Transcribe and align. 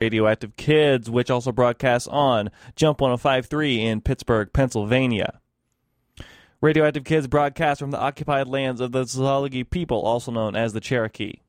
Radioactive 0.00 0.56
Kids, 0.56 1.10
which 1.10 1.30
also 1.30 1.52
broadcasts 1.52 2.08
on 2.08 2.50
Jump 2.74 3.02
1053 3.02 3.84
in 3.84 4.00
Pittsburgh, 4.00 4.50
Pennsylvania. 4.52 5.40
Radioactive 6.62 7.04
Kids 7.04 7.26
broadcasts 7.26 7.80
from 7.80 7.90
the 7.90 8.00
occupied 8.00 8.48
lands 8.48 8.80
of 8.80 8.92
the 8.92 9.04
Tsalagi 9.04 9.68
people, 9.68 10.00
also 10.00 10.32
known 10.32 10.56
as 10.56 10.72
the 10.72 10.80
Cherokee. 10.80 11.40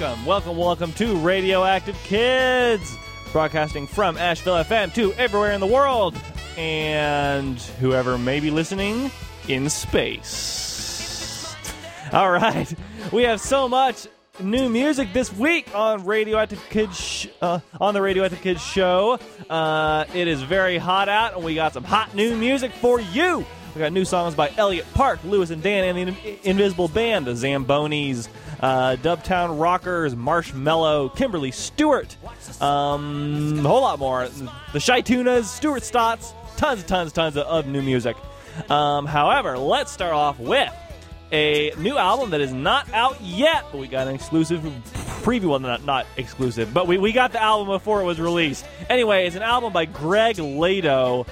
Welcome, 0.00 0.24
welcome, 0.24 0.56
welcome 0.56 0.92
to 0.94 1.14
Radioactive 1.16 1.94
Kids, 2.04 2.96
broadcasting 3.32 3.86
from 3.86 4.16
Asheville 4.16 4.54
FM 4.54 4.94
to 4.94 5.12
everywhere 5.12 5.52
in 5.52 5.60
the 5.60 5.66
world 5.66 6.16
and 6.56 7.60
whoever 7.60 8.16
may 8.16 8.40
be 8.40 8.50
listening 8.50 9.10
in 9.46 9.68
space. 9.68 11.54
All 12.14 12.30
right. 12.30 12.72
We 13.12 13.24
have 13.24 13.42
so 13.42 13.68
much 13.68 14.06
new 14.38 14.70
music 14.70 15.12
this 15.12 15.30
week 15.34 15.68
on 15.74 16.06
Radioactive 16.06 16.64
Kids 16.70 16.98
sh- 16.98 17.26
uh, 17.42 17.60
on 17.78 17.92
the 17.92 18.00
Radioactive 18.00 18.40
Kids 18.40 18.62
show. 18.62 19.18
Uh, 19.50 20.06
it 20.14 20.28
is 20.28 20.40
very 20.40 20.78
hot 20.78 21.10
out, 21.10 21.34
and 21.34 21.44
we 21.44 21.54
got 21.54 21.74
some 21.74 21.84
hot 21.84 22.14
new 22.14 22.34
music 22.36 22.72
for 22.72 23.02
you. 23.02 23.44
We 23.74 23.80
got 23.80 23.92
new 23.92 24.04
songs 24.04 24.34
by 24.34 24.50
Elliott 24.56 24.86
Park, 24.94 25.20
Louis 25.24 25.50
and 25.50 25.62
Dan, 25.62 25.96
and 25.96 26.08
the 26.08 26.28
In- 26.28 26.38
Invisible 26.42 26.88
Band, 26.88 27.26
the 27.26 27.32
Zambonis, 27.32 28.28
uh, 28.60 28.96
Dubtown 28.96 29.60
Rockers, 29.60 30.14
Marshmellow, 30.14 31.14
Kymberly 31.16 31.52
Stewart, 31.52 32.16
um, 32.60 33.58
a 33.64 33.68
whole 33.68 33.82
lot 33.82 33.98
more. 33.98 34.28
The 34.72 34.80
Shy 34.80 35.00
Tunas, 35.00 35.50
Stuart 35.50 35.82
Stotts, 35.82 36.34
tons, 36.56 36.80
and 36.80 36.88
tons, 36.88 37.08
and 37.08 37.14
tons 37.14 37.36
of, 37.36 37.46
of 37.46 37.66
new 37.66 37.82
music. 37.82 38.16
Um, 38.68 39.06
however, 39.06 39.56
let's 39.58 39.90
start 39.92 40.12
off 40.12 40.38
with 40.38 40.72
a 41.32 41.72
new 41.78 41.96
album 41.96 42.30
that 42.30 42.40
is 42.40 42.52
not 42.52 42.92
out 42.92 43.20
yet, 43.20 43.64
but 43.70 43.78
we 43.78 43.86
got 43.86 44.08
an 44.08 44.14
exclusive 44.14 44.60
preview. 45.22 45.50
Well, 45.50 45.60
not, 45.60 45.84
not 45.84 46.06
exclusive, 46.16 46.74
but 46.74 46.86
we, 46.86 46.98
we 46.98 47.12
got 47.12 47.32
the 47.32 47.42
album 47.42 47.68
before 47.68 48.00
it 48.00 48.04
was 48.04 48.20
released. 48.20 48.66
Anyway, 48.88 49.26
it's 49.26 49.36
an 49.36 49.42
album 49.42 49.72
by 49.72 49.84
Greg 49.84 50.36
Lato, 50.36 51.26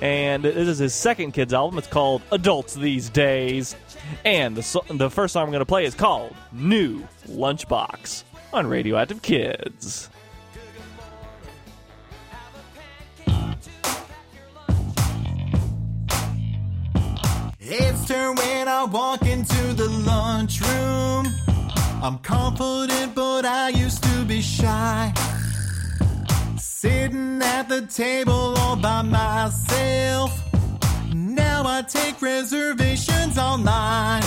and 0.00 0.42
this 0.42 0.68
is 0.68 0.78
his 0.78 0.94
second 0.94 1.32
kids 1.32 1.52
album. 1.52 1.78
It's 1.78 1.86
called 1.86 2.22
Adults 2.32 2.74
These 2.74 3.10
Days. 3.10 3.76
And 4.24 4.56
the, 4.56 4.82
the 4.94 5.10
first 5.10 5.32
song 5.32 5.44
I'm 5.44 5.50
going 5.50 5.60
to 5.60 5.66
play 5.66 5.84
is 5.84 5.94
called 5.94 6.34
New 6.52 7.06
Lunchbox 7.28 8.24
on 8.52 8.66
Radioactive 8.66 9.22
Kids. 9.22 10.10
It's 17.58 18.06
turn 18.06 18.34
when 18.36 18.68
I 18.68 18.84
walk 18.84 19.22
into 19.22 19.72
the 19.72 19.88
lunchroom. 19.88 21.26
I'm 22.02 22.18
confident, 22.18 23.14
but 23.14 23.46
I 23.46 23.70
used 23.70 24.02
to 24.02 24.24
be 24.24 24.42
shy. 24.42 25.14
Sitting 26.58 27.40
at 27.40 27.68
the 27.68 27.86
table 27.86 28.54
all 28.58 28.76
by 28.76 29.02
myself. 29.02 30.42
Now 31.34 31.62
I 31.64 31.80
take 31.80 32.20
reservations 32.20 33.38
online. 33.38 34.22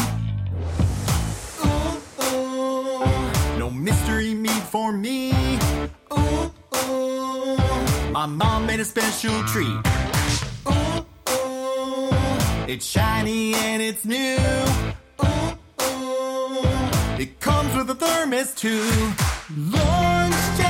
Ooh, 1.64 2.02
ooh, 2.24 3.60
no 3.60 3.70
mystery 3.70 4.34
meat 4.34 4.64
for 4.72 4.92
me. 4.92 5.32
Ooh, 6.12 6.52
ooh, 6.78 7.58
my 8.12 8.26
mom 8.26 8.66
made 8.66 8.80
a 8.80 8.86
special 8.86 9.44
treat. 9.44 9.86
Ooh, 10.68 11.06
ooh, 11.30 12.10
it's 12.68 12.86
shiny 12.88 13.54
and 13.54 13.84
it's 13.84 14.04
new. 14.04 14.38
Ooh, 15.24 15.58
ooh, 15.84 16.66
it 17.20 17.40
comes 17.40 17.76
with 17.76 17.88
a 17.92 17.96
thermos 17.96 18.56
too. 18.56 18.82
Lunchtime, 19.56 20.65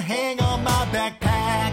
hang 0.00 0.40
on 0.40 0.62
my 0.62 0.86
backpack. 0.92 1.72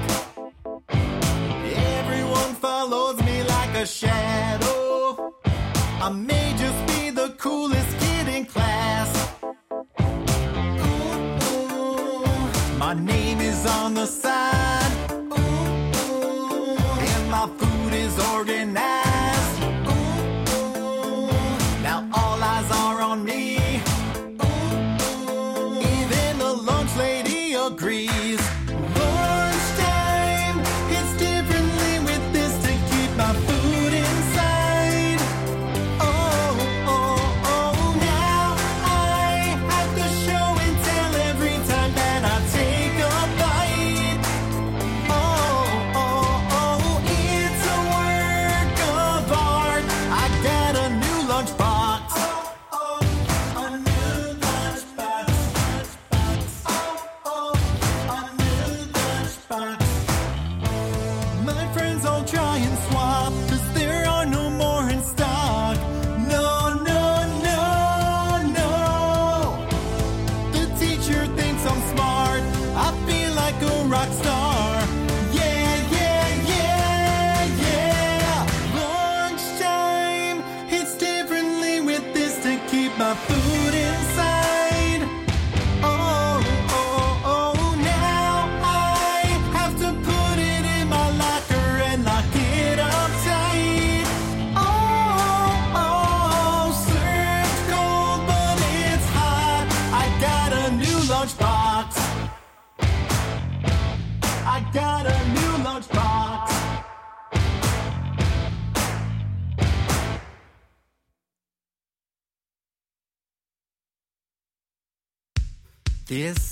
Everyone 2.00 2.56
follows 2.56 3.22
me 3.24 3.44
like 3.44 3.76
a 3.76 3.86
shadow. 3.86 5.34
I 6.02 6.10
may 6.10 6.53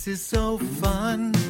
is 0.08 0.22
so 0.22 0.58
fun. 0.58 1.41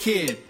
Kid. 0.00 0.49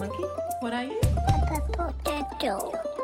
Monkey? 0.00 0.24
What 0.60 0.72
are 0.72 0.84
you? 0.84 0.98
A 1.28 1.60
Potato. 1.76 2.99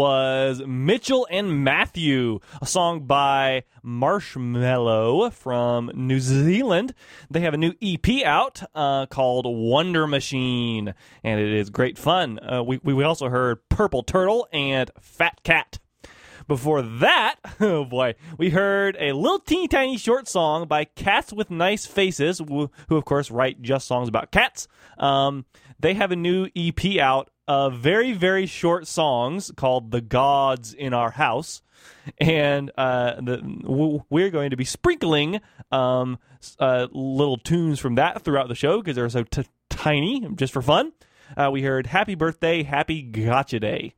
Was 0.00 0.62
Mitchell 0.66 1.28
and 1.30 1.62
Matthew, 1.62 2.40
a 2.62 2.64
song 2.64 3.00
by 3.00 3.64
Marshmellow 3.84 5.30
from 5.30 5.90
New 5.94 6.20
Zealand. 6.20 6.94
They 7.30 7.40
have 7.40 7.52
a 7.52 7.58
new 7.58 7.74
EP 7.82 8.24
out 8.24 8.62
uh, 8.74 9.04
called 9.04 9.44
Wonder 9.46 10.06
Machine, 10.06 10.94
and 11.22 11.38
it 11.38 11.52
is 11.52 11.68
great 11.68 11.98
fun. 11.98 12.38
Uh, 12.38 12.62
we, 12.62 12.78
we 12.82 13.04
also 13.04 13.28
heard 13.28 13.68
Purple 13.68 14.02
Turtle 14.02 14.48
and 14.54 14.90
Fat 14.98 15.42
Cat. 15.42 15.78
Before 16.48 16.80
that, 16.80 17.36
oh 17.60 17.84
boy, 17.84 18.14
we 18.38 18.48
heard 18.48 18.96
a 18.98 19.12
little 19.12 19.38
teeny 19.38 19.68
tiny 19.68 19.98
short 19.98 20.28
song 20.28 20.66
by 20.66 20.86
Cats 20.86 21.30
with 21.30 21.50
Nice 21.50 21.84
Faces, 21.84 22.38
who, 22.38 22.70
who 22.88 22.96
of 22.96 23.04
course 23.04 23.30
write 23.30 23.60
just 23.60 23.86
songs 23.86 24.08
about 24.08 24.32
cats. 24.32 24.66
Um, 24.96 25.44
they 25.78 25.92
have 25.92 26.10
a 26.10 26.16
new 26.16 26.48
EP 26.56 26.98
out 26.98 27.30
of 27.50 27.78
very, 27.78 28.12
very 28.12 28.46
short 28.46 28.86
songs 28.86 29.50
called 29.56 29.90
The 29.90 30.00
Gods 30.00 30.72
in 30.72 30.94
Our 30.94 31.10
House. 31.10 31.62
And 32.18 32.70
uh, 32.78 33.20
the, 33.20 34.04
we're 34.08 34.30
going 34.30 34.50
to 34.50 34.56
be 34.56 34.64
sprinkling 34.64 35.40
um, 35.72 36.20
uh, 36.60 36.86
little 36.92 37.38
tunes 37.38 37.80
from 37.80 37.96
that 37.96 38.22
throughout 38.22 38.46
the 38.46 38.54
show 38.54 38.80
because 38.80 38.94
they're 38.94 39.08
so 39.08 39.24
t- 39.24 39.48
tiny, 39.68 40.28
just 40.36 40.52
for 40.52 40.62
fun. 40.62 40.92
Uh, 41.36 41.50
we 41.50 41.62
heard 41.62 41.88
Happy 41.88 42.14
Birthday, 42.14 42.62
Happy 42.62 43.02
Gotcha 43.02 43.58
Day. 43.58 43.94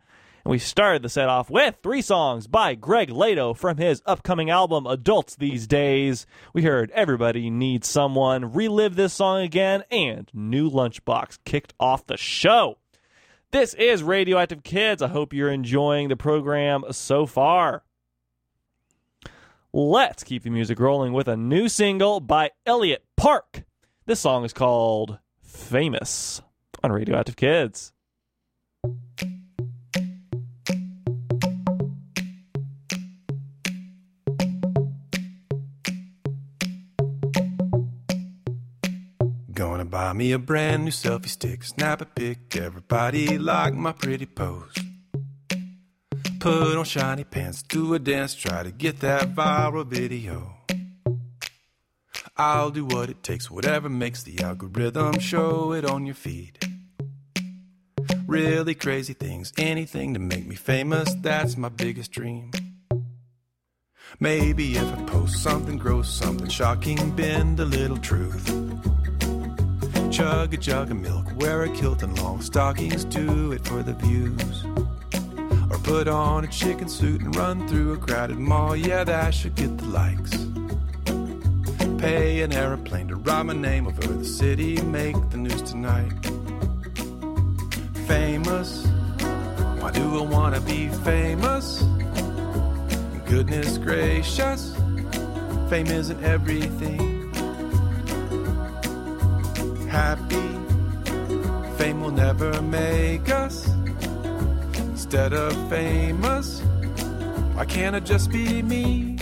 And 0.47 0.51
we 0.51 0.59
started 0.59 1.03
the 1.03 1.11
set 1.11 1.29
off 1.29 1.51
with 1.51 1.77
three 1.83 2.01
songs 2.01 2.47
by 2.47 2.75
Greg 2.75 3.11
Lato 3.11 3.55
from 3.55 3.77
his 3.77 4.03
upcoming 4.07 4.49
album 4.49 4.87
Adults 4.87 5.37
These 5.37 5.67
Days. 5.67 6.25
We 6.55 6.63
heard 6.63 6.91
Everybody 6.93 7.51
Needs 7.51 7.87
Someone, 7.87 8.55
Relive 8.55 8.97
This 8.97 9.13
Song 9.13 9.43
Again, 9.43 9.85
and 9.91 10.31
New 10.33 10.71
Lunchbox 10.71 11.39
kicked 11.45 11.75
off 11.79 12.07
the 12.07 12.17
show. 12.17 12.79
This 13.53 13.75
is 13.75 14.03
Radioactive 14.03 14.63
Kids. 14.63 15.03
I 15.03 15.09
hope 15.09 15.35
you're 15.35 15.51
enjoying 15.51 16.09
the 16.09 16.17
program 16.17 16.85
so 16.91 17.27
far. 17.27 17.83
Let's 19.75 20.25
keep 20.25 20.45
the 20.45 20.49
music 20.49 20.81
rolling 20.81 21.13
with 21.13 21.29
a 21.29 21.37
new 21.37 21.69
single 21.69 22.21
by 22.21 22.53
Elliott 22.65 23.05
Park. 23.15 23.65
This 24.07 24.21
song 24.21 24.47
is 24.47 24.55
called 24.55 25.19
Famous 25.43 26.41
on 26.83 26.93
Radioactive 26.93 27.37
Kids. 27.37 27.93
Buy 39.93 40.15
me 40.15 40.33
a 40.33 40.39
brand 40.39 40.87
new 40.87 40.91
selfie 40.91 41.29
stick, 41.29 41.63
snap 41.63 42.01
a 42.01 42.07
pic, 42.07 42.57
everybody 42.57 43.37
like 43.37 43.75
my 43.75 43.93
pretty 43.93 44.25
pose. 44.25 44.75
Put 46.41 46.79
on 46.79 46.85
shiny 46.87 47.25
pants, 47.25 47.63
do 47.63 47.93
a 47.93 47.99
dance, 47.99 48.35
try 48.35 48.63
to 48.63 48.73
get 48.73 49.01
that 49.01 49.35
viral 49.35 49.87
video. 49.87 50.57
I'll 52.39 52.71
do 52.71 52.87
what 52.87 53.11
it 53.11 53.23
takes, 53.23 53.51
whatever 53.51 53.91
makes 53.91 54.23
the 54.23 54.43
algorithm 54.43 55.19
show 55.19 55.73
it 55.75 55.85
on 55.85 56.07
your 56.07 56.15
feed. 56.15 56.59
Really 58.27 58.75
crazy 58.75 59.13
things, 59.13 59.53
anything 59.59 60.15
to 60.15 60.21
make 60.21 60.47
me 60.47 60.57
famous, 60.57 61.15
that's 61.21 61.59
my 61.59 61.69
biggest 61.69 62.13
dream. 62.13 62.51
Maybe 64.21 64.75
if 64.75 64.91
I 64.91 65.03
post 65.03 65.43
something 65.43 65.77
gross, 65.77 66.09
something 66.11 66.49
shocking, 66.49 67.11
bend 67.15 67.61
a 67.61 67.67
little 67.67 67.99
truth. 67.99 69.02
Chug 70.13 70.53
a 70.53 70.59
jug 70.59 70.91
of 70.91 70.99
milk, 70.99 71.25
wear 71.37 71.63
a 71.63 71.71
kilt 71.71 72.03
and 72.03 72.19
long 72.19 72.43
stockings, 72.43 73.07
do 73.07 73.53
it 73.53 73.67
for 73.67 73.83
the 73.83 73.95
views. 73.95 74.63
Or 75.71 75.79
put 75.79 76.07
on 76.07 76.45
a 76.45 76.49
chicken 76.49 76.87
suit 76.87 77.23
and 77.23 77.35
run 77.35 77.67
through 77.67 77.95
a 77.95 77.97
crowded 77.97 78.39
mall, 78.39 78.77
yeah, 78.77 79.05
that 79.05 79.33
should 79.33 79.55
get 79.55 79.79
the 79.79 79.87
likes. 79.87 80.33
Pay 81.99 82.43
an 82.43 82.53
aeroplane 82.53 83.09
to 83.09 83.17
write 83.17 83.45
my 83.45 83.55
name 83.55 83.87
over 83.87 84.07
the 84.07 84.23
city, 84.23 84.83
make 84.83 85.17
the 85.31 85.39
news 85.39 85.63
tonight. 85.63 86.13
Famous, 88.07 88.85
why 89.81 89.93
do 89.93 90.19
I 90.19 90.27
wanna 90.27 90.61
be 90.61 90.89
famous? 90.89 91.83
Goodness 93.25 93.79
gracious, 93.79 94.77
fame 95.71 95.87
isn't 95.87 96.23
everything 96.23 97.12
happy. 99.93 100.49
Fame 101.77 102.01
will 102.01 102.11
never 102.11 102.63
make 102.63 103.29
us. 103.29 103.69
Instead 104.79 105.35
of 105.35 105.53
famous, 105.69 106.63
Why 107.55 107.67
can't 107.67 107.95
it 107.95 108.05
just 108.05 108.31
be 108.31 108.63
me? 108.63 109.17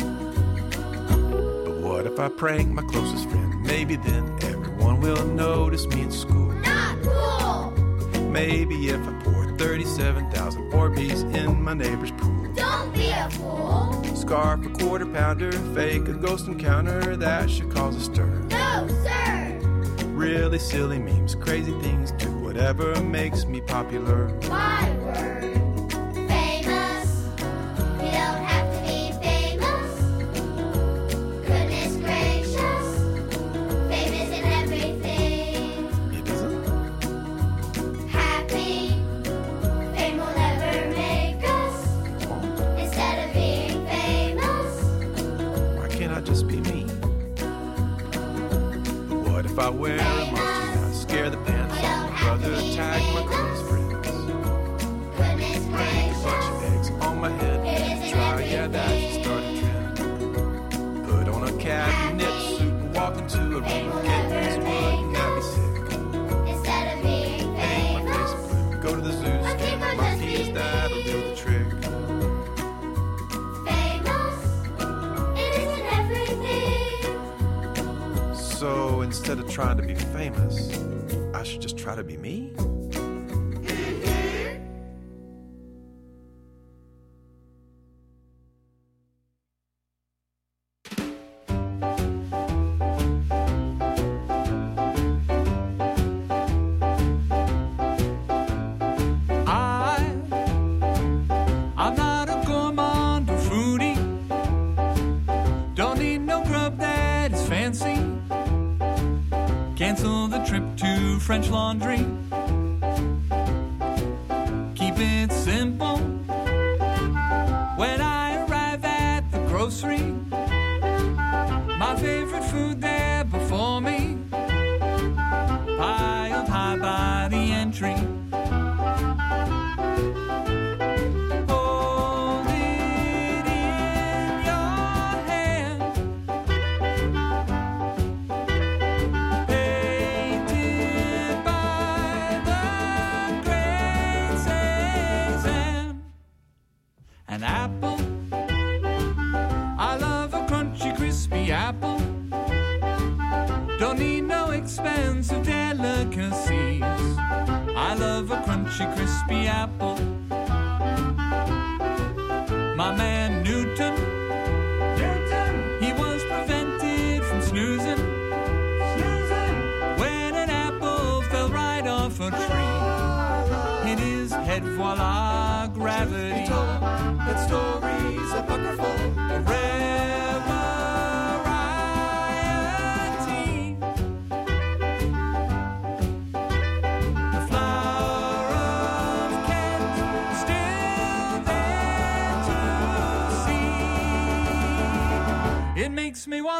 But 1.65 1.77
what 1.85 2.07
if 2.07 2.21
I 2.21 2.29
prank 2.29 2.69
my 2.71 2.83
closest 2.83 3.29
friend? 3.29 3.61
Maybe 3.63 3.97
then 3.97 4.25
everyone 4.43 5.01
will 5.01 5.27
notice 5.27 5.87
me 5.89 6.03
in 6.03 6.13
school. 6.13 6.53
Not 6.63 7.03
cool. 7.03 7.73
Maybe 8.31 8.91
if 8.91 9.01
I 9.09 9.13
pour 9.25 9.59
37,000 9.59 10.71
Orbeez 10.73 11.25
in 11.35 11.61
my 11.63 11.75
neighbor's 11.75 12.13
pool. 12.13 12.47
Don't 12.55 12.95
be 12.95 13.11
a 13.11 13.29
fool. 13.31 14.05
Scarf 14.15 14.65
a 14.65 14.69
quarter 14.71 15.07
pounder, 15.07 15.51
fake 15.75 16.07
a 16.07 16.13
ghost 16.13 16.47
encounter, 16.47 17.17
that 17.17 17.51
should 17.51 17.71
cause 17.73 17.97
a 17.97 18.01
stir. 18.01 18.29
No, 18.51 18.87
sir. 19.03 19.40
Really 20.21 20.59
silly 20.59 20.99
memes, 20.99 21.35
crazy 21.35 21.73
things, 21.81 22.13
do 22.13 22.31
whatever 22.41 22.95
makes 23.03 23.47
me 23.47 23.63
popular. 23.63 24.27
My 24.51 24.95
word. 24.99 25.50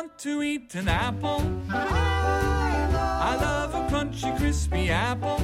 Want 0.01 0.19
to 0.19 0.43
eat 0.43 0.75
an 0.77 0.89
apple. 0.89 1.43
I 1.69 3.37
love 3.39 3.75
a 3.75 3.83
crunchy, 3.91 4.35
crispy 4.39 4.89
apple. 4.89 5.37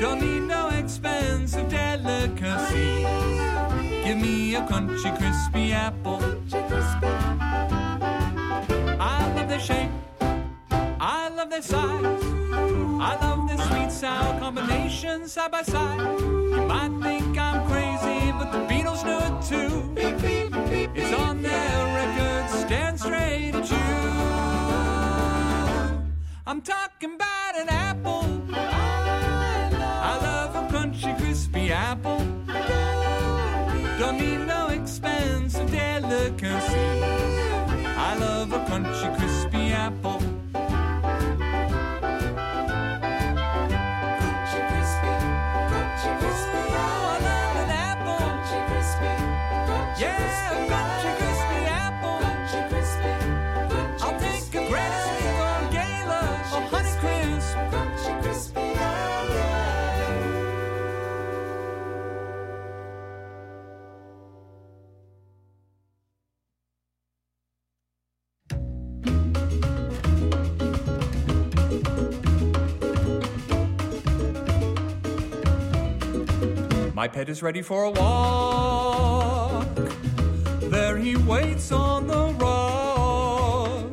Don't 0.00 0.20
need 0.20 0.42
no 0.48 0.68
expensive 0.70 1.68
delicacies. 1.68 3.06
Give 4.04 4.18
me 4.18 4.56
a 4.56 4.62
crunchy, 4.62 5.16
crispy 5.16 5.72
apple. 5.72 6.22
I 9.00 9.32
love 9.36 9.48
their 9.48 9.60
shape. 9.60 9.90
I 11.00 11.28
love 11.36 11.50
their 11.50 11.62
size. 11.62 12.24
I 13.08 13.12
love 13.22 13.46
their 13.48 13.60
sweet 13.68 13.92
sour 13.92 14.40
combination 14.40 15.28
side 15.28 15.52
by 15.52 15.62
side. 15.62 16.21
My 77.02 77.08
pet 77.08 77.28
is 77.28 77.42
ready 77.42 77.62
for 77.62 77.82
a 77.82 77.90
walk. 77.90 79.66
There 80.70 80.96
he 80.96 81.16
waits 81.16 81.72
on 81.72 82.06
the 82.06 82.28
rock. 82.38 83.92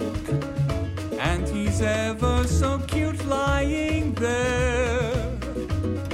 And 1.20 1.48
he's 1.48 1.82
ever 1.82 2.46
so 2.46 2.78
cute 2.86 3.26
lying 3.26 4.14
there. 4.14 5.12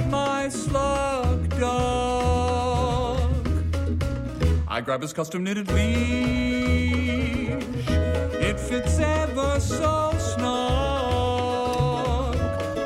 My 0.08 0.48
slug 0.48 1.50
dog. 1.60 3.20
I 4.66 4.80
grab 4.80 5.02
his 5.02 5.12
custom 5.12 5.44
knitted 5.44 5.70
leash. 5.70 5.92
It 8.40 8.58
fits 8.58 8.98
ever 9.00 9.60
so 9.60 10.14
snug, 10.18 11.58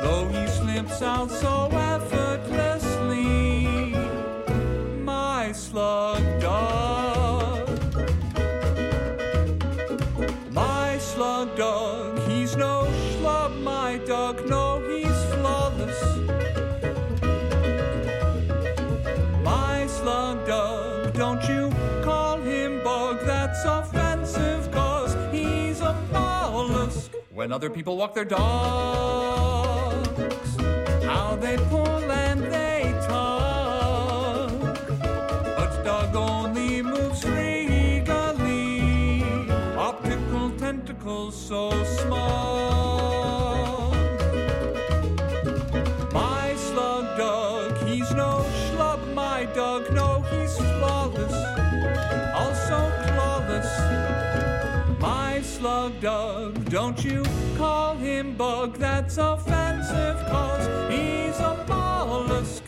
though 0.03 0.27
he 0.27 0.47
slips 0.47 1.01
out 1.01 1.31
so 1.31 1.70
When 27.41 27.51
other 27.51 27.71
people 27.71 27.97
walk 27.97 28.13
their 28.13 28.23
dogs, 28.23 28.37
how 31.03 31.35
they 31.41 31.57
pull 31.71 32.11
and 32.11 32.39
they 32.39 32.93
tug. 33.07 34.61
But 35.57 35.83
dog 35.83 36.15
only 36.15 36.83
moves 36.83 37.25
regally, 37.25 38.83
optical 39.75 40.51
tentacles 40.51 41.35
so 41.35 41.71
small. 41.83 43.60
Dog, 56.01 56.65
don't 56.65 57.05
you 57.05 57.23
call 57.57 57.95
him 57.95 58.35
bug, 58.35 58.75
that's 58.77 59.17
offensive, 59.17 60.17
cause 60.27 60.67
he's 60.91 61.39
a 61.39 61.63
mollusk. 61.67 62.63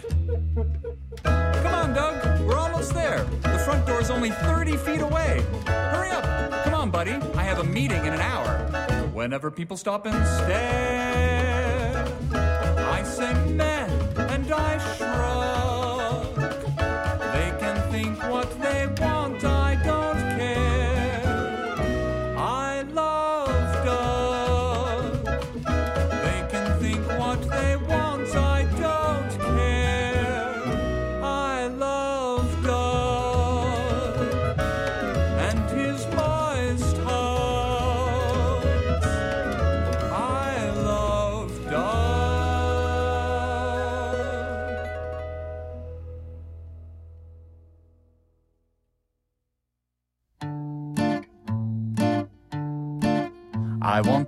Come 1.24 1.74
on, 1.74 1.94
Doug, 1.96 2.48
we're 2.48 2.56
almost 2.56 2.94
there. 2.94 3.24
The 3.42 3.58
front 3.66 3.88
door's 3.88 4.12
only 4.12 4.30
30 4.30 4.78
feet 4.78 5.02
away. 5.02 5.44
Hurry 5.66 6.12
up. 6.12 6.64
Come 6.64 6.76
on, 6.76 6.92
buddy. 6.92 7.14
I 7.34 7.42
have 7.42 7.58
a 7.58 7.64
meeting 7.64 8.06
in 8.06 8.14
an 8.14 8.22
hour. 8.22 8.68
Whenever 9.14 9.50
people 9.50 9.78
stop 9.78 10.06
and 10.06 10.28
stare, 10.28 12.08
I 12.36 13.02
say 13.04 13.34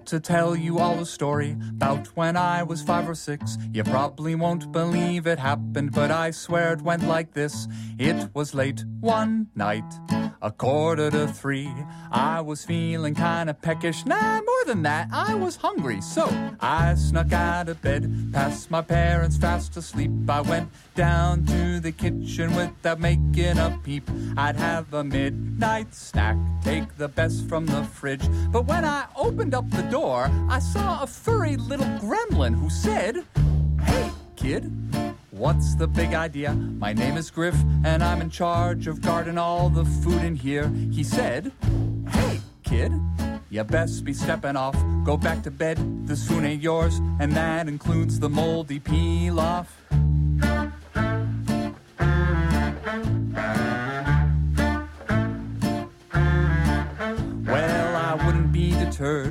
to 0.07 0.19
tell 0.19 0.55
you 0.55 0.79
all 0.79 0.99
a 0.99 1.05
story 1.05 1.57
about 1.69 2.07
when 2.15 2.37
I 2.37 2.63
was 2.63 2.81
five 2.81 3.09
or 3.09 3.15
six. 3.15 3.57
You 3.73 3.83
probably 3.83 4.35
won't 4.35 4.71
believe 4.71 5.27
it 5.27 5.39
happened, 5.39 5.91
but 5.91 6.11
I 6.11 6.31
swear 6.31 6.73
it 6.73 6.81
went 6.81 7.03
like 7.03 7.33
this. 7.33 7.67
It 7.97 8.29
was 8.33 8.53
late 8.53 8.83
one 8.99 9.47
night, 9.55 9.83
a 10.41 10.51
quarter 10.51 11.09
to 11.11 11.27
three. 11.27 11.71
I 12.11 12.41
was 12.41 12.65
feeling 12.65 13.15
kinda 13.15 13.53
peckish, 13.53 14.05
nah, 14.05 14.41
more 14.41 14.65
than 14.65 14.83
that, 14.83 15.09
I 15.11 15.35
was 15.35 15.55
hungry. 15.55 16.01
So 16.01 16.29
I 16.59 16.95
snuck 16.95 17.33
out 17.33 17.69
of 17.69 17.81
bed, 17.81 18.29
past 18.33 18.69
my 18.69 18.81
parents 18.81 19.37
fast 19.37 19.75
asleep. 19.77 20.11
I 20.29 20.41
went 20.41 20.69
down 20.95 21.45
to 21.45 21.81
the 21.81 21.91
kitchen 21.91 22.55
without 22.55 22.99
making 22.99 23.57
a 23.57 23.77
peep. 23.83 24.09
I'd 24.37 24.55
have 24.55 24.93
a 24.93 25.03
midnight 25.03 25.93
snack, 25.93 26.37
take 26.63 26.97
the 26.97 27.09
best 27.09 27.47
from 27.49 27.65
the 27.65 27.83
fridge. 27.83 28.23
But 28.49 28.65
when 28.65 28.85
I 28.85 29.05
opened 29.15 29.53
up 29.53 29.69
the 29.69 29.83
door, 29.83 30.31
I 30.49 30.59
saw 30.59 31.03
a 31.03 31.07
furry 31.07 31.57
little 31.57 31.85
gremlin 31.99 32.55
who 32.55 32.69
said, 32.69 33.25
Hey, 33.81 34.09
kid, 34.37 34.71
what's 35.31 35.75
the 35.75 35.87
big 35.87 36.13
idea? 36.13 36.53
My 36.53 36.93
name 36.93 37.17
is 37.17 37.29
Griff, 37.29 37.57
and 37.83 38.01
I'm 38.01 38.21
in 38.21 38.29
charge 38.29 38.87
of 38.87 39.01
guarding 39.01 39.37
all 39.37 39.69
the 39.69 39.83
food 39.83 40.23
in 40.23 40.35
here. 40.35 40.69
He 40.91 41.03
said, 41.03 41.51
Hey, 42.09 42.39
kid, 42.63 42.93
you 43.49 43.63
best 43.65 44.05
be 44.05 44.13
stepping 44.13 44.55
off. 44.55 44.77
Go 45.03 45.17
back 45.17 45.43
to 45.43 45.51
bed, 45.51 45.77
this 46.07 46.25
food 46.25 46.45
ain't 46.45 46.63
yours, 46.63 47.01
and 47.19 47.33
that 47.33 47.67
includes 47.67 48.17
the 48.17 48.29
moldy 48.29 48.79
peel 48.79 49.41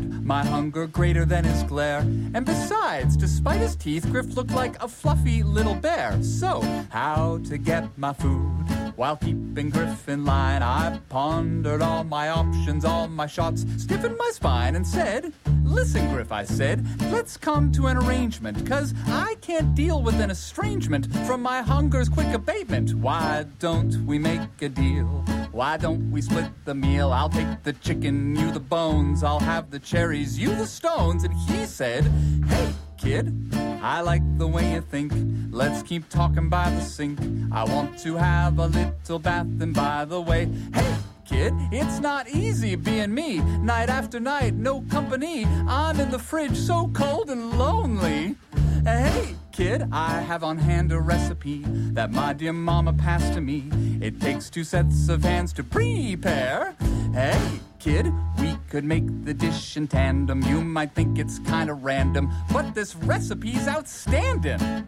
my 0.01 0.45
hunger 0.45 0.87
greater 0.87 1.25
than 1.25 1.45
his 1.45 1.63
glare. 1.65 2.01
And 2.35 2.45
besides, 2.45 3.17
despite 3.17 3.61
his 3.61 3.77
teeth, 3.77 4.11
Griff 4.11 4.37
looked 4.37 4.53
like 4.53 4.83
a 4.83 4.89
fluffy 4.89 5.43
little 5.43 5.75
bear. 5.75 6.23
So, 6.23 6.61
how 6.91 7.39
to 7.49 7.59
get 7.59 7.97
my 7.97 8.13
food 8.13 8.53
while 8.97 9.17
keeping 9.17 9.71
Griff 9.71 10.09
in 10.09 10.25
line? 10.25 10.63
I 10.63 10.99
pondered 11.09 11.83
all 11.83 12.05
my 12.05 12.29
options, 12.29 12.85
all 12.85 13.09
my 13.09 13.27
shots, 13.27 13.65
stiffened 13.77 14.17
my 14.17 14.31
spine, 14.33 14.77
and 14.77 14.87
said, 14.87 15.33
Listen, 15.75 16.09
Griff, 16.13 16.31
I 16.31 16.45
said, 16.45 16.87
let's 17.11 17.37
come 17.37 17.73
to 17.73 17.89
an 17.89 17.97
arrangement, 17.97 18.65
cause 18.65 18.95
I 19.09 19.35
can't 19.41 19.75
deal 19.75 20.01
with 20.03 20.21
an 20.21 20.31
estrangement 20.31 21.13
from 21.27 21.43
my 21.43 21.63
hunger's 21.63 22.09
quick 22.09 22.33
abatement. 22.33 22.95
Why 22.95 23.45
don't 23.59 24.07
we 24.07 24.17
make 24.21 24.63
a 24.63 24.69
deal? 24.69 25.25
Why 25.51 25.77
don't 25.77 26.13
we 26.13 26.23
split 26.23 26.47
the 26.65 26.77
meal? 26.77 27.13
I'll 27.13 27.29
take 27.29 27.65
the 27.65 27.73
chicken, 27.73 28.37
you 28.37 28.53
the 28.53 28.61
bones, 28.61 29.25
I'll 29.25 29.41
have 29.41 29.73
the 29.73 29.81
cherries, 29.81 30.39
you 30.39 30.55
the 30.55 30.67
stones. 30.67 31.25
And 31.25 31.35
he 31.35 31.67
said, 31.67 32.05
Hey, 32.47 32.73
kid, 32.97 33.53
I 33.83 34.01
like 34.01 34.23
the 34.39 34.47
way 34.47 34.75
you 34.75 34.81
think. 34.81 35.13
Let's 35.51 35.83
keep 35.83 36.09
talking 36.09 36.49
by 36.49 36.71
the 36.71 36.83
sink. 36.83 37.19
I 37.51 37.65
want 37.65 37.99
to 37.99 38.15
have 38.15 38.61
a 38.61 38.69
little 38.69 39.19
bath, 39.19 39.47
and 39.61 39.75
by 39.75 40.05
the 40.05 40.21
way, 40.21 40.49
hey, 40.73 40.97
kid, 41.25 41.55
it's 41.71 42.01
not 42.01 42.29
easy 42.29 42.77
being 42.77 43.15
me. 43.15 43.39
Night 43.59 43.89
after 43.89 44.21
night, 44.21 44.55
no 44.55 44.83
company. 44.83 45.47
I'm 45.67 45.99
in 46.01 46.11
the 46.11 46.19
fridge, 46.19 46.57
so 46.57 46.91
cold 46.93 47.31
and 47.31 47.59
lonely. 47.59 48.37
Hey, 48.85 49.35
kid, 49.53 49.89
I 49.93 50.21
have 50.21 50.45
on 50.45 50.59
hand 50.59 50.93
a 50.93 51.01
recipe 51.01 51.65
that 51.93 52.13
my 52.13 52.33
dear 52.33 52.53
mama 52.53 52.93
passed 52.93 53.33
to 53.35 53.41
me. 53.41 53.71
It 54.01 54.21
takes 54.21 54.51
two 54.51 54.65
sets 54.65 55.09
of 55.09 55.23
hands 55.23 55.53
to 55.55 55.65
prepare. 55.65 56.75
Hey, 57.13 57.61
kid, 57.79 58.13
we 58.39 58.57
could 58.69 58.85
make 58.85 59.05
the 59.25 59.33
dish 59.33 59.77
in 59.77 59.89
tandem. 59.89 60.43
You 60.43 60.63
might 60.63 60.95
think 60.95 61.19
it's 61.19 61.39
kind 61.41 61.71
of 61.71 61.85
random, 61.85 62.31
but 62.53 62.75
this 62.75 62.95
recipe's 62.95 63.67
outstanding. 63.69 64.87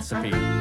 Recipe. 0.00 0.59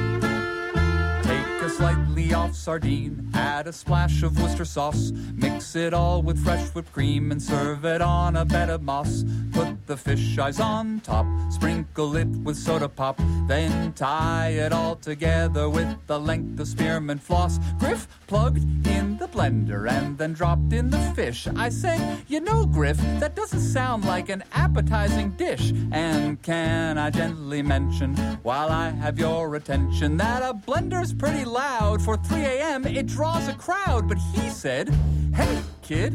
Slightly 1.80 2.34
off 2.34 2.56
sardine, 2.56 3.32
add 3.34 3.66
a 3.66 3.72
splash 3.72 4.22
of 4.22 4.38
Worcester 4.38 4.66
sauce, 4.66 5.14
mix 5.34 5.78
it 5.78 5.94
all 5.94 6.22
with 6.22 6.44
fresh 6.44 6.68
whipped 6.76 6.92
cream, 6.92 7.32
and 7.32 7.42
serve 7.42 7.86
it 7.86 8.02
on 8.02 8.36
a 8.36 8.44
bed 8.44 8.70
of 8.70 8.82
moss. 8.82 9.24
Put 9.54 9.88
the 9.88 9.96
fish 9.96 10.38
eyes 10.38 10.60
on 10.60 11.00
top, 11.00 11.26
sprinkle 11.50 12.18
it 12.18 12.28
with 12.28 12.58
soda 12.58 12.90
pop, 12.90 13.22
then 13.48 13.94
tie 13.94 14.50
it 14.50 14.74
all 14.74 14.98
together 14.98 15.70
with 15.70 15.88
the 16.08 16.20
length 16.20 16.60
of 16.60 16.68
spearmint 16.68 17.22
floss. 17.24 17.60
Griff 17.80 18.10
plugged 18.28 18.86
in 18.86 19.18
the 19.18 19.30
blender 19.30 19.90
and 19.90 20.18
then 20.18 20.34
dropped 20.34 20.74
in 20.74 20.90
the 20.90 21.00
fish. 21.16 21.48
I 21.56 21.70
said, 21.70 22.26
You 22.28 22.42
know, 22.42 22.66
Griff, 22.66 22.98
that 23.22 23.38
doesn't 23.38 23.62
sound 23.62 24.04
like 24.04 24.28
an 24.28 24.44
appetizing 24.52 25.30
dish. 25.38 25.72
And 25.94 26.42
can 26.42 26.98
I 26.98 27.10
gently 27.10 27.62
mention, 27.62 28.18
while 28.44 28.68
I 28.68 28.90
have 28.90 29.18
your 29.18 29.56
attention, 29.56 30.18
that 30.18 30.44
a 30.44 30.54
blender's 30.54 31.14
pretty 31.14 31.46
loud. 31.46 31.69
For 31.70 32.18
3 32.18 32.42
a.m., 32.42 32.88
it 32.88 33.06
draws 33.06 33.48
a 33.48 33.54
crowd. 33.54 34.08
But 34.08 34.18
he 34.34 34.50
said, 34.50 34.90
Hey, 35.36 35.62
kid, 35.84 36.14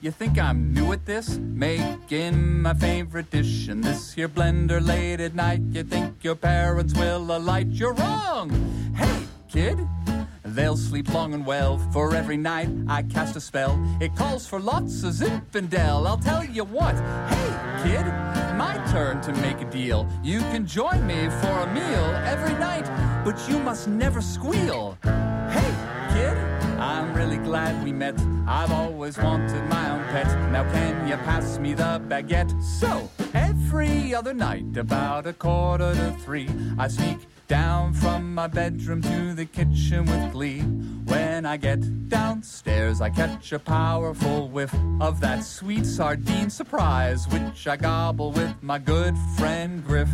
you 0.00 0.10
think 0.10 0.38
I'm 0.38 0.72
new 0.72 0.90
at 0.92 1.04
this? 1.04 1.36
Making 1.36 2.62
my 2.62 2.72
favorite 2.72 3.30
dish 3.30 3.68
in 3.68 3.82
this 3.82 4.14
here 4.14 4.26
blender 4.26 4.80
late 4.80 5.20
at 5.20 5.34
night. 5.34 5.60
You 5.70 5.82
think 5.82 6.24
your 6.24 6.34
parents 6.34 6.94
will 6.94 7.36
alight? 7.36 7.66
You're 7.68 7.92
wrong! 7.92 8.48
Hey, 8.94 9.18
kid! 9.50 9.78
They'll 10.46 10.76
sleep 10.76 11.12
long 11.12 11.34
and 11.34 11.44
well, 11.44 11.78
for 11.92 12.14
every 12.14 12.36
night 12.36 12.68
I 12.88 13.02
cast 13.02 13.36
a 13.36 13.40
spell. 13.40 13.78
It 14.00 14.14
calls 14.14 14.46
for 14.46 14.60
lots 14.60 15.02
of 15.02 15.12
Zinfandel. 15.14 16.06
I'll 16.06 16.16
tell 16.16 16.44
you 16.44 16.64
what, 16.64 16.94
hey 16.94 17.82
kid, 17.82 18.06
my 18.56 18.80
turn 18.90 19.20
to 19.22 19.32
make 19.34 19.60
a 19.60 19.70
deal. 19.70 20.08
You 20.22 20.38
can 20.38 20.66
join 20.66 21.06
me 21.06 21.28
for 21.40 21.56
a 21.66 21.74
meal 21.74 22.06
every 22.24 22.54
night, 22.54 22.86
but 23.24 23.36
you 23.48 23.58
must 23.58 23.88
never 23.88 24.20
squeal. 24.20 24.96
Hey 25.02 25.72
kid, 26.14 26.36
I'm 26.78 27.12
really 27.14 27.38
glad 27.38 27.82
we 27.84 27.92
met. 27.92 28.14
I've 28.46 28.70
always 28.70 29.18
wanted 29.18 29.62
my 29.68 29.90
own 29.90 30.04
pet. 30.04 30.26
Now 30.52 30.62
can 30.70 31.08
you 31.08 31.16
pass 31.16 31.58
me 31.58 31.74
the 31.74 32.00
baguette? 32.08 32.62
So, 32.62 33.10
every 33.34 34.14
other 34.14 34.32
night, 34.32 34.76
about 34.76 35.26
a 35.26 35.32
quarter 35.32 35.92
to 35.94 36.16
three, 36.24 36.48
I 36.78 36.86
sneak 36.88 37.18
down 37.46 37.92
from 37.92 38.34
my 38.34 38.46
bedroom 38.46 39.02
to 39.02 39.34
the 39.34 39.44
kitchen 39.44 40.04
with 40.04 40.32
glee. 40.32 40.60
When 40.60 41.46
I 41.46 41.56
get 41.56 42.08
downstairs, 42.08 43.00
I 43.00 43.10
catch 43.10 43.52
a 43.52 43.58
powerful 43.58 44.48
whiff 44.48 44.74
of 45.00 45.20
that 45.20 45.44
sweet 45.44 45.86
sardine 45.86 46.50
surprise, 46.50 47.28
which 47.28 47.66
I 47.66 47.76
gobble 47.76 48.32
with 48.32 48.62
my 48.62 48.78
good 48.78 49.16
friend 49.36 49.84
Griff. 49.84 50.08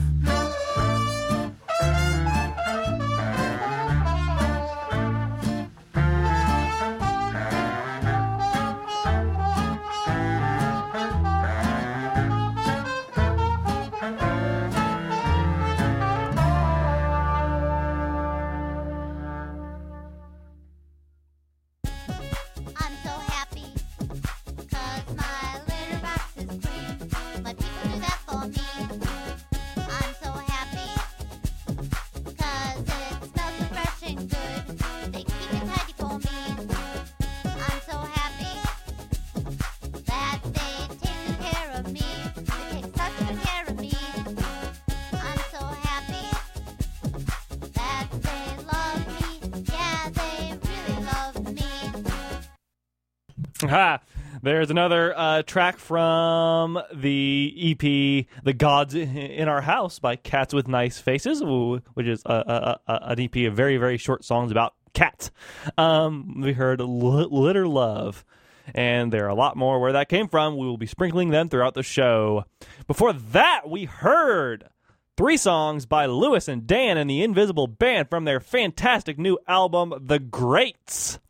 Ha! 53.82 54.00
There's 54.42 54.70
another 54.70 55.16
uh, 55.16 55.42
track 55.44 55.78
from 55.78 56.78
the 56.92 57.54
EP 57.56 58.26
"The 58.44 58.52
Gods 58.52 58.94
in 58.94 59.48
Our 59.48 59.62
House" 59.62 59.98
by 59.98 60.16
Cats 60.16 60.52
with 60.52 60.68
Nice 60.68 60.98
Faces, 60.98 61.42
which 61.42 62.06
is 62.06 62.22
a, 62.26 62.34
a, 62.34 62.80
a, 62.86 62.98
an 63.12 63.20
EP 63.20 63.34
of 63.48 63.56
very 63.56 63.78
very 63.78 63.96
short 63.96 64.26
songs 64.26 64.50
about 64.50 64.74
cats. 64.92 65.30
Um, 65.78 66.42
we 66.42 66.52
heard 66.52 66.82
"Litter 66.82 67.66
Love," 67.66 68.26
and 68.74 69.10
there 69.10 69.24
are 69.24 69.30
a 69.30 69.34
lot 69.34 69.56
more 69.56 69.80
where 69.80 69.94
that 69.94 70.10
came 70.10 70.28
from. 70.28 70.58
We 70.58 70.66
will 70.66 70.76
be 70.76 70.84
sprinkling 70.84 71.30
them 71.30 71.48
throughout 71.48 71.72
the 71.72 71.82
show. 71.82 72.44
Before 72.86 73.14
that, 73.14 73.70
we 73.70 73.86
heard 73.86 74.68
three 75.16 75.38
songs 75.38 75.86
by 75.86 76.04
Louis 76.04 76.46
and 76.46 76.66
Dan 76.66 76.98
and 76.98 77.08
the 77.08 77.22
Invisible 77.22 77.68
Band 77.68 78.10
from 78.10 78.26
their 78.26 78.38
fantastic 78.38 79.18
new 79.18 79.38
album, 79.48 79.94
"The 79.98 80.18
Greats." 80.18 81.20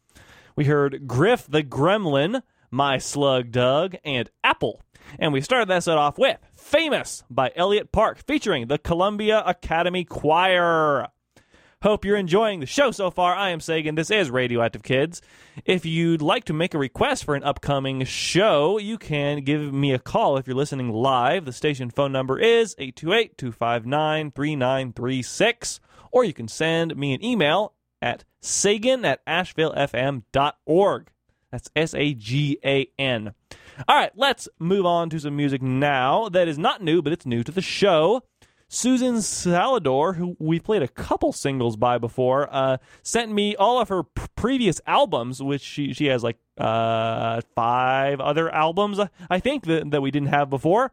We 0.54 0.64
heard 0.64 1.06
Griff 1.06 1.46
the 1.48 1.62
Gremlin, 1.62 2.42
My 2.70 2.98
Slug 2.98 3.50
Doug, 3.50 3.96
and 4.04 4.30
Apple. 4.44 4.82
And 5.18 5.32
we 5.32 5.40
started 5.40 5.68
that 5.68 5.82
set 5.82 5.98
off 5.98 6.18
with 6.18 6.38
Famous 6.54 7.24
by 7.30 7.52
Elliott 7.56 7.92
Park, 7.92 8.18
featuring 8.26 8.68
the 8.68 8.78
Columbia 8.78 9.42
Academy 9.46 10.04
Choir. 10.04 11.08
Hope 11.82 12.04
you're 12.04 12.16
enjoying 12.16 12.60
the 12.60 12.66
show 12.66 12.92
so 12.92 13.10
far. 13.10 13.34
I 13.34 13.50
am 13.50 13.58
Sagan. 13.58 13.96
This 13.96 14.10
is 14.10 14.30
Radioactive 14.30 14.84
Kids. 14.84 15.20
If 15.64 15.84
you'd 15.84 16.22
like 16.22 16.44
to 16.44 16.52
make 16.52 16.74
a 16.74 16.78
request 16.78 17.24
for 17.24 17.34
an 17.34 17.42
upcoming 17.42 18.04
show, 18.04 18.78
you 18.78 18.98
can 18.98 19.42
give 19.42 19.72
me 19.72 19.92
a 19.92 19.98
call 19.98 20.36
if 20.36 20.46
you're 20.46 20.54
listening 20.54 20.90
live. 20.90 21.44
The 21.44 21.52
station 21.52 21.90
phone 21.90 22.12
number 22.12 22.38
is 22.38 22.76
828 22.78 23.36
259 23.36 24.30
3936, 24.30 25.80
or 26.12 26.22
you 26.22 26.32
can 26.32 26.46
send 26.46 26.94
me 26.94 27.14
an 27.14 27.24
email 27.24 27.74
at 28.02 28.24
sagan 28.40 29.04
at 29.04 29.24
ashevillefm.org. 29.26 31.08
That's 31.50 31.70
S 31.76 31.94
A 31.94 32.14
G 32.14 32.58
A 32.64 32.88
N. 32.98 33.34
All 33.88 33.96
right, 33.96 34.12
let's 34.16 34.48
move 34.58 34.84
on 34.84 35.08
to 35.10 35.20
some 35.20 35.36
music 35.36 35.62
now 35.62 36.28
that 36.30 36.48
is 36.48 36.58
not 36.58 36.82
new, 36.82 37.00
but 37.00 37.12
it's 37.12 37.24
new 37.24 37.42
to 37.44 37.52
the 37.52 37.62
show. 37.62 38.22
Susan 38.68 39.16
Salidor, 39.16 40.16
who 40.16 40.34
we 40.38 40.58
played 40.58 40.82
a 40.82 40.88
couple 40.88 41.30
singles 41.32 41.76
by 41.76 41.98
before, 41.98 42.48
uh, 42.50 42.78
sent 43.02 43.30
me 43.30 43.54
all 43.54 43.78
of 43.78 43.90
her 43.90 44.02
p- 44.02 44.22
previous 44.34 44.80
albums, 44.86 45.42
which 45.42 45.60
she, 45.60 45.92
she 45.92 46.06
has 46.06 46.24
like 46.24 46.38
uh, 46.56 47.42
five 47.54 48.18
other 48.18 48.50
albums, 48.50 48.98
I 49.28 49.40
think, 49.40 49.66
that, 49.66 49.90
that 49.90 50.00
we 50.00 50.10
didn't 50.10 50.28
have 50.28 50.48
before 50.48 50.92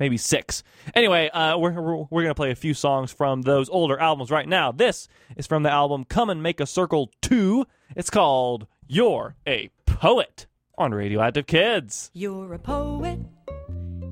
maybe 0.00 0.16
six. 0.16 0.64
Anyway, 0.94 1.28
uh, 1.28 1.56
we're, 1.58 1.72
we're, 1.72 1.96
we're 2.10 2.22
going 2.22 2.28
to 2.28 2.34
play 2.34 2.50
a 2.50 2.56
few 2.56 2.74
songs 2.74 3.12
from 3.12 3.42
those 3.42 3.68
older 3.68 4.00
albums 4.00 4.30
right 4.30 4.48
now. 4.48 4.72
This 4.72 5.06
is 5.36 5.46
from 5.46 5.62
the 5.62 5.70
album 5.70 6.04
Come 6.04 6.30
and 6.30 6.42
Make 6.42 6.58
a 6.58 6.66
Circle 6.66 7.10
2. 7.22 7.64
It's 7.94 8.10
called 8.10 8.66
You're 8.88 9.36
a 9.46 9.70
Poet 9.86 10.46
on 10.76 10.92
Radioactive 10.92 11.46
Kids. 11.46 12.10
You're 12.14 12.54
a 12.54 12.58
poet, 12.58 13.20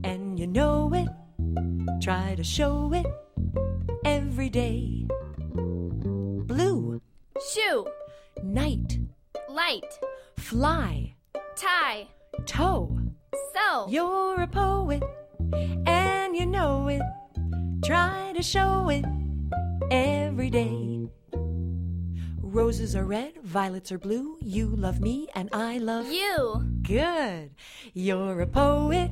and 0.05 0.39
you 0.39 0.47
know 0.47 0.93
it. 0.95 1.09
Try 2.03 2.34
to 2.34 2.45
show 2.45 2.93
it 2.93 3.07
every 4.05 4.51
day. 4.51 5.07
Blue, 5.55 7.01
Shoe, 7.53 7.86
night, 8.43 8.99
light, 9.49 9.99
fly, 10.36 11.14
tie, 11.57 12.09
toe. 12.47 12.99
So. 13.55 13.89
You're 13.89 14.43
a 14.43 14.47
poet, 14.47 15.03
and 15.86 16.36
you 16.36 16.46
know 16.46 16.88
it. 16.88 17.03
Try 17.84 18.32
to 18.34 18.42
show 18.42 18.88
it 18.88 19.05
every 19.90 20.51
day. 20.51 21.09
Roses 22.40 22.96
are 22.96 23.05
red, 23.05 23.34
violets 23.42 23.92
are 23.92 23.99
blue. 23.99 24.38
You 24.40 24.68
love 24.68 25.01
me, 25.01 25.28
and 25.34 25.49
I 25.53 25.78
love 25.78 26.11
you, 26.11 26.64
Good. 26.82 27.51
You're 27.92 28.40
a 28.40 28.46
poet, 28.46 29.11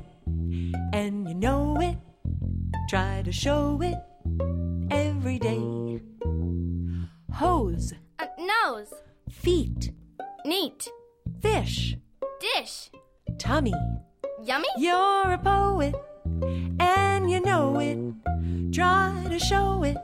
and 0.92 1.28
you 1.28 1.34
know 1.34 1.76
it. 1.80 1.98
Try 2.88 3.22
to 3.22 3.32
show 3.32 3.80
it 3.82 3.96
every 4.90 5.38
day. 5.38 6.00
Hose, 7.32 7.92
uh, 8.18 8.26
nose, 8.38 8.92
feet, 9.30 9.92
neat, 10.46 10.88
fish, 11.42 11.96
dish, 12.40 12.90
tummy. 13.38 13.74
yummy, 14.42 14.68
You're 14.78 15.32
a 15.32 15.38
poet, 15.38 15.94
and 16.80 17.30
you 17.30 17.40
know 17.40 17.78
it. 17.80 17.98
Try 18.72 19.26
to 19.28 19.38
show 19.38 19.82
it 19.82 19.96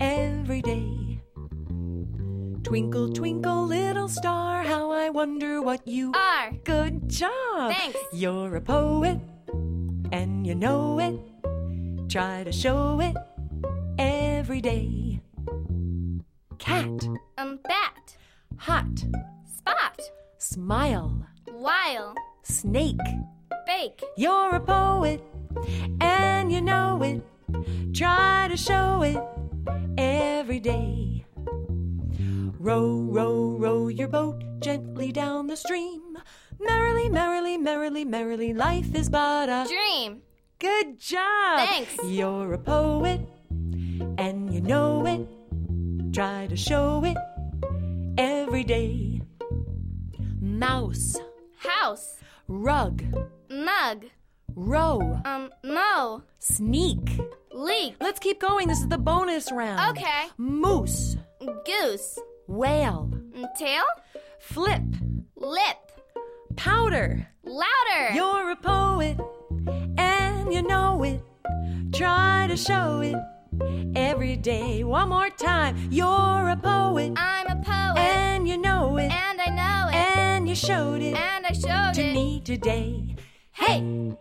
every 0.00 0.62
day. 0.62 1.20
Twinkle, 2.62 3.12
twinkle, 3.12 3.66
little 3.66 4.08
star, 4.08 4.62
how 4.62 4.90
I 4.92 5.08
wonder 5.10 5.60
what 5.60 5.86
you 5.86 6.12
are, 6.14 6.52
Good 6.64 7.08
job. 7.08 7.72
Thanks. 7.72 7.98
You're 8.12 8.54
a 8.56 8.60
poet, 8.60 9.18
and 10.12 10.46
you 10.46 10.54
know 10.54 10.98
it. 11.00 11.18
Try 12.08 12.44
to 12.44 12.52
show 12.52 13.00
it 13.00 13.16
every 13.98 14.60
day. 14.60 15.20
Cat, 16.58 17.08
um, 17.38 17.58
bat, 17.64 18.16
hot, 18.56 19.04
spot, 19.56 20.00
smile, 20.38 21.26
while, 21.52 22.14
snake. 22.42 22.98
Bake, 23.70 24.02
You're 24.16 24.56
a 24.56 24.60
poet, 24.60 25.22
and 26.00 26.50
you 26.52 26.60
know 26.60 27.00
it. 27.02 27.22
Try 27.94 28.48
to 28.48 28.56
show 28.56 29.02
it 29.02 29.20
every 29.96 30.58
day. 30.60 31.24
Row, 32.58 33.00
row, 33.16 33.56
row 33.58 33.88
your 33.88 34.08
boat 34.08 34.42
gently 34.60 35.12
down 35.12 35.46
the 35.46 35.56
stream. 35.56 36.18
Merrily, 36.58 37.08
merrily, 37.08 37.56
merrily, 37.58 38.04
merrily, 38.04 38.52
life 38.52 38.94
is 38.94 39.08
but 39.08 39.48
a 39.48 39.66
dream, 39.68 40.22
good 40.58 40.98
job. 40.98 41.68
Thanks. 41.68 41.96
You're 42.04 42.52
a 42.52 42.58
poet, 42.58 43.20
and 44.18 44.52
you 44.52 44.60
know 44.60 45.06
it. 45.06 45.26
Try 46.12 46.48
to 46.48 46.56
show 46.56 47.04
it 47.04 47.16
every 48.18 48.64
day. 48.64 49.22
Mouse, 50.40 51.16
House. 51.56 52.16
Rug. 52.48 53.04
Mug. 53.50 54.04
Row. 54.54 55.20
Um, 55.24 55.50
mow. 55.64 56.22
Sneak. 56.38 57.18
Leak. 57.52 57.96
Let's 58.00 58.20
keep 58.20 58.40
going. 58.40 58.68
This 58.68 58.78
is 58.78 58.86
the 58.88 58.96
bonus 58.98 59.50
round. 59.50 59.96
Okay. 59.98 60.26
Moose. 60.38 61.16
Goose. 61.66 62.18
Whale. 62.46 63.10
Tail. 63.58 63.82
Flip. 64.38 64.82
Lip. 65.34 65.78
Powder. 66.54 67.26
Louder. 67.42 68.14
You're 68.14 68.52
a 68.52 68.56
poet 68.56 69.18
and 69.98 70.52
you 70.52 70.62
know 70.62 71.02
it. 71.02 71.20
Try 71.92 72.46
to 72.48 72.56
show 72.56 73.00
it 73.00 73.16
every 73.96 74.36
day. 74.36 74.84
One 74.84 75.08
more 75.08 75.30
time. 75.30 75.88
You're 75.90 76.48
a 76.50 76.56
poet 76.56 77.12
I'm 77.16 77.46
a 77.48 77.56
poet. 77.64 77.98
and 77.98 78.48
you 78.48 78.58
know 78.58 78.96
it. 78.96 79.10
and 79.10 79.40
I 79.40 79.46
know 79.46 79.88
it. 79.88 79.94
And 79.94 80.48
you 80.48 80.54
showed 80.54 81.02
it 81.02 81.16
and 81.16 81.46
I 81.46 81.52
showed 81.52 81.94
to 81.94 82.00
it. 82.00 82.12
To 82.12 82.14
me 82.14 82.40
today. 82.44 83.16
Hey! 83.60 84.16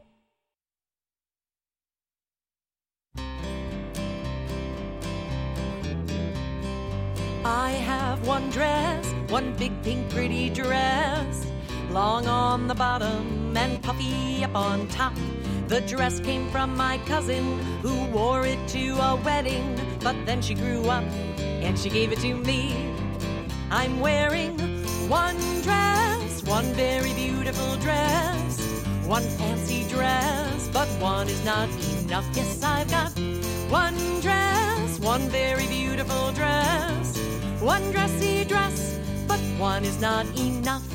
I 7.45 7.71
have 7.71 8.27
one 8.27 8.49
dress, 8.49 9.05
one 9.29 9.55
big 9.55 9.71
pink 9.81 10.09
pretty 10.09 10.49
dress, 10.49 11.47
long 11.89 12.27
on 12.27 12.67
the 12.67 12.75
bottom 12.75 13.55
and 13.55 13.81
puffy 13.81 14.43
up 14.43 14.55
on 14.55 14.89
top. 14.89 15.13
The 15.69 15.79
dress 15.81 16.19
came 16.19 16.49
from 16.49 16.75
my 16.75 16.97
cousin 17.05 17.59
who 17.81 18.05
wore 18.07 18.45
it 18.45 18.59
to 18.69 18.89
a 18.97 19.15
wedding, 19.23 19.79
but 20.01 20.17
then 20.25 20.41
she 20.41 20.53
grew 20.53 20.83
up 20.89 21.05
and 21.39 21.79
she 21.79 21.89
gave 21.89 22.11
it 22.11 22.19
to 22.19 22.33
me. 22.33 22.93
I'm 23.71 24.01
wearing 24.01 24.59
one 25.07 25.39
dress, 25.61 26.43
one 26.43 26.65
very 26.73 27.13
beautiful 27.13 27.77
dress, 27.77 28.68
one 29.09 29.23
fancy 29.23 29.85
dress, 29.89 30.69
but 30.71 30.87
one 31.01 31.27
is 31.27 31.43
not 31.43 31.67
enough. 32.03 32.29
Yes, 32.35 32.61
I've 32.61 32.87
got 32.91 33.09
one 33.67 33.97
dress, 34.21 34.99
one 34.99 35.21
very 35.29 35.65
beautiful 35.65 36.31
dress, 36.33 37.17
one 37.59 37.81
dressy 37.91 38.45
dress, 38.45 38.99
but 39.27 39.39
one 39.57 39.83
is 39.83 39.99
not 39.99 40.27
enough. 40.37 40.87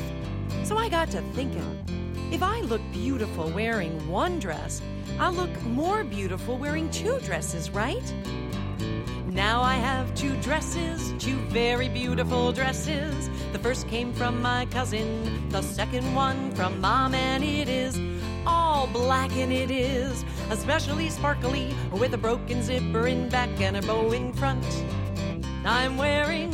So 0.63 0.77
I 0.77 0.87
got 0.87 1.11
to 1.11 1.21
thinking 1.33 1.83
if 2.31 2.41
I 2.41 2.61
look 2.61 2.81
beautiful 2.93 3.49
wearing 3.49 4.07
one 4.07 4.39
dress, 4.39 4.81
I'll 5.19 5.33
look 5.33 5.61
more 5.63 6.05
beautiful 6.05 6.57
wearing 6.57 6.89
two 6.91 7.19
dresses, 7.19 7.69
right? 7.69 8.13
Now 9.35 9.61
I 9.61 9.73
have 9.73 10.15
two 10.15 10.33
dresses, 10.37 11.13
two 11.19 11.35
very 11.49 11.89
beautiful 11.89 12.53
dresses. 12.53 13.29
The 13.51 13.59
first 13.59 13.85
came 13.89 14.13
from 14.13 14.41
my 14.41 14.65
cousin, 14.67 15.49
the 15.49 15.61
second 15.61 16.15
one 16.15 16.51
from 16.51 16.79
mom, 16.79 17.13
and 17.13 17.43
it 17.43 17.67
is 17.67 17.99
all 18.47 18.87
black 18.87 19.35
and 19.35 19.51
it 19.51 19.69
is 19.69 20.23
especially 20.51 21.09
sparkly 21.09 21.75
with 21.91 22.13
a 22.13 22.17
broken 22.17 22.63
zipper 22.63 23.07
in 23.07 23.27
back 23.27 23.49
and 23.59 23.75
a 23.75 23.81
bow 23.81 24.13
in 24.13 24.31
front. 24.31 24.65
I'm 25.65 25.97
wearing 25.97 26.51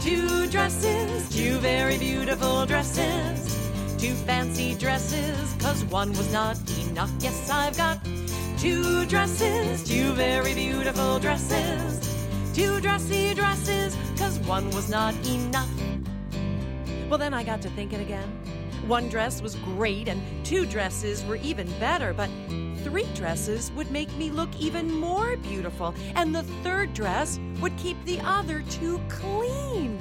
two 0.00 0.46
dresses, 0.46 1.28
two 1.30 1.58
very 1.58 1.98
beautiful 1.98 2.64
dresses, 2.64 3.70
two 3.98 4.14
fancy 4.14 4.76
dresses, 4.76 5.56
cause 5.58 5.82
one 5.86 6.10
was 6.10 6.32
not 6.32 6.56
enough. 6.78 7.10
Yes, 7.18 7.50
I've 7.50 7.76
got 7.76 7.98
two 8.56 9.04
dresses, 9.06 9.82
two 9.82 10.12
very 10.12 10.54
beautiful 10.54 11.18
dresses, 11.18 12.19
two 12.60 12.78
dressy 12.78 13.32
dresses, 13.32 13.96
cause 14.18 14.38
one 14.40 14.68
was 14.72 14.90
not 14.90 15.14
enough. 15.26 15.66
Well, 17.08 17.18
then 17.18 17.32
I 17.32 17.42
got 17.42 17.62
to 17.62 17.70
thinking 17.70 18.02
again. 18.02 18.28
One 18.86 19.08
dress 19.08 19.40
was 19.40 19.54
great, 19.54 20.08
and 20.08 20.20
two 20.44 20.66
dresses 20.66 21.24
were 21.24 21.36
even 21.36 21.66
better, 21.78 22.12
but 22.12 22.28
three 22.84 23.06
dresses 23.14 23.72
would 23.72 23.90
make 23.90 24.14
me 24.18 24.30
look 24.30 24.50
even 24.58 24.94
more 24.94 25.38
beautiful, 25.38 25.94
and 26.16 26.34
the 26.34 26.42
third 26.62 26.92
dress 26.92 27.40
would 27.62 27.74
keep 27.78 27.96
the 28.04 28.20
other 28.20 28.62
two 28.68 29.00
clean. 29.08 29.98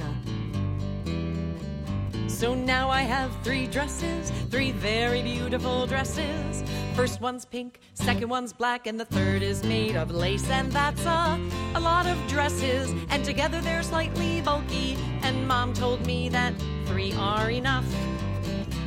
So 2.40 2.54
now 2.56 2.90
I 2.90 3.02
have 3.02 3.36
three 3.44 3.68
dresses, 3.68 4.32
three 4.50 4.72
very 4.72 5.22
beautiful 5.22 5.86
dresses. 5.86 6.64
First 6.96 7.20
one's 7.20 7.44
pink, 7.44 7.82
second 7.96 8.30
one's 8.30 8.54
black, 8.54 8.88
and 8.88 8.98
the 8.98 9.04
third 9.04 9.42
is 9.42 9.62
made 9.66 9.98
of 9.98 10.10
lace. 10.10 10.50
And 10.50 10.72
that's 10.72 11.04
a, 11.06 11.38
a 11.76 11.80
lot 11.82 12.06
of 12.06 12.18
dresses, 12.30 12.94
and 13.10 13.26
together 13.26 13.60
they're 13.60 13.84
slightly 13.84 14.40
bulky. 14.40 14.96
And 15.22 15.46
mom 15.50 15.74
told 15.74 16.08
me 16.08 16.30
that 16.30 16.54
three 16.86 17.12
are 17.20 17.52
enough. 17.52 17.86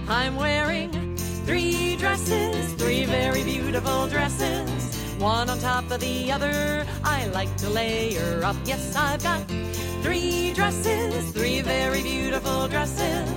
I'm 0.08 0.36
wearing 0.36 1.14
three 1.44 1.96
dresses, 1.96 2.72
three 2.72 3.04
very 3.04 3.44
beautiful 3.44 4.06
dresses. 4.06 4.91
One 5.22 5.48
on 5.48 5.58
top 5.60 5.88
of 5.92 6.00
the 6.00 6.32
other, 6.32 6.84
I 7.04 7.26
like 7.28 7.56
to 7.58 7.70
layer 7.70 8.42
up. 8.42 8.56
Yes, 8.64 8.96
I've 8.96 9.22
got 9.22 9.40
three 10.02 10.52
dresses, 10.52 11.30
three 11.30 11.60
very 11.60 12.02
beautiful 12.02 12.66
dresses. 12.66 13.30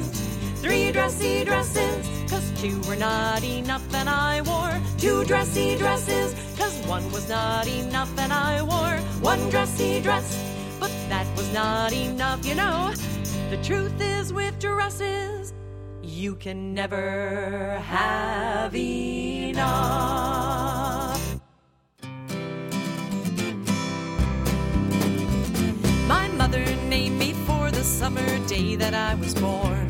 Three 0.63 0.91
dressy 0.91 1.45
dresses, 1.45 2.07
cause 2.27 2.51
two 2.59 2.81
were 2.87 2.95
not 2.95 3.43
enough, 3.43 3.93
and 3.93 4.09
I 4.09 4.41
wore 4.41 4.81
two 4.97 5.25
dressy 5.25 5.77
dresses, 5.77 6.33
cause 6.57 6.75
one 6.87 7.11
was 7.11 7.29
not 7.29 7.67
enough, 7.67 8.09
and 8.17 8.33
I 8.33 8.63
wore 8.63 8.97
one 9.21 9.47
dressy 9.51 10.01
dress, 10.01 10.43
but 10.79 10.89
that 11.09 11.27
was 11.37 11.53
not 11.53 11.93
enough, 11.93 12.43
you 12.47 12.55
know. 12.55 12.91
The 13.51 13.57
truth 13.61 14.01
is, 14.01 14.33
with 14.33 14.57
dresses, 14.57 15.53
you 16.01 16.33
can 16.33 16.73
never 16.73 17.77
have 17.83 18.75
enough. 18.75 20.25
Mother 26.45 26.75
named 26.89 27.17
me 27.17 27.33
for 27.47 27.71
the 27.71 27.83
summer 27.83 28.29
day 28.45 28.75
that 28.75 28.93
I 28.93 29.15
was 29.15 29.33
born. 29.33 29.87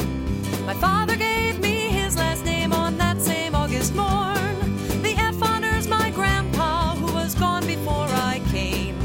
My 0.65 0.73
father 0.75 1.17
gave 1.17 1.59
me 1.59 1.89
his 1.89 2.15
last 2.15 2.45
name 2.45 2.71
on 2.71 2.97
that 2.97 3.19
same 3.19 3.53
August 3.53 3.93
morn. 3.93 4.55
The 5.01 5.15
F 5.17 5.43
honors 5.43 5.89
my 5.89 6.11
grandpa, 6.11 6.95
who 6.95 7.13
was 7.13 7.35
gone 7.35 7.67
before 7.67 8.07
I 8.31 8.41
came. 8.51 8.97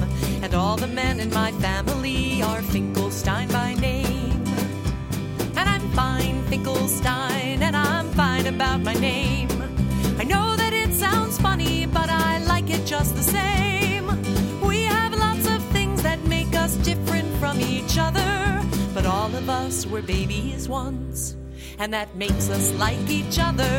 And 0.45 0.55
all 0.55 0.77
the 0.77 0.87
men 0.87 1.19
in 1.19 1.31
my 1.31 1.51
family 1.67 2.41
are 2.41 2.63
Finkelstein 2.63 3.49
by 3.49 3.75
name. 3.75 4.45
And 5.57 5.67
I'm 5.75 5.91
fine, 5.91 6.45
Finkelstein, 6.45 7.65
and 7.65 7.77
I'm 7.77 8.09
fine 8.13 8.47
about 8.47 8.81
my 8.81 8.95
name. 8.95 9.51
I 10.21 10.23
know 10.23 10.55
that 10.55 10.73
it 10.73 10.93
sounds 10.93 11.37
funny, 11.37 11.87
but 11.87 12.09
I 12.11 12.39
like 12.45 12.71
it 12.71 12.87
just 12.87 13.17
the 13.17 13.25
same. 13.25 13.70
Us 16.71 16.77
different 16.85 17.29
from 17.37 17.61
each 17.61 17.99
other, 17.99 18.63
but 18.95 19.05
all 19.07 19.35
of 19.35 19.49
us 19.49 19.87
were 19.87 20.03
babies 20.03 20.69
once, 20.69 21.37
and 21.79 21.93
that 21.93 22.15
makes 22.15 22.49
us 22.49 22.73
like 22.75 23.11
each 23.11 23.39
other. 23.41 23.75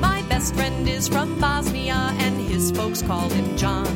My 0.00 0.22
best 0.28 0.54
friend 0.54 0.88
is 0.88 1.08
from 1.08 1.40
Bosnia, 1.40 2.14
and 2.18 2.36
his 2.50 2.70
folks 2.72 3.02
call 3.02 3.28
him 3.30 3.56
John. 3.56 3.86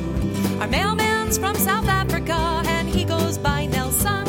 Our 0.60 0.68
mailman's 0.68 1.36
from 1.36 1.56
South 1.56 1.88
Africa, 1.88 2.62
and 2.66 2.88
he 2.88 3.04
goes 3.04 3.36
by 3.36 3.66
Nelson. 3.66 4.24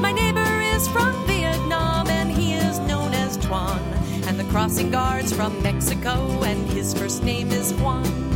My 0.00 0.12
neighbor 0.12 0.50
is 0.76 0.86
from 0.88 1.14
Vietnam, 1.26 2.08
and 2.08 2.30
he 2.30 2.52
is 2.52 2.78
known 2.80 3.12
as 3.14 3.36
Tuan. 3.38 3.80
And 4.28 4.38
the 4.38 4.44
crossing 4.44 4.90
guard's 4.90 5.32
from 5.32 5.60
Mexico, 5.62 6.42
and 6.44 6.68
his 6.70 6.94
first 6.94 7.24
name 7.24 7.50
is 7.50 7.72
Juan. 7.74 8.27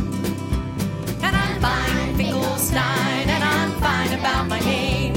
Fine, 1.63 2.17
Finkelstein, 2.17 3.29
and 3.29 3.41
I'm 3.41 3.71
fine 3.79 4.19
about 4.19 4.49
my 4.49 4.59
name. 4.59 5.15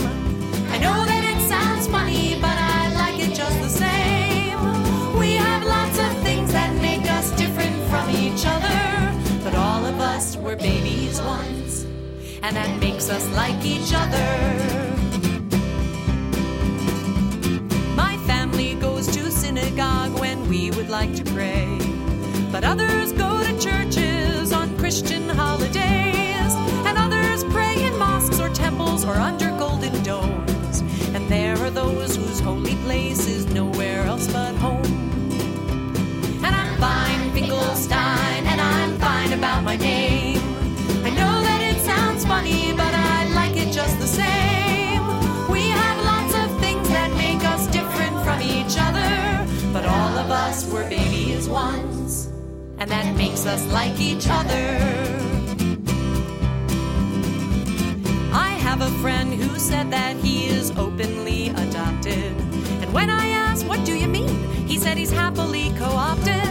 I 0.70 0.78
know 0.78 1.04
that 1.04 1.22
it 1.32 1.40
sounds 1.48 1.88
funny, 1.88 2.38
but 2.40 2.56
I 2.56 2.94
like 2.94 3.18
it 3.18 3.34
just 3.34 3.60
the 3.60 3.68
same. 3.68 5.18
We 5.18 5.32
have 5.34 5.64
lots 5.64 5.98
of 5.98 6.22
things 6.22 6.52
that 6.52 6.72
make 6.80 7.10
us 7.10 7.32
different 7.32 7.74
from 7.90 8.10
each 8.10 8.46
other, 8.46 8.78
but 9.42 9.56
all 9.56 9.84
of 9.84 9.98
us 9.98 10.36
were 10.36 10.54
babies 10.54 11.20
once, 11.20 11.84
and 12.44 12.54
that 12.54 12.78
makes 12.78 13.10
us 13.10 13.28
like 13.34 13.64
each 13.64 13.92
other. 13.92 14.30
My 17.96 18.16
family 18.18 18.74
goes 18.76 19.08
to 19.16 19.32
synagogue 19.32 20.16
when 20.20 20.48
we 20.48 20.70
would 20.70 20.90
like 20.90 21.12
to 21.16 21.24
pray. 21.24 21.76
But 22.52 22.62
others 22.62 23.10
go 23.12 23.42
to 23.42 23.58
churches 23.58 24.52
on 24.52 24.78
Christian 24.78 25.28
holidays. 25.28 25.95
Holy 32.46 32.76
place 32.86 33.26
is 33.26 33.44
nowhere 33.46 34.02
else 34.02 34.28
but 34.32 34.54
home. 34.54 34.92
And 36.46 36.52
I'm 36.54 36.78
fine, 36.78 37.32
Finkelstein, 37.32 38.42
and 38.52 38.60
I'm 38.60 38.96
fine 38.98 39.32
about 39.32 39.64
my 39.64 39.76
name. 39.76 40.38
I 41.08 41.10
know 41.10 41.34
that 41.48 41.60
it 41.70 41.78
sounds 41.82 42.24
funny, 42.24 42.72
but 42.72 42.92
I 42.94 43.26
like 43.34 43.56
it 43.56 43.72
just 43.72 43.98
the 43.98 44.06
same. 44.06 45.02
We 45.50 45.62
have 45.80 45.98
lots 46.12 46.34
of 46.42 46.46
things 46.60 46.88
that 46.90 47.10
make 47.24 47.42
us 47.52 47.66
different 47.66 48.14
from 48.24 48.40
each 48.40 48.76
other, 48.78 49.12
but 49.72 49.84
all 49.84 50.14
of 50.16 50.30
us 50.30 50.70
were 50.72 50.88
babies 50.88 51.48
once, 51.48 52.26
and 52.78 52.88
that 52.88 53.16
makes 53.16 53.44
us 53.44 53.62
like 53.72 53.98
each 53.98 54.28
other. 54.30 54.66
I 58.32 58.50
have 58.66 58.82
a 58.82 58.92
friend 59.02 59.34
who 59.34 59.58
said 59.58 59.90
that 59.90 60.14
he 60.18 60.46
is 60.46 60.70
openly 60.78 61.15
adopted. 62.06 62.32
And 62.82 62.92
when 62.92 63.10
I 63.10 63.28
asked, 63.28 63.66
What 63.66 63.84
do 63.84 63.94
you 63.94 64.08
mean? 64.08 64.28
He 64.66 64.78
said 64.78 64.96
he's 64.96 65.10
happily 65.10 65.72
co 65.78 65.84
opted. 65.84 66.42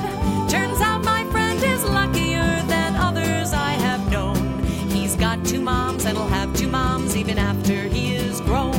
Turns 0.49 0.81
out 0.81 1.03
my 1.03 1.23
friend 1.31 1.61
is 1.63 1.83
luckier 1.83 2.63
than 2.67 2.95
others 2.95 3.53
I 3.53 3.71
have 3.71 4.11
known. 4.11 4.63
He's 4.89 5.15
got 5.15 5.43
two 5.45 5.61
moms 5.61 6.05
and 6.05 6.17
he'll 6.17 6.27
have 6.27 6.55
two 6.55 6.67
moms 6.67 7.15
even 7.15 7.37
after 7.37 7.87
he 7.87 8.15
is 8.15 8.41
grown. 8.41 8.75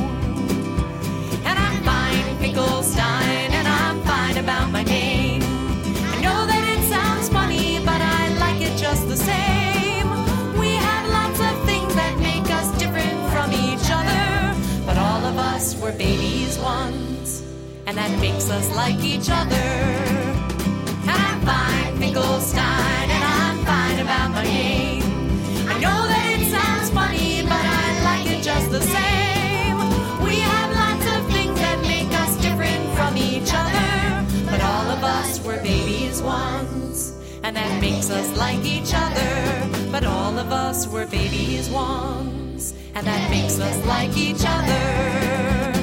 And 1.44 1.58
I'm 1.58 1.82
fine, 1.82 2.36
Finkelstein, 2.38 3.50
and 3.58 3.68
I'm 3.68 4.00
fine 4.02 4.38
about 4.38 4.70
my 4.70 4.82
name. 4.84 5.42
I 5.42 6.20
know 6.22 6.46
that 6.46 6.64
it 6.74 6.82
sounds 6.88 7.28
funny, 7.28 7.78
but 7.84 8.00
I 8.00 8.28
like 8.38 8.60
it 8.60 8.76
just 8.78 9.08
the 9.08 9.16
same. 9.16 10.08
We 10.58 10.70
have 10.88 11.04
lots 11.10 11.40
of 11.40 11.64
things 11.66 11.94
that 11.94 12.18
make 12.18 12.48
us 12.50 12.68
different 12.78 13.18
from 13.32 13.52
each 13.52 13.88
other, 13.90 14.56
but 14.86 14.96
all 14.96 15.24
of 15.24 15.36
us 15.38 15.76
were 15.80 15.92
once, 15.92 16.25
and 17.86 17.96
that 17.96 18.10
makes 18.20 18.50
us 18.50 18.74
like 18.74 18.98
each 19.02 19.28
other. 19.30 19.54
And 19.54 21.10
I'm 21.10 21.40
fine, 21.42 21.96
Finkelstein, 21.98 23.10
and 23.14 23.24
I'm 23.24 23.58
fine 23.64 24.00
about 24.00 24.30
my 24.32 24.42
name. 24.42 25.02
I 25.68 25.74
know 25.78 26.00
that 26.10 26.36
it 26.36 26.50
sounds 26.50 26.90
funny, 26.90 27.42
but 27.42 27.52
I 27.52 28.02
like 28.02 28.26
it 28.26 28.42
just 28.42 28.70
the 28.72 28.80
same. 28.80 29.76
We 30.24 30.40
have 30.40 30.70
lots 30.74 31.06
of 31.14 31.32
things 31.32 31.58
that 31.60 31.80
make 31.82 32.10
us 32.22 32.36
different 32.42 32.84
from 32.96 33.16
each 33.16 33.50
other, 33.54 34.50
but 34.50 34.60
all 34.60 34.90
of 34.90 35.04
us 35.04 35.40
were 35.44 35.62
babies 35.62 36.20
once, 36.20 37.14
and 37.44 37.54
that 37.54 37.80
makes 37.80 38.10
us 38.10 38.36
like 38.36 38.64
each 38.64 38.92
other. 38.94 39.90
But 39.92 40.04
all 40.04 40.36
of 40.38 40.52
us 40.52 40.88
were 40.88 41.06
babies 41.06 41.70
once, 41.70 42.74
and 42.96 43.06
that 43.06 43.30
makes 43.30 43.60
us 43.60 43.86
like 43.86 44.16
each 44.16 44.42
other. 44.44 45.75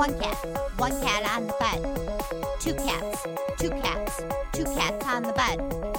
One 0.00 0.18
cat, 0.18 0.34
one 0.78 0.98
cat 1.02 1.30
on 1.36 1.46
the 1.46 1.52
bed. 1.60 1.82
Two 2.58 2.72
cats, 2.72 3.26
two 3.58 3.68
cats, 3.68 4.22
two 4.50 4.64
cats 4.64 5.04
on 5.04 5.24
the 5.24 5.34
bed. 5.34 5.89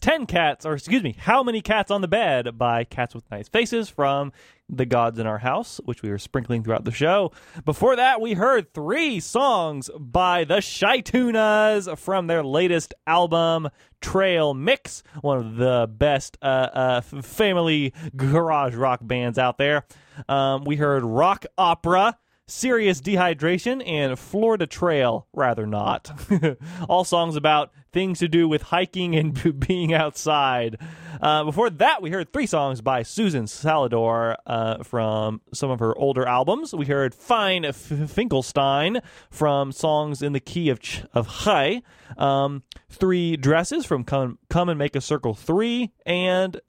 10 0.00 0.26
cats, 0.26 0.64
or 0.64 0.74
excuse 0.74 1.02
me, 1.02 1.16
How 1.18 1.42
Many 1.42 1.60
Cats 1.60 1.90
on 1.90 2.00
the 2.00 2.08
Bed 2.08 2.56
by 2.56 2.84
Cats 2.84 3.14
with 3.14 3.30
Nice 3.30 3.48
Faces 3.48 3.88
from 3.88 4.32
The 4.68 4.86
Gods 4.86 5.18
in 5.18 5.26
Our 5.26 5.38
House, 5.38 5.80
which 5.84 6.02
we 6.02 6.10
were 6.10 6.18
sprinkling 6.18 6.62
throughout 6.62 6.84
the 6.84 6.92
show. 6.92 7.32
Before 7.64 7.96
that, 7.96 8.20
we 8.20 8.34
heard 8.34 8.72
three 8.72 9.20
songs 9.20 9.90
by 9.98 10.44
the 10.44 10.58
Shytunas 10.58 11.98
from 11.98 12.26
their 12.26 12.42
latest 12.42 12.94
album, 13.06 13.68
Trail 14.00 14.54
Mix, 14.54 15.02
one 15.20 15.38
of 15.38 15.56
the 15.56 15.90
best 15.90 16.38
uh, 16.42 16.44
uh, 16.72 17.00
family 17.00 17.92
garage 18.16 18.74
rock 18.74 19.00
bands 19.02 19.38
out 19.38 19.58
there. 19.58 19.84
Um, 20.28 20.64
we 20.64 20.76
heard 20.76 21.04
Rock 21.04 21.46
Opera 21.56 22.18
Serious 22.48 23.00
Dehydration, 23.02 23.86
and 23.86 24.18
Florida 24.18 24.66
Trail, 24.66 25.26
Rather 25.34 25.66
Not. 25.66 26.10
All 26.88 27.04
songs 27.04 27.36
about 27.36 27.70
things 27.92 28.18
to 28.20 28.28
do 28.28 28.48
with 28.48 28.62
hiking 28.62 29.14
and 29.14 29.60
being 29.66 29.92
outside. 29.92 30.78
Uh, 31.20 31.44
before 31.44 31.68
that, 31.68 32.00
we 32.00 32.10
heard 32.10 32.32
three 32.32 32.46
songs 32.46 32.80
by 32.80 33.02
Susan 33.02 33.44
Salidor 33.44 34.36
uh, 34.46 34.82
from 34.82 35.42
some 35.52 35.70
of 35.70 35.80
her 35.80 35.96
older 35.98 36.26
albums. 36.26 36.74
We 36.74 36.86
heard 36.86 37.14
Fine 37.14 37.66
F- 37.66 37.76
Finkelstein 37.76 39.00
from 39.30 39.70
songs 39.70 40.22
in 40.22 40.32
the 40.32 40.40
key 40.40 40.70
of, 40.70 40.80
Ch- 40.80 41.04
of 41.12 41.26
High, 41.26 41.82
um, 42.16 42.62
Three 42.88 43.36
Dresses 43.36 43.84
from 43.84 44.04
Come, 44.04 44.38
Come 44.48 44.70
and 44.70 44.78
Make 44.78 44.96
a 44.96 45.00
Circle 45.02 45.34
3, 45.34 45.92
and 46.06 46.60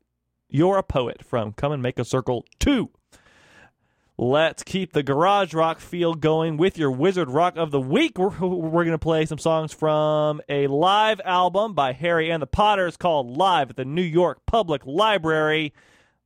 You're 0.50 0.78
a 0.78 0.84
Poet 0.84 1.24
from 1.24 1.54
Come 1.54 1.72
and 1.72 1.82
Make 1.82 2.00
a 2.00 2.06
Circle 2.06 2.46
2. 2.60 2.90
Let's 4.22 4.64
keep 4.64 4.92
the 4.92 5.02
garage 5.02 5.54
rock 5.54 5.80
feel 5.80 6.14
going 6.14 6.58
with 6.58 6.78
your 6.78 6.92
Wizard 6.92 7.30
Rock 7.30 7.56
of 7.56 7.72
the 7.72 7.80
Week. 7.80 8.18
We're, 8.18 8.38
we're 8.38 8.84
going 8.84 8.90
to 8.90 8.98
play 8.98 9.26
some 9.26 9.38
songs 9.38 9.72
from 9.72 10.42
a 10.50 10.68
live 10.68 11.22
album 11.24 11.74
by 11.74 11.94
Harry 11.94 12.30
and 12.30 12.42
the 12.42 12.46
Potters 12.46 12.98
called 12.98 13.38
Live 13.38 13.70
at 13.70 13.78
the 13.78 13.86
New 13.86 14.02
York 14.02 14.46
Public 14.46 14.86
Library. 14.86 15.74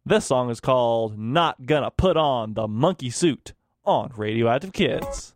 This 0.04 0.26
song 0.26 0.50
is 0.50 0.60
called 0.60 1.20
Not 1.20 1.68
Gonna 1.68 1.91
Put 1.91 2.18
On 2.18 2.56
the 2.56 2.68
Monkey 2.68 3.12
Suit 3.12 3.54
on 3.86 4.12
Radioactive 4.18 4.74
Kids. 4.74 5.32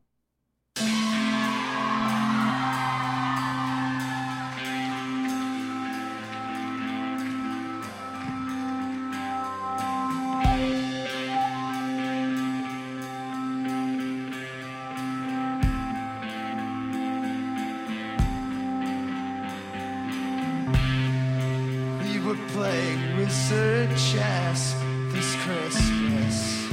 Chess 23.97 24.75
this 25.11 25.35
Christmas. 25.37 26.67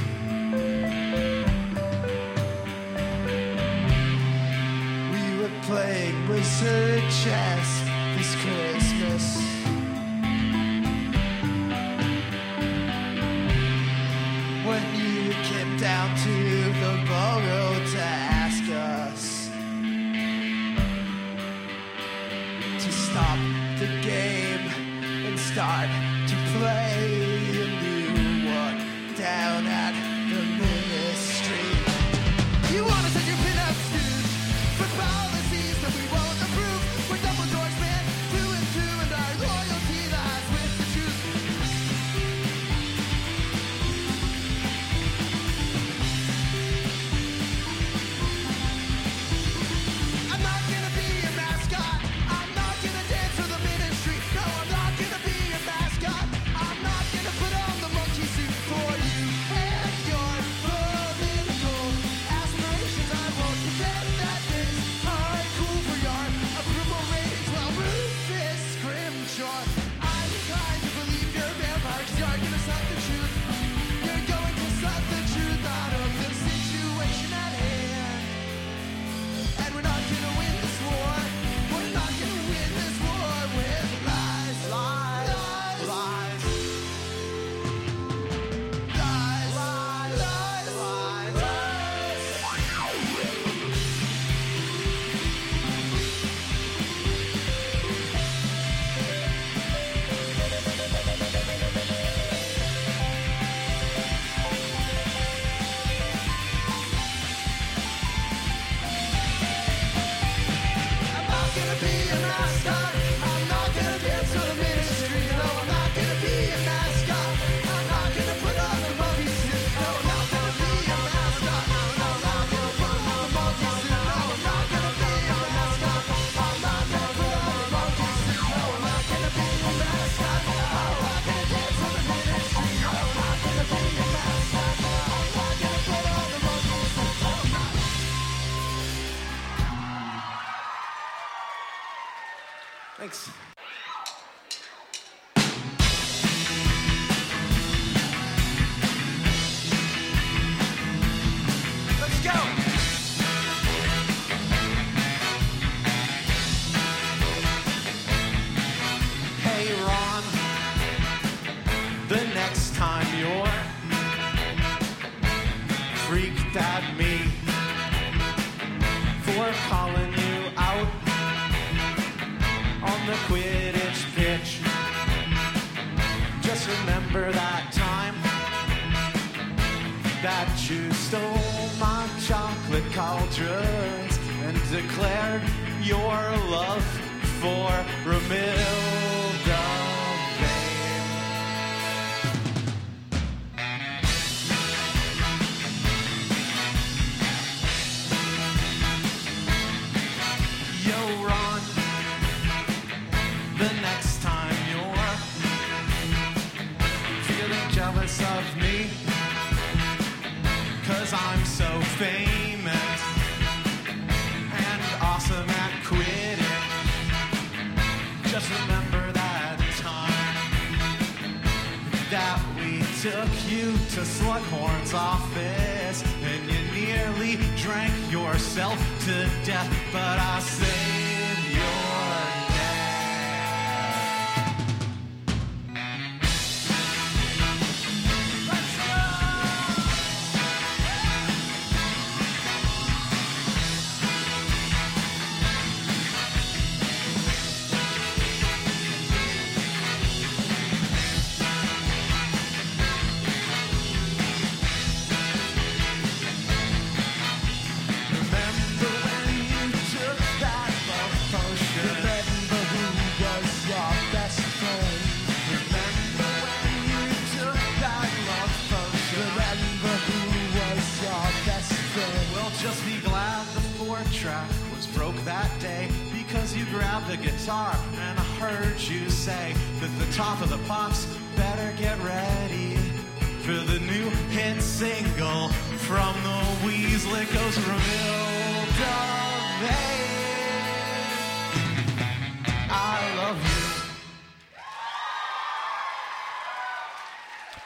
We 5.11 5.41
were 5.41 5.49
playing 5.63 6.29
wizard 6.29 7.01
chess. 7.09 7.84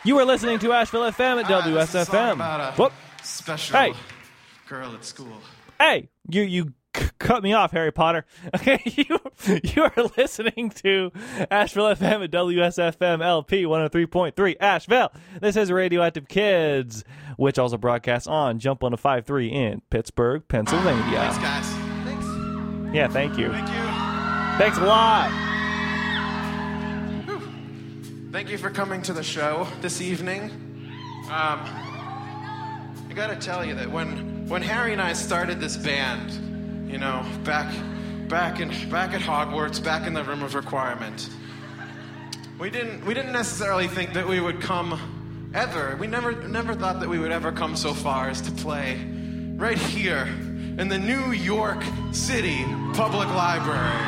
You 0.10 0.18
are 0.18 0.26
listening 0.26 0.58
to 0.58 0.74
Asheville 0.74 1.04
FM 1.04 1.44
at 1.44 1.52
Ah, 1.52 1.62
this 1.62 1.90
is 1.90 1.94
a 1.94 2.06
song 2.06 2.40
WSFM. 2.40 2.78
Whoop. 2.80 2.94
Special 3.22 3.78
Hey. 3.78 3.94
girl 4.68 4.92
at 4.96 5.06
school. 5.06 5.40
Hey, 5.78 6.10
you 6.28 6.42
you 6.42 6.74
c- 6.98 7.10
cut 7.20 7.44
me 7.44 7.54
off, 7.54 7.74
Harry 7.74 7.92
Potter. 7.92 8.26
Okay, 8.56 8.82
you 8.86 9.20
you 9.64 9.84
are 9.84 9.94
listening 10.18 10.72
to 10.84 11.12
Asheville 11.52 11.94
FM 11.96 12.24
at 12.24 12.32
WSFM 12.32 13.22
LP 13.24 13.66
103.3 13.66 14.56
Asheville. 14.60 15.12
This 15.42 15.56
is 15.56 15.72
Radioactive 15.72 16.28
Kids, 16.28 17.04
which 17.38 17.60
also 17.60 17.78
broadcasts 17.78 18.28
on 18.28 18.58
Jump 18.58 18.84
on 18.84 18.94
a 18.94 18.98
53 18.98 19.50
in 19.52 19.82
Pittsburgh, 19.92 20.42
Pennsylvania. 20.48 21.04
Thanks, 21.04 21.38
guys. 21.38 21.68
Thanks. 22.04 22.96
Yeah, 22.96 23.08
thank 23.10 23.38
you. 23.38 23.52
Thank 23.52 23.68
you. 23.70 24.58
Thanks 24.58 24.80
a 24.80 24.86
lot. 24.86 25.49
Thank 28.32 28.52
you 28.52 28.60
for 28.60 28.70
coming 28.70 29.02
to 29.04 29.14
the 29.14 29.24
show 29.24 29.68
this 29.82 30.02
evening. 30.02 30.52
Um, 31.32 31.62
I 33.10 33.14
gotta 33.16 33.36
tell 33.36 33.66
you 33.66 33.74
that 33.74 33.90
when 33.90 34.48
when 34.48 34.62
Harry 34.62 34.94
and 34.94 35.02
I 35.02 35.14
started 35.14 35.60
this 35.60 35.76
band, 35.76 36.92
you 36.92 37.00
know, 37.00 37.26
back 37.44 37.74
back 38.28 38.60
in 38.60 38.70
back 38.92 39.16
at 39.16 39.22
Hogwarts, 39.22 39.84
back 39.84 40.06
in 40.06 40.14
the 40.14 40.24
Room 40.24 40.44
of 40.44 40.54
Requirement, 40.54 41.28
we 42.60 42.70
didn't 42.70 43.04
we 43.04 43.16
didn't 43.16 43.32
necessarily 43.32 43.88
think 43.88 44.14
that 44.14 44.28
we 44.28 44.40
would 44.40 44.62
come 44.62 45.52
ever. 45.56 45.96
We 46.00 46.06
never 46.06 46.34
never 46.48 46.76
thought 46.76 47.00
that 47.00 47.10
we 47.10 47.18
would 47.18 47.32
ever 47.32 47.52
come 47.52 47.76
so 47.76 47.96
far 47.96 48.30
as 48.30 48.42
to 48.42 48.52
play 48.52 49.04
right 49.56 49.80
here 49.80 50.28
in 50.78 50.88
the 50.88 51.00
New 51.00 51.32
York 51.32 51.84
City 52.12 52.64
Public 52.94 53.28
Library. 53.30 54.06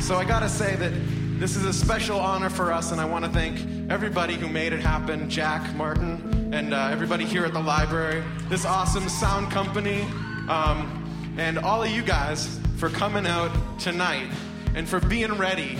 So 0.00 0.16
I 0.16 0.24
gotta 0.26 0.48
say 0.48 0.74
that 0.76 1.17
this 1.38 1.54
is 1.54 1.64
a 1.64 1.72
special 1.72 2.18
honor 2.18 2.50
for 2.50 2.72
us, 2.72 2.90
and 2.90 3.00
I 3.00 3.04
want 3.04 3.24
to 3.24 3.30
thank 3.30 3.60
everybody 3.88 4.34
who 4.34 4.48
made 4.48 4.72
it 4.72 4.80
happen 4.80 5.30
Jack, 5.30 5.72
Martin, 5.76 6.50
and 6.52 6.74
uh, 6.74 6.88
everybody 6.90 7.24
here 7.24 7.44
at 7.44 7.52
the 7.52 7.60
library, 7.60 8.24
this 8.48 8.64
awesome 8.64 9.08
sound 9.08 9.52
company, 9.52 10.02
um, 10.48 11.36
and 11.38 11.56
all 11.56 11.84
of 11.84 11.90
you 11.90 12.02
guys 12.02 12.58
for 12.78 12.88
coming 12.88 13.24
out 13.24 13.52
tonight 13.78 14.28
and 14.74 14.88
for 14.88 14.98
being 14.98 15.32
ready 15.34 15.78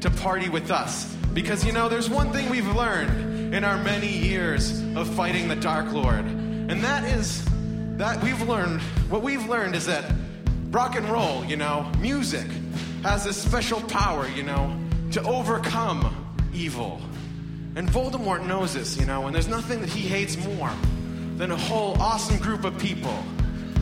to 0.00 0.10
party 0.10 0.48
with 0.48 0.72
us. 0.72 1.14
Because 1.32 1.64
you 1.64 1.70
know, 1.70 1.88
there's 1.88 2.10
one 2.10 2.32
thing 2.32 2.50
we've 2.50 2.74
learned 2.74 3.54
in 3.54 3.62
our 3.62 3.80
many 3.84 4.08
years 4.08 4.82
of 4.96 5.08
fighting 5.14 5.46
the 5.46 5.56
Dark 5.56 5.92
Lord, 5.92 6.24
and 6.24 6.82
that 6.82 7.04
is 7.04 7.44
that 7.98 8.20
we've 8.20 8.42
learned, 8.48 8.80
what 9.10 9.22
we've 9.22 9.48
learned 9.48 9.76
is 9.76 9.86
that 9.86 10.12
rock 10.70 10.96
and 10.96 11.08
roll, 11.08 11.44
you 11.44 11.56
know, 11.56 11.88
music 12.00 12.46
has 13.02 13.24
this 13.24 13.36
special 13.36 13.80
power, 13.82 14.26
you 14.28 14.42
know, 14.42 14.76
to 15.12 15.22
overcome 15.22 16.26
evil. 16.52 17.00
And 17.76 17.88
Voldemort 17.88 18.46
knows 18.46 18.74
this, 18.74 18.98
you 18.98 19.06
know, 19.06 19.26
and 19.26 19.34
there's 19.34 19.48
nothing 19.48 19.80
that 19.80 19.88
he 19.88 20.00
hates 20.00 20.36
more 20.36 20.70
than 21.36 21.52
a 21.52 21.56
whole 21.56 22.00
awesome 22.00 22.38
group 22.38 22.64
of 22.64 22.76
people 22.78 23.16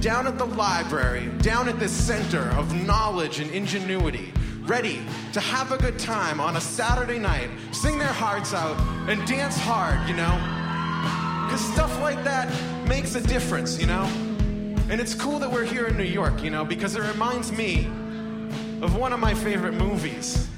down 0.00 0.26
at 0.26 0.38
the 0.38 0.44
library, 0.44 1.28
down 1.38 1.68
at 1.68 1.78
this 1.78 1.90
center 1.90 2.50
of 2.50 2.74
knowledge 2.86 3.40
and 3.40 3.50
ingenuity, 3.50 4.32
ready 4.62 5.00
to 5.32 5.40
have 5.40 5.72
a 5.72 5.78
good 5.78 5.98
time 5.98 6.40
on 6.40 6.56
a 6.56 6.60
Saturday 6.60 7.18
night, 7.18 7.48
sing 7.72 7.98
their 7.98 8.06
hearts 8.06 8.52
out, 8.52 8.78
and 9.08 9.26
dance 9.26 9.56
hard, 9.56 10.06
you 10.08 10.14
know? 10.14 10.34
Because 11.46 11.60
stuff 11.72 12.00
like 12.00 12.22
that 12.24 12.52
makes 12.86 13.14
a 13.14 13.20
difference, 13.20 13.80
you 13.80 13.86
know? 13.86 14.04
And 14.88 15.00
it's 15.00 15.14
cool 15.14 15.38
that 15.38 15.50
we're 15.50 15.64
here 15.64 15.86
in 15.86 15.96
New 15.96 16.04
York, 16.04 16.42
you 16.42 16.50
know, 16.50 16.64
because 16.64 16.94
it 16.94 17.02
reminds 17.02 17.50
me 17.50 17.86
of 18.82 18.96
one 18.96 19.12
of 19.12 19.18
my 19.18 19.34
favorite 19.34 19.74
movies. 19.74 20.48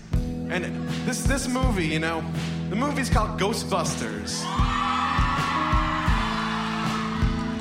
And 0.50 0.88
this 1.06 1.22
this 1.24 1.46
movie, 1.46 1.86
you 1.86 1.98
know, 1.98 2.24
the 2.70 2.76
movie's 2.76 3.10
called 3.10 3.38
Ghostbusters. 3.38 4.42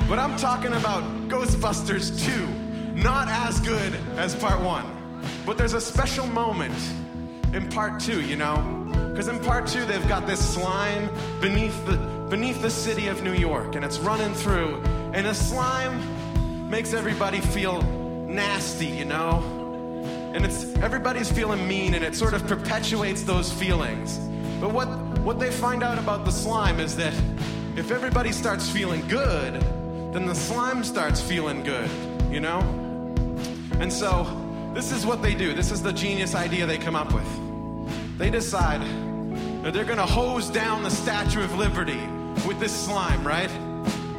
But 0.08 0.18
I'm 0.18 0.36
talking 0.38 0.72
about 0.72 1.02
Ghostbusters 1.28 2.18
2. 2.24 3.02
Not 3.02 3.28
as 3.28 3.60
good 3.60 3.94
as 4.16 4.34
part 4.34 4.60
1. 4.60 5.20
But 5.44 5.58
there's 5.58 5.74
a 5.74 5.80
special 5.80 6.26
moment 6.26 6.74
in 7.52 7.68
part 7.68 8.00
2, 8.00 8.22
you 8.22 8.36
know? 8.36 8.56
Because 9.10 9.28
in 9.28 9.38
part 9.40 9.66
2 9.66 9.84
they've 9.84 10.08
got 10.08 10.26
this 10.26 10.40
slime 10.54 11.10
beneath 11.40 11.84
the 11.84 11.96
beneath 12.30 12.60
the 12.62 12.70
city 12.70 13.08
of 13.08 13.22
New 13.22 13.32
York 13.32 13.74
and 13.74 13.84
it's 13.84 13.98
running 13.98 14.34
through 14.34 14.82
and 15.14 15.26
the 15.26 15.34
slime 15.34 16.70
makes 16.70 16.92
everybody 16.92 17.40
feel 17.40 17.82
nasty, 17.82 18.86
you 18.86 19.04
know? 19.04 19.57
And 20.38 20.46
it's 20.46 20.72
everybody's 20.76 21.32
feeling 21.32 21.66
mean 21.66 21.94
and 21.94 22.04
it 22.04 22.14
sort 22.14 22.32
of 22.32 22.46
perpetuates 22.46 23.24
those 23.24 23.52
feelings. 23.52 24.18
But 24.60 24.72
what 24.72 24.86
what 25.26 25.40
they 25.40 25.50
find 25.50 25.82
out 25.82 25.98
about 25.98 26.24
the 26.24 26.30
slime 26.30 26.78
is 26.78 26.96
that 26.96 27.12
if 27.74 27.90
everybody 27.90 28.30
starts 28.30 28.70
feeling 28.70 29.04
good 29.08 29.54
then 30.12 30.26
the 30.26 30.34
slime 30.36 30.84
starts 30.84 31.20
feeling 31.20 31.64
good 31.64 31.90
you 32.30 32.38
know? 32.38 32.60
And 33.80 33.92
so 33.92 34.12
this 34.74 34.92
is 34.92 35.04
what 35.04 35.22
they 35.22 35.34
do. 35.34 35.54
This 35.54 35.72
is 35.72 35.82
the 35.82 35.92
genius 35.92 36.36
idea 36.36 36.66
they 36.66 36.78
come 36.78 36.94
up 36.94 37.12
with. 37.12 37.28
They 38.16 38.30
decide 38.30 38.82
that 39.64 39.72
they're 39.72 39.90
going 39.92 39.98
to 39.98 40.06
hose 40.06 40.48
down 40.50 40.84
the 40.84 40.90
statue 40.90 41.42
of 41.42 41.58
liberty 41.58 42.00
with 42.46 42.60
this 42.60 42.72
slime 42.72 43.26
right? 43.26 43.50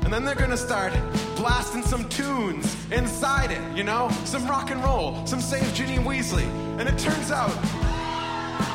And 0.04 0.14
then 0.14 0.26
they're 0.26 0.36
gonna 0.36 0.58
start 0.58 0.92
blasting 1.40 1.82
some 1.82 2.08
tunes 2.10 2.76
inside 2.92 3.50
it, 3.50 3.78
you 3.78 3.84
know? 3.84 4.10
Some 4.26 4.46
rock 4.46 4.72
and 4.72 4.84
roll, 4.84 5.26
some 5.26 5.40
Save 5.40 5.74
Ginny 5.74 5.98
Weasley. 5.98 6.44
And 6.78 6.82
it 6.82 6.98
turns 7.00 7.32
out 7.32 7.56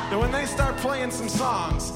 that 0.09 0.17
when 0.19 0.31
they 0.31 0.47
start 0.47 0.75
playing 0.77 1.11
some 1.11 1.29
songs, 1.29 1.91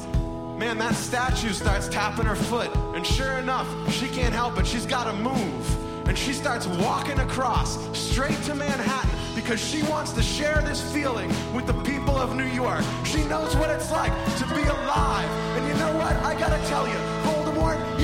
man, 0.59 0.77
that 0.77 0.93
statue 0.93 1.53
starts 1.53 1.87
tapping 1.87 2.25
her 2.25 2.35
foot. 2.35 2.69
And 2.95 3.05
sure 3.05 3.33
enough, 3.39 3.67
she 3.91 4.07
can't 4.09 4.33
help 4.33 4.59
it. 4.59 4.67
She's 4.67 4.85
gotta 4.85 5.13
move. 5.13 6.07
And 6.07 6.15
she 6.15 6.33
starts 6.33 6.67
walking 6.67 7.19
across 7.19 7.79
straight 7.97 8.39
to 8.43 8.53
Manhattan 8.53 9.09
because 9.35 9.59
she 9.59 9.81
wants 9.83 10.11
to 10.13 10.21
share 10.21 10.61
this 10.61 10.81
feeling 10.93 11.29
with 11.51 11.65
the 11.65 11.73
people 11.81 12.15
of 12.15 12.35
New 12.35 12.47
York. 12.47 12.83
She 13.05 13.23
knows 13.23 13.55
what 13.55 13.71
it's 13.71 13.91
like 13.91 14.13
to 14.37 14.45
be 14.53 14.61
alive. 14.61 15.29
And 15.57 15.67
you 15.67 15.73
know 15.75 15.97
what? 15.97 16.15
I 16.17 16.37
gotta 16.37 16.63
tell 16.67 16.87
you, 16.87 16.99
Voldemort, 17.25 17.98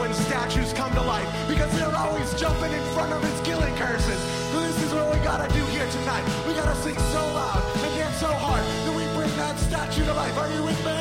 when 0.00 0.14
statues 0.14 0.72
come 0.72 0.90
to 0.94 1.02
life 1.02 1.28
because 1.46 1.70
they're 1.78 1.94
always 1.94 2.32
jumping 2.40 2.72
in 2.72 2.82
front 2.94 3.12
of 3.12 3.22
his 3.22 3.38
killing 3.42 3.74
curses. 3.76 4.20
This 4.50 4.82
is 4.82 4.94
what 4.94 5.12
we 5.12 5.18
gotta 5.22 5.52
do 5.52 5.62
here 5.66 5.86
tonight. 5.90 6.24
We 6.48 6.54
gotta 6.54 6.74
sing 6.76 6.96
so 6.96 7.20
loud 7.36 7.62
and 7.84 7.94
dance 7.94 8.16
so 8.16 8.28
hard 8.28 8.64
that 8.64 8.94
we 8.96 9.04
bring 9.14 9.30
that 9.36 9.58
statue 9.58 10.04
to 10.06 10.14
life. 10.14 10.36
Are 10.38 10.50
you 10.50 10.62
with 10.64 10.80
me? 10.86 11.00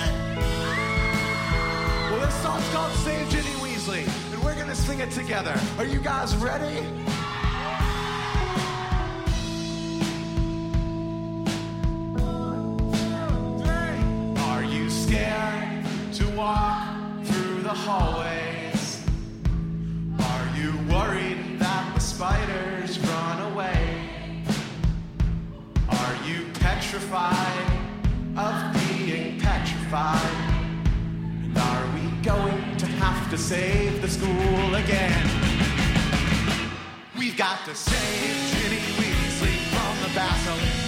Well, 2.12 2.20
this 2.20 2.36
song's 2.44 2.68
called 2.74 2.92
Save 3.06 3.30
Ginny 3.30 3.56
Weasley, 3.64 4.04
and 4.34 4.44
we're 4.44 4.56
gonna 4.56 4.76
sing 4.76 5.00
it 5.00 5.12
together. 5.12 5.58
Are 5.78 5.86
you 5.86 6.00
guys 6.02 6.36
ready? 6.36 6.86
Are 14.50 14.64
you 14.64 14.90
scared 14.90 15.86
to 16.16 16.30
walk 16.36 16.98
through 17.24 17.62
the 17.62 17.70
hallways? 17.70 18.59
spiders 22.20 23.00
run 23.00 23.54
away? 23.54 24.44
Are 25.88 26.16
you 26.28 26.48
petrified 26.56 27.80
of 28.36 28.74
being 28.74 29.40
petrified? 29.40 30.20
And 31.44 31.58
are 31.58 31.86
we 31.96 32.12
going 32.22 32.76
to 32.76 32.86
have 32.88 33.30
to 33.30 33.38
save 33.38 34.02
the 34.02 34.10
school 34.10 34.76
again? 34.76 35.30
We've 37.18 37.38
got 37.38 37.64
to 37.64 37.74
save 37.74 38.64
Ginny 38.64 38.84
Weasley 39.00 39.56
from 39.72 39.94
the 40.04 40.14
basilisk. 40.14 40.79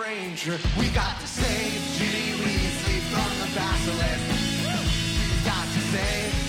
Granger. 0.00 0.58
We 0.78 0.88
got 0.88 1.20
to 1.20 1.26
save 1.26 1.98
Ginny 1.98 2.32
Weasley 2.40 3.00
from 3.12 3.30
the 3.38 3.54
basilisk. 3.54 4.24
We've 4.64 5.44
got 5.44 5.66
to 5.66 5.80
save 5.92 6.39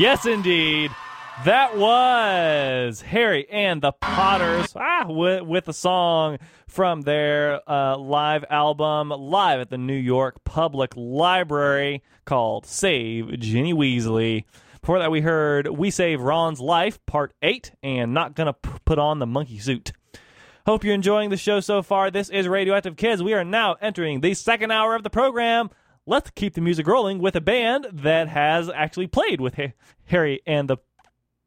Yes, 0.00 0.24
indeed. 0.24 0.90
That 1.44 1.76
was 1.76 3.02
Harry 3.02 3.46
and 3.50 3.82
the 3.82 3.92
Potters 3.92 4.72
ah, 4.74 5.04
with, 5.06 5.42
with 5.42 5.68
a 5.68 5.74
song 5.74 6.38
from 6.66 7.02
their 7.02 7.60
uh, 7.70 7.98
live 7.98 8.46
album 8.48 9.10
live 9.10 9.60
at 9.60 9.68
the 9.68 9.76
New 9.76 9.92
York 9.92 10.42
Public 10.42 10.94
Library 10.96 12.02
called 12.24 12.64
Save 12.64 13.38
Ginny 13.40 13.74
Weasley. 13.74 14.44
Before 14.80 14.98
that, 15.00 15.10
we 15.10 15.20
heard 15.20 15.66
We 15.68 15.90
Save 15.90 16.22
Ron's 16.22 16.60
Life, 16.60 17.04
Part 17.04 17.34
8, 17.42 17.72
and 17.82 18.14
Not 18.14 18.34
Gonna 18.34 18.54
P- 18.54 18.70
Put 18.86 18.98
on 18.98 19.18
the 19.18 19.26
Monkey 19.26 19.58
Suit. 19.58 19.92
Hope 20.64 20.82
you're 20.82 20.94
enjoying 20.94 21.28
the 21.28 21.36
show 21.36 21.60
so 21.60 21.82
far. 21.82 22.10
This 22.10 22.30
is 22.30 22.48
Radioactive 22.48 22.96
Kids. 22.96 23.22
We 23.22 23.34
are 23.34 23.44
now 23.44 23.76
entering 23.82 24.22
the 24.22 24.32
second 24.32 24.70
hour 24.70 24.94
of 24.94 25.02
the 25.02 25.10
program. 25.10 25.68
Let's 26.10 26.30
keep 26.30 26.54
the 26.54 26.60
music 26.60 26.88
rolling 26.88 27.20
with 27.20 27.36
a 27.36 27.40
band 27.40 27.86
that 27.92 28.26
has 28.26 28.68
actually 28.68 29.06
played 29.06 29.40
with 29.40 29.56
Harry 30.06 30.40
and 30.44 30.68
the 30.68 30.78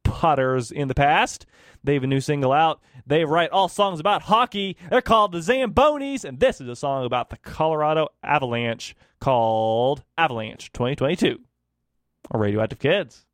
Potters 0.05 0.71
in 0.71 0.87
the 0.87 0.95
past. 0.95 1.45
They 1.83 1.95
have 1.95 2.05
a 2.05 2.07
new 2.07 2.21
single 2.21 2.53
out. 2.53 2.79
They 3.05 3.25
write 3.25 3.49
all 3.49 3.67
songs 3.67 3.99
about 3.99 4.21
hockey. 4.21 4.77
They're 4.89 5.01
called 5.01 5.33
the 5.33 5.39
Zambonis, 5.39 6.23
and 6.23 6.39
this 6.39 6.61
is 6.61 6.69
a 6.69 6.77
song 6.77 7.03
about 7.03 7.29
the 7.29 7.35
Colorado 7.39 8.07
Avalanche 8.23 8.95
called 9.19 10.05
Avalanche 10.17 10.71
2022. 10.71 11.41
Or 12.31 12.39
Radioactive 12.39 12.79
Kids. 12.79 13.25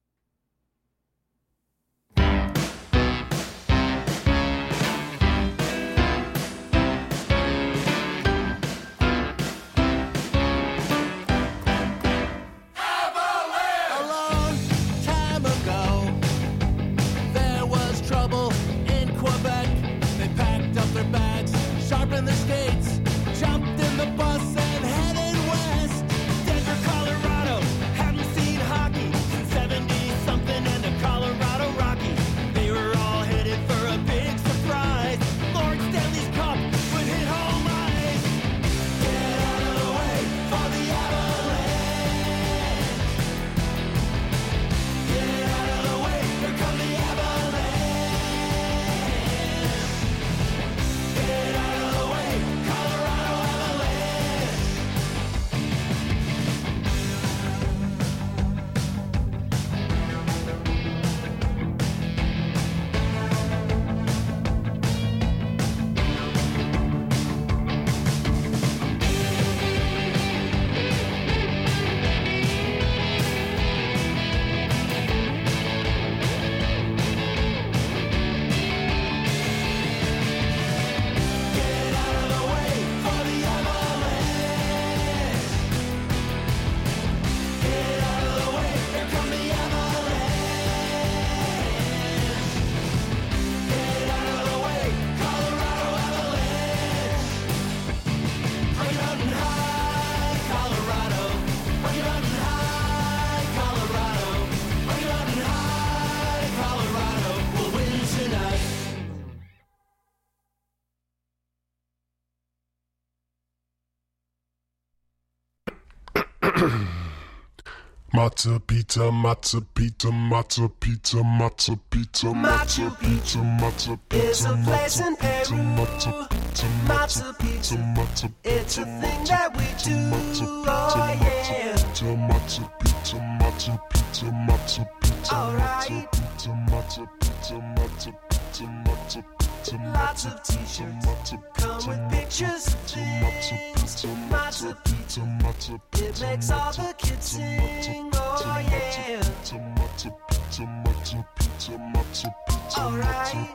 Matza 118.19 118.59
pizza, 118.67 119.09
matza 119.13 119.61
pizza, 119.73 120.11
matza 120.11 120.67
pizza, 120.81 121.23
matza 121.23 121.77
pizza, 121.89 122.33
matza 122.33 122.89
pizza, 122.99 123.39
matza 123.41 123.97
pizza, 124.09 124.29
is 124.29 124.45
a 124.45 124.57
place 124.65 124.99
in 124.99 125.15
pizza, 125.15 125.55
Peru. 125.55 125.63
matza 125.63 126.27
pizza, 126.27 126.65
Matza 126.85 127.33
pizza. 127.39 128.29
It's 128.43 128.77
a 128.77 128.83
thing 128.83 129.23
that 129.23 129.55
we 129.55 129.63
do. 129.85 129.95
matza 130.11 130.45
Oh 130.67 131.17
yeah. 131.21 131.77
pizza, 131.77 132.05
matza 132.27 132.69
pizza, 132.83 133.15
matza 133.39 133.79
pizza, 133.89 134.25
matza 134.33 134.85
pizza, 135.01 135.35
Alright. 135.35 136.11
pizza, 136.11 136.49
matza 136.69 137.07
pizza, 137.21 137.53
matza 137.55 138.11
pizza, 138.29 138.65
matza 138.67 139.21
pizza, 139.21 139.38
Lots 139.67 140.25
of 140.25 140.41
t-shirts 140.43 141.33
come 141.53 141.87
with 141.87 142.11
pictures 142.11 142.67
of 142.67 142.79
things. 142.85 144.05
Matza 144.31 144.73
pizza. 144.85 145.19
matza 145.19 145.79
It 145.95 146.21
makes 146.21 146.49
all 146.49 146.71
the 146.71 146.93
kids 146.97 147.25
sing. 147.25 148.09
Oh 148.15 148.63
yeah. 148.71 149.21
pizza, 149.21 150.11
pizza, 150.29 150.65
pizza, 150.87 151.25
pizza, 151.37 152.79
Alright. 152.79 153.49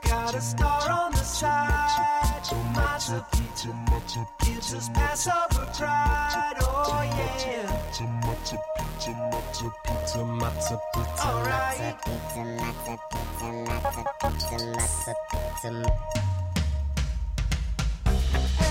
got 0.04 0.36
a 0.36 0.42
star 0.42 0.92
on 0.92 1.12
the 1.12 1.18
side. 1.18 2.44
Matza 2.74 3.26
pizza. 3.32 3.68
matza 3.90 4.28
Gives 4.46 4.74
us 4.76 4.90
Passover 4.90 5.66
pride. 5.74 6.58
Oh 6.62 7.02
yeah. 7.02 7.84
pizza, 7.88 8.04
matza 8.04 8.58
pizza, 8.78 9.12
matza 9.32 9.72
pizza, 9.84 10.26
matza 10.26 10.80
pizza, 10.94 11.28
Alright. 11.28 11.96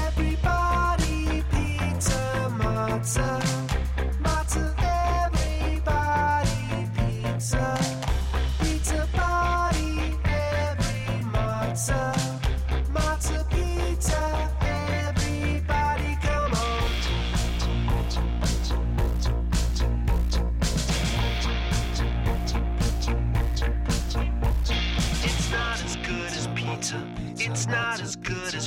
Everybody 0.06 1.42
pizza 1.50 2.48
matza. 2.50 3.59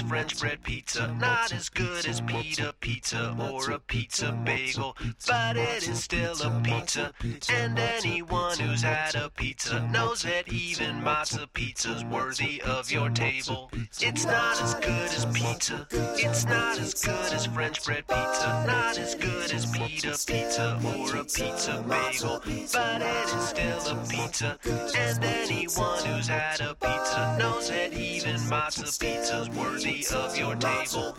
French 0.07 0.39
bread 0.39 0.63
pizza. 0.63 1.07
Not 1.19 1.53
as 1.53 1.69
good 1.69 2.05
as 2.05 2.21
pita 2.21 2.73
pizza 2.79 3.35
or 3.39 3.71
a 3.71 3.79
pizza 3.79 4.31
bagel. 4.43 4.95
But 5.27 5.57
it 5.57 5.87
is 5.87 6.03
still 6.03 6.35
a 6.41 6.61
pizza. 6.63 7.13
And 7.49 7.79
anyone 7.79 8.57
who's 8.59 8.81
had 8.81 9.15
a 9.15 9.29
pizza 9.29 9.87
knows 9.91 10.23
that 10.23 10.51
even 10.51 11.01
matzo 11.01 11.47
pizza's 11.53 12.03
worthy 12.05 12.61
of 12.61 12.91
your 12.91 13.09
table. 13.09 13.71
It's 13.99 14.25
not 14.25 14.61
as 14.61 14.75
good 14.75 15.11
as 15.11 15.25
pizza. 15.33 15.87
It's 15.91 16.45
not 16.45 16.79
as 16.79 16.93
good 16.93 17.33
as 17.33 17.45
French 17.47 17.83
bread 17.85 18.07
pizza. 18.07 18.63
Not 18.67 18.97
as 18.97 19.15
good 19.15 19.51
as 19.51 19.65
pita 19.65 20.17
pizza 20.25 20.79
or 20.85 21.15
a 21.17 21.23
pizza 21.23 21.83
bagel. 21.87 22.41
But 22.73 23.01
it 23.01 23.35
is 23.35 23.49
still 23.49 23.87
a 23.87 24.05
pizza. 24.07 24.59
And 24.95 25.23
anyone 25.23 26.03
who's 26.05 26.27
had 26.27 26.61
a 26.61 26.75
pizza 26.75 27.37
knows 27.39 27.69
that 27.69 27.93
even 27.93 28.35
matzo 28.41 28.99
pizza's 28.99 29.49
worthy 29.49 30.02
of 30.11 30.37
your 30.37 30.55
table. 30.55 31.15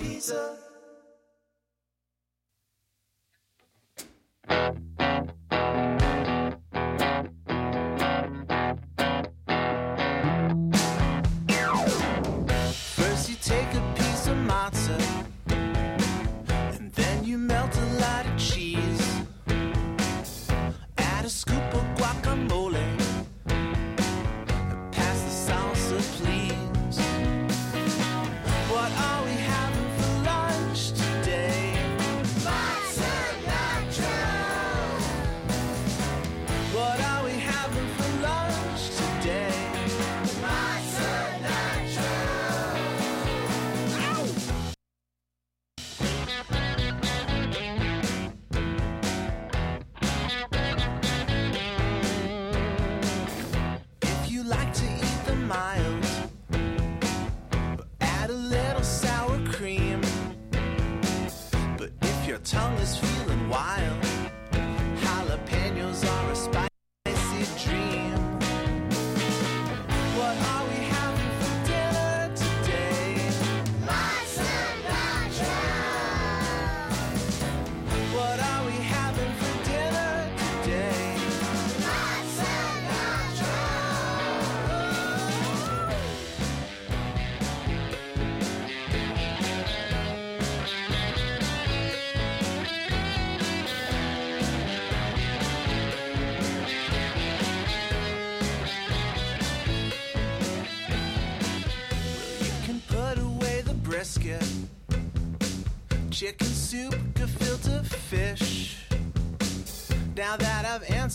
First 4.46 4.93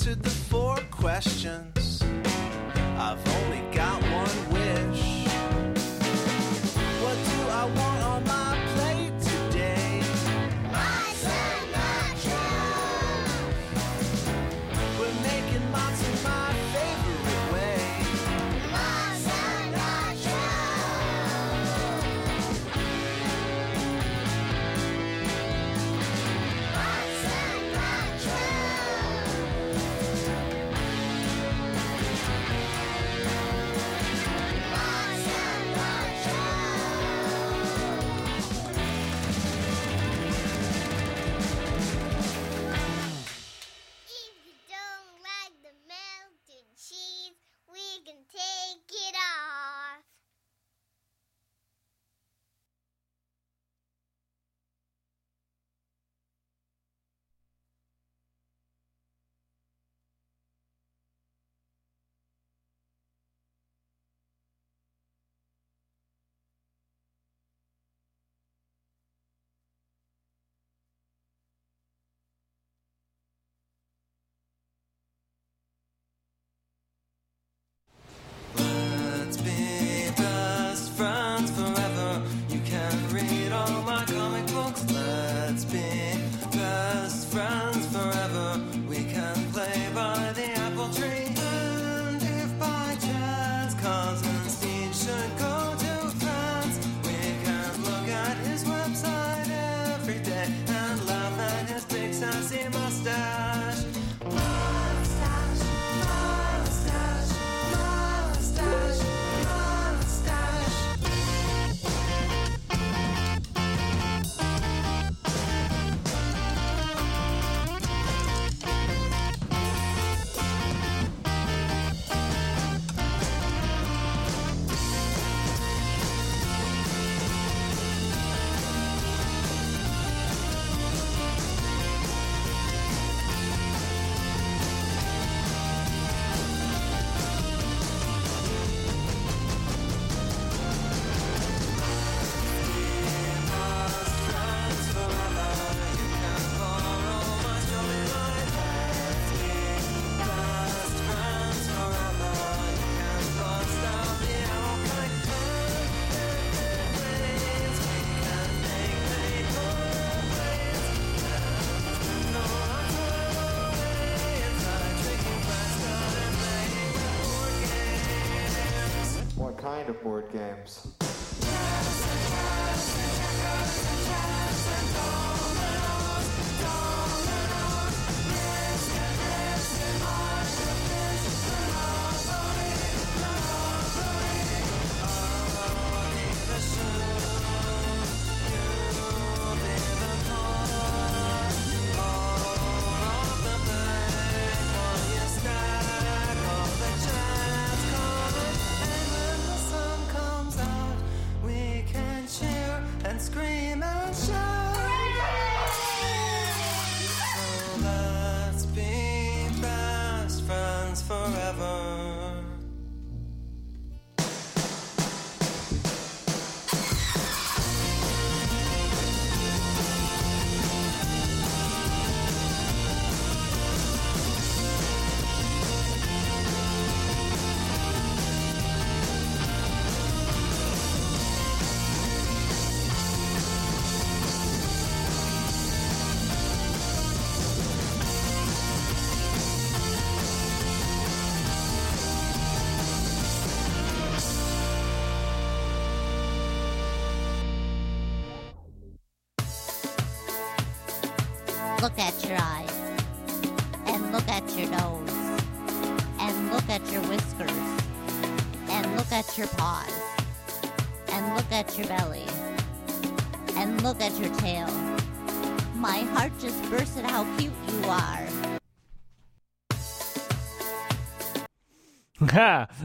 Answered 0.10 0.23
the 0.23 0.38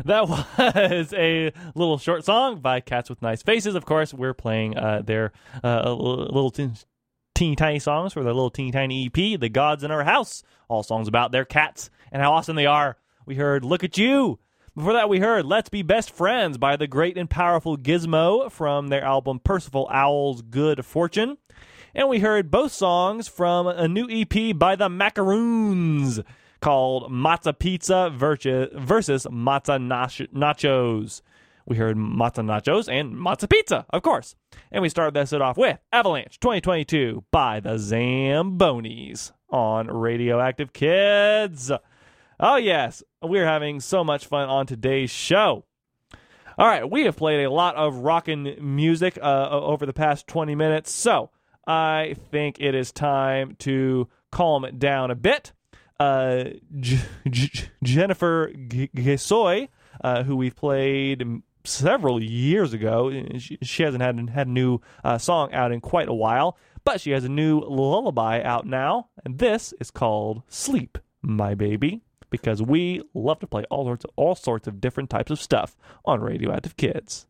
that 0.05 0.29
was 0.29 1.13
a 1.15 1.53
little 1.75 1.99
short 1.99 2.25
song 2.25 2.61
by 2.61 2.81
Cats 2.81 3.09
with 3.09 3.23
Nice 3.23 3.43
Faces. 3.43 3.75
Of 3.75 3.85
course, 3.85 4.13
we're 4.13 4.35
playing 4.35 4.77
uh, 4.77 5.03
their 5.05 5.33
uh, 5.63 5.93
little 5.93 6.51
tin- 6.51 6.77
teeny 7.35 7.57
tiny 7.57 7.79
songs 7.79 8.13
for 8.13 8.23
their 8.23 8.33
little 8.33 8.51
teeny 8.51 8.71
tiny 8.71 9.07
EP, 9.07 9.41
The 9.41 9.49
Gods 9.49 9.83
in 9.83 9.91
Our 9.91 10.05
House. 10.05 10.43
All 10.69 10.83
songs 10.83 11.09
about 11.09 11.33
their 11.33 11.45
cats 11.45 11.91
and 12.13 12.23
how 12.23 12.33
awesome 12.33 12.57
they 12.57 12.67
are. 12.67 12.97
We 13.27 13.35
heard 13.35 13.65
Look 13.65 13.85
at 13.85 13.99
You. 13.99 14.39
Before 14.75 14.93
that, 14.93 15.09
we 15.09 15.21
heard 15.21 15.47
Let's 15.47 15.69
Be 15.69 15.83
Best 15.83 16.11
Friends 16.11 16.59
by 16.59 16.77
the 16.77 16.87
great 16.87 17.17
and 17.17 17.31
powerful 17.31 17.77
Gizmo 17.77 18.51
from 18.51 18.89
their 18.89 19.05
album 19.05 19.39
Percival 19.39 19.89
Owl's 19.91 20.43
Good 20.43 20.85
Fortune. 20.85 21.39
And 21.95 22.09
we 22.09 22.19
heard 22.19 22.51
both 22.51 22.73
songs 22.73 23.29
from 23.29 23.69
a 23.69 23.87
new 23.87 24.09
EP 24.11 24.59
by 24.59 24.75
the 24.75 24.89
Macaroons 24.89 26.21
called 26.65 27.13
Matza 27.13 27.53
Pizza 27.53 28.11
versus, 28.11 28.71
versus 28.75 29.27
Matza 29.27 29.79
nach- 29.79 30.33
Nachos. 30.33 31.21
We 31.67 31.77
heard 31.77 31.95
Matza 31.99 32.43
Nachos 32.43 32.91
and 32.91 33.13
Matza 33.13 33.51
Pizza, 33.51 33.85
of 33.91 34.01
course. 34.01 34.35
And 34.73 34.81
we 34.81 34.89
started 34.89 35.13
this 35.13 35.35
off 35.35 35.59
with 35.59 35.79
Avalanche 35.93 36.41
2022 36.41 37.25
by 37.31 37.61
the 37.61 37.75
Zambonis 37.75 39.33
on 39.51 39.89
Radioactive 39.89 40.73
Kids. 40.73 41.71
Oh, 42.41 42.57
yes, 42.57 43.03
we're 43.21 43.45
having 43.45 43.79
so 43.79 44.03
much 44.03 44.25
fun 44.25 44.49
on 44.49 44.67
today's 44.67 45.11
show. 45.11 45.67
All 46.57 46.67
right, 46.67 46.91
we 46.91 47.05
have 47.05 47.17
played 47.17 47.45
a 47.45 47.51
lot 47.51 47.77
of 47.77 47.97
rockin' 47.97 48.57
music 48.59 49.19
uh, 49.21 49.51
over 49.51 49.85
the 49.85 49.93
past 49.93 50.27
20 50.29 50.55
minutes, 50.55 50.91
so 50.91 51.29
I 51.67 52.17
think 52.31 52.57
it 52.59 52.75
is 52.75 52.91
time 52.91 53.55
to 53.59 54.09
calm 54.33 54.65
it 54.65 54.79
down 54.79 55.11
a 55.11 55.15
bit. 55.15 55.53
Uh, 56.01 56.45
J- 56.81 57.01
J- 57.31 57.69
Jennifer 57.83 58.53
G- 58.69 58.91
uh, 60.03 60.23
who 60.25 60.37
we've 60.37 60.57
played 60.57 61.25
several 61.65 62.23
years 62.23 62.73
ago, 62.73 63.11
she, 63.39 63.59
she 63.63 63.83
hasn't 63.83 64.03
had, 64.03 64.31
had 64.31 64.47
a 64.49 64.51
new 64.51 64.81
uh, 65.03 65.19
song 65.19 65.53
out 65.53 65.73
in 65.73 65.81
quite 65.81 66.09
a 66.09 66.15
while, 66.15 66.59
but 66.85 67.01
she 67.01 67.13
has 67.13 67.25
a 67.25 67.29
new 67.29 67.61
lullaby 67.61 68.43
out 68.43 68.67
now, 68.67 69.09
and 69.25 69.39
this 69.39 69.73
is 69.81 69.91
called 69.91 70.43
Sleep, 70.49 70.99
My 71.23 71.55
Baby 71.55 72.03
because 72.35 72.61
we 72.61 73.01
love 73.15 73.39
to 73.39 73.47
play 73.47 73.63
all 73.71 73.85
sorts 73.85 74.05
of, 74.05 74.11
all 74.17 74.35
sorts 74.35 74.67
of 74.67 74.81
different 74.81 75.09
types 75.09 75.31
of 75.31 75.41
stuff 75.41 75.77
on 76.05 76.21
Radioactive 76.21 76.77
Kids. 76.77 77.27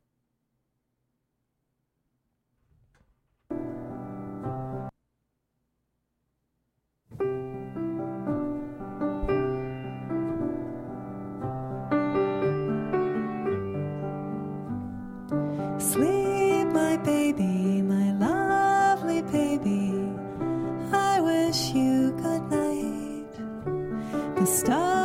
The 24.44 25.03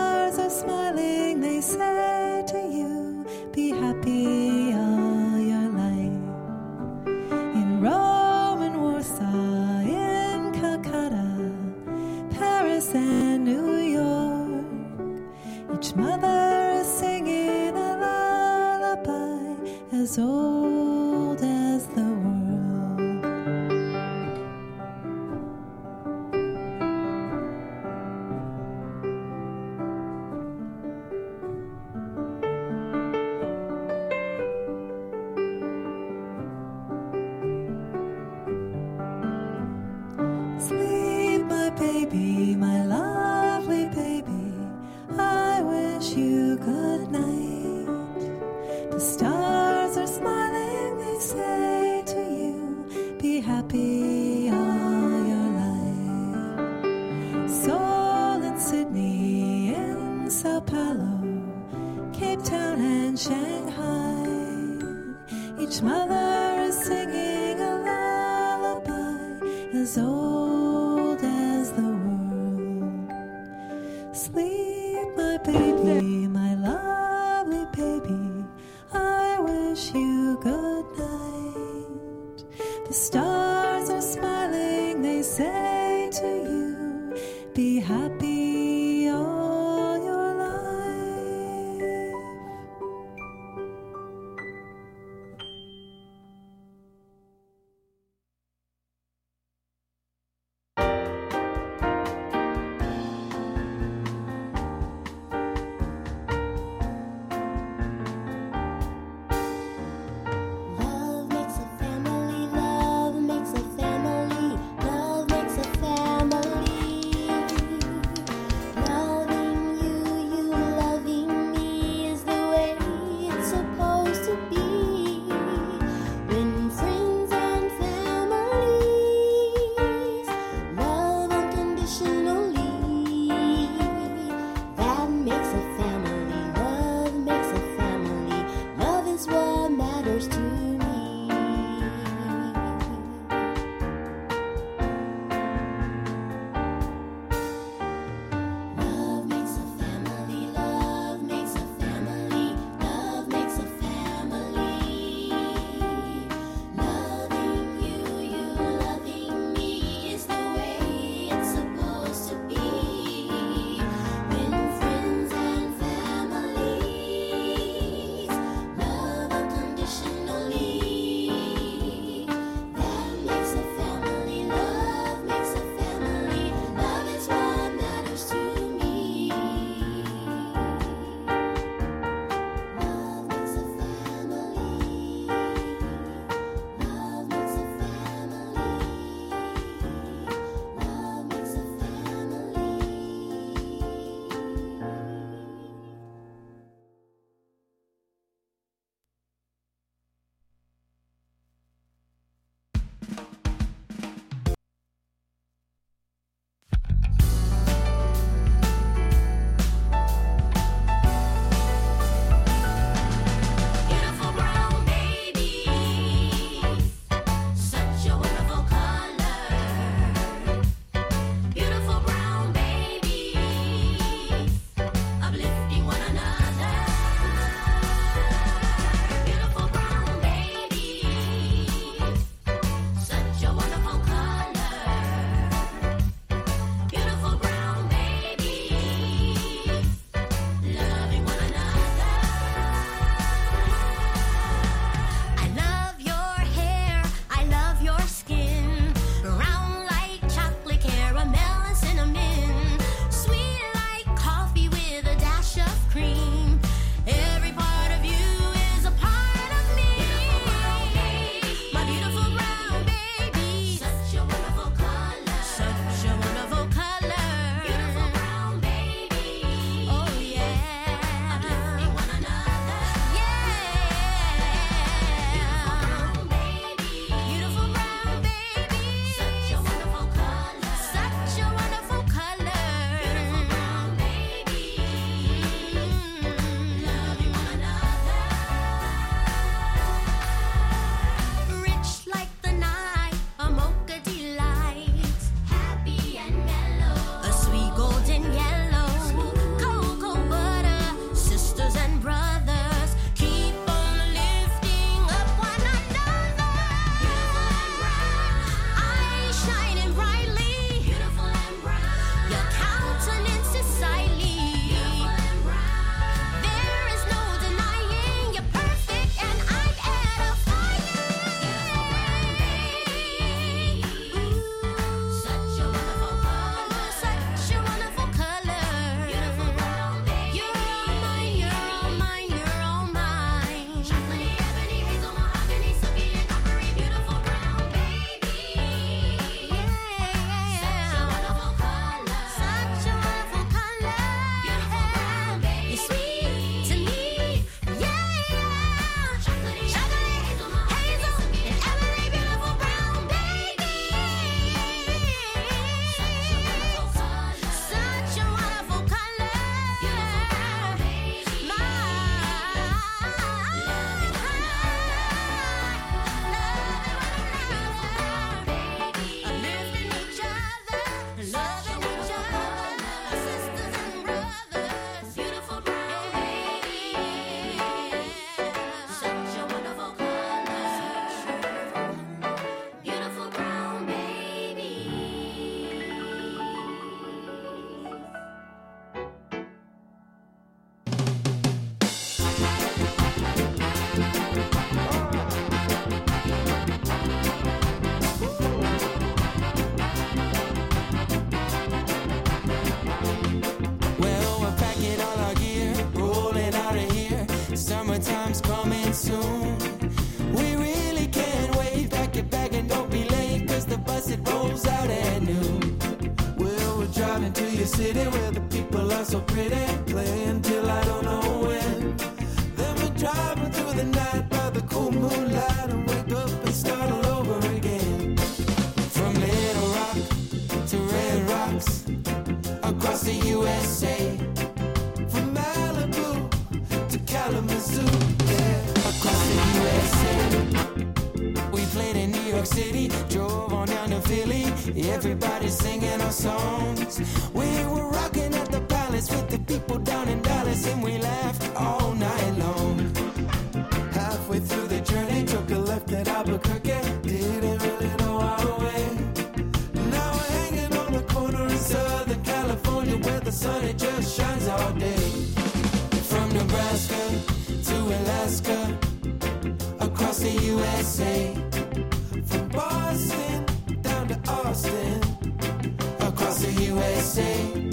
comecei 476.80 477.69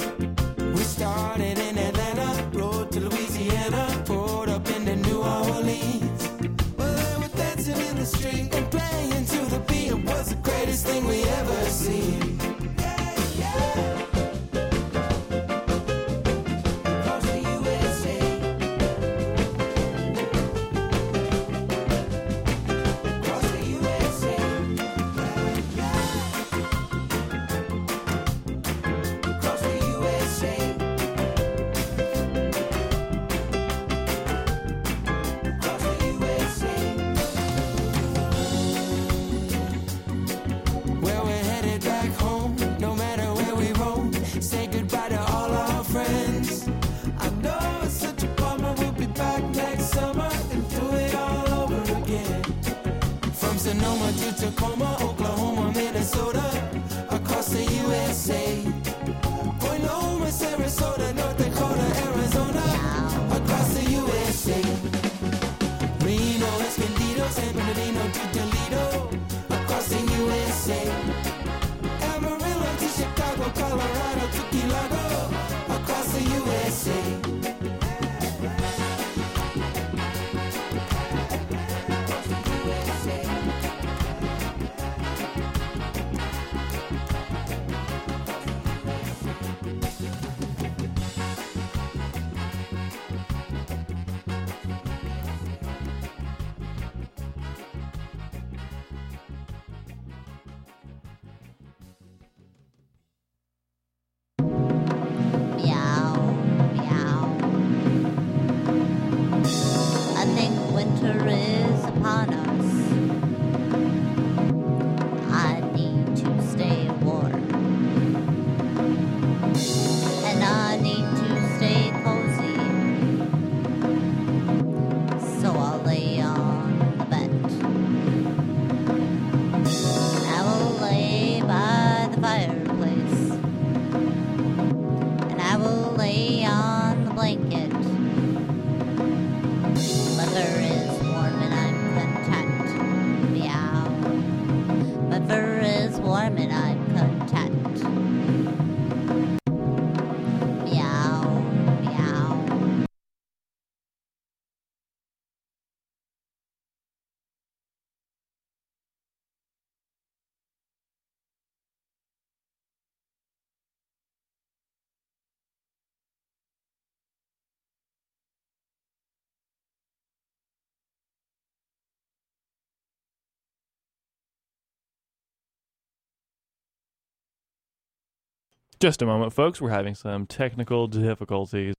Just 178.78 179.00
a 179.00 179.06
moment, 179.06 179.32
folks. 179.32 179.58
We're 179.58 179.70
having 179.70 179.94
some 179.94 180.26
technical 180.26 180.86
difficulties. 180.86 181.75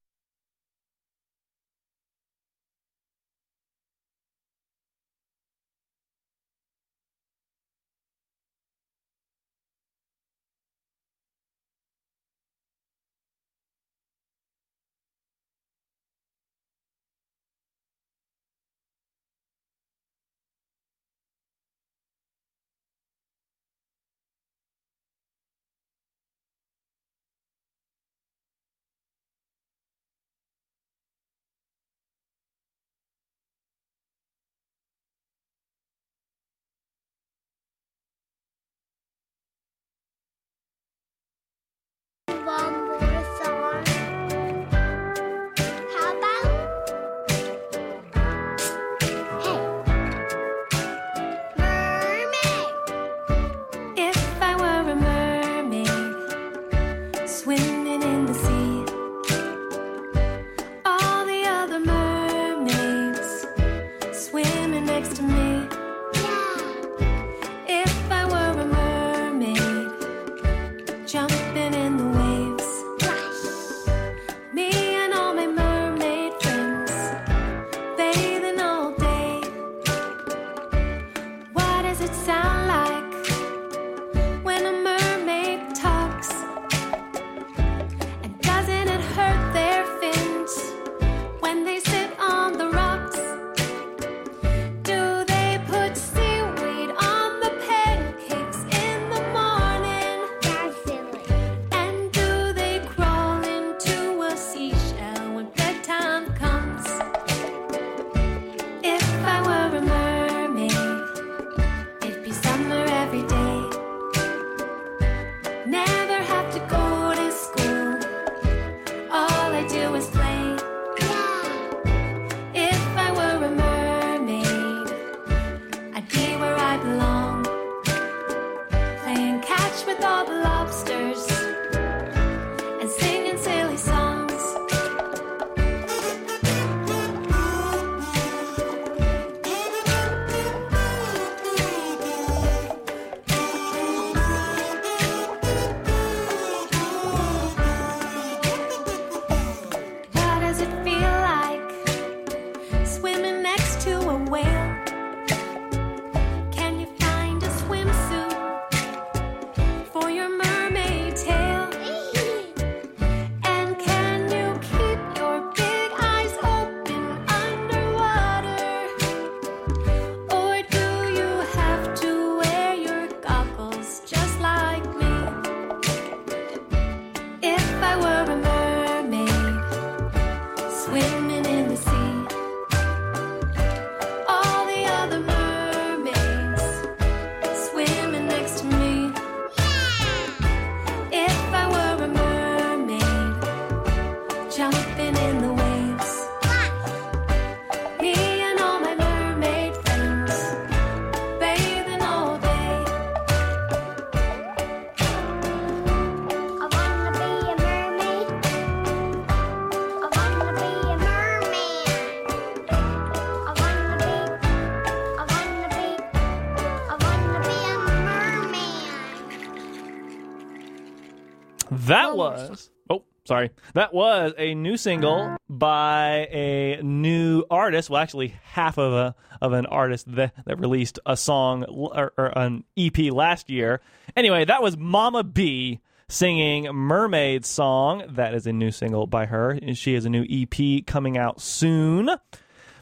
That 221.87 222.15
was. 222.15 222.69
Oh, 222.89 223.03
sorry. 223.25 223.51
That 223.73 223.93
was 223.93 224.33
a 224.37 224.55
new 224.55 224.77
single 224.77 225.37
by 225.49 226.27
a 226.31 226.81
new 226.81 227.43
artist. 227.49 227.89
Well, 227.89 228.01
actually, 228.01 228.35
half 228.43 228.77
of 228.77 228.93
a 228.93 229.15
of 229.41 229.53
an 229.53 229.65
artist 229.67 230.13
that, 230.15 230.33
that 230.45 230.59
released 230.59 230.99
a 231.05 231.15
song 231.15 231.63
or, 231.65 232.13
or 232.17 232.37
an 232.37 232.63
EP 232.77 232.97
last 233.11 233.49
year. 233.49 233.81
Anyway, 234.15 234.45
that 234.45 234.61
was 234.63 234.77
Mama 234.77 235.23
B 235.23 235.79
singing 236.09 236.63
Mermaid 236.73 237.45
Song. 237.45 238.03
That 238.09 238.33
is 238.33 238.47
a 238.47 238.53
new 238.53 238.71
single 238.71 239.07
by 239.07 239.25
her. 239.25 239.59
She 239.73 239.93
has 239.93 240.05
a 240.05 240.09
new 240.09 240.25
EP 240.29 240.85
coming 240.85 241.17
out 241.17 241.41
soon. 241.41 242.09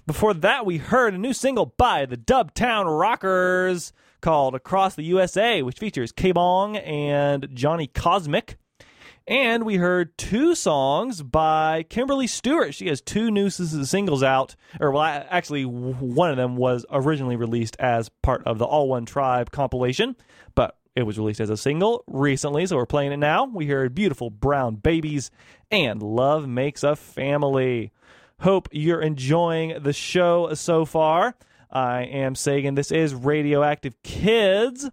Before 0.08 0.34
that, 0.36 0.66
we 0.66 0.78
heard 0.78 1.16
a 1.16 1.18
new 1.18 1.34
single 1.34 1.66
by 1.66 2.06
the 2.06 2.18
Dub 2.18 2.54
Town 2.54 2.86
Rockers 2.86 3.92
called 4.22 4.54
Across 4.56 4.96
the 4.96 5.04
USA, 5.04 5.64
which 5.64 5.80
features 5.80 6.12
K-Bong 6.12 6.78
and 6.78 7.48
Johnny 7.54 7.88
Cosmic. 7.88 8.58
And 9.28 9.64
we 9.64 9.78
heard 9.78 10.16
two 10.20 10.54
songs 10.54 11.24
by 11.24 11.84
Kymberly 11.90 12.30
Stewart. 12.30 12.76
She 12.76 12.88
has 12.90 13.02
two 13.02 13.32
new 13.32 13.50
singles 13.50 14.22
out, 14.22 14.56
or 14.80 14.92
well, 14.92 15.04
actually, 15.04 15.66
one 15.66 16.30
of 16.30 16.38
them 16.38 16.56
was 16.56 16.86
originally 16.92 17.36
released 17.36 17.76
as 17.80 18.10
part 18.22 18.44
of 18.46 18.60
the 18.60 18.66
All 18.66 18.88
One 18.88 19.06
Tribe 19.06 19.50
compilation, 19.50 20.16
but 20.54 20.78
it 20.96 21.04
was 21.04 21.18
released 21.18 21.40
as 21.40 21.50
a 21.50 21.58
single 21.58 22.04
recently, 22.06 22.68
so 22.68 22.76
we're 22.76 22.86
playing 22.86 23.14
it 23.14 23.18
now. 23.18 23.46
We 23.46 23.66
heard 23.66 23.96
Beautiful 23.96 24.30
Brown 24.30 24.76
Babies 24.76 25.32
and 25.72 26.04
Love 26.04 26.48
Makes 26.48 26.84
a 26.84 26.96
Family. 26.96 27.92
Hope 28.42 28.70
you're 28.72 29.02
enjoying 29.02 29.82
the 29.82 29.94
show 29.94 30.54
so 30.54 30.86
far. 30.86 31.36
I 31.72 32.04
am 32.04 32.36
Sagan. 32.36 32.76
This 32.76 32.92
is 32.92 33.16
Radio 33.16 33.64
Active 33.64 34.02
Kids. 34.04 34.90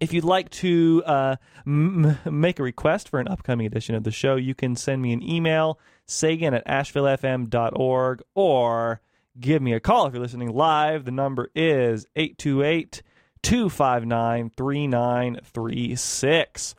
If 0.00 0.12
you'd 0.12 0.24
like 0.24 0.50
to 0.50 1.02
uh, 1.06 1.36
m- 1.66 2.18
make 2.24 2.58
a 2.58 2.62
request 2.62 3.08
for 3.08 3.18
an 3.18 3.28
upcoming 3.28 3.66
edition 3.66 3.94
of 3.94 4.04
the 4.04 4.10
show, 4.10 4.36
you 4.36 4.54
can 4.54 4.76
send 4.76 5.00
me 5.00 5.12
an 5.12 5.22
email, 5.22 5.78
sagan 6.06 6.54
at 6.54 6.66
ashevillefm.org, 6.66 8.22
or 8.34 9.00
give 9.40 9.62
me 9.62 9.72
a 9.72 9.80
call 9.80 10.06
if 10.06 10.12
you're 10.12 10.22
listening 10.22 10.52
live. 10.52 11.04
The 11.04 11.10
number 11.10 11.50
is 11.54 12.06
828 12.14 13.02
259 13.42 14.50
3936. 14.56 16.74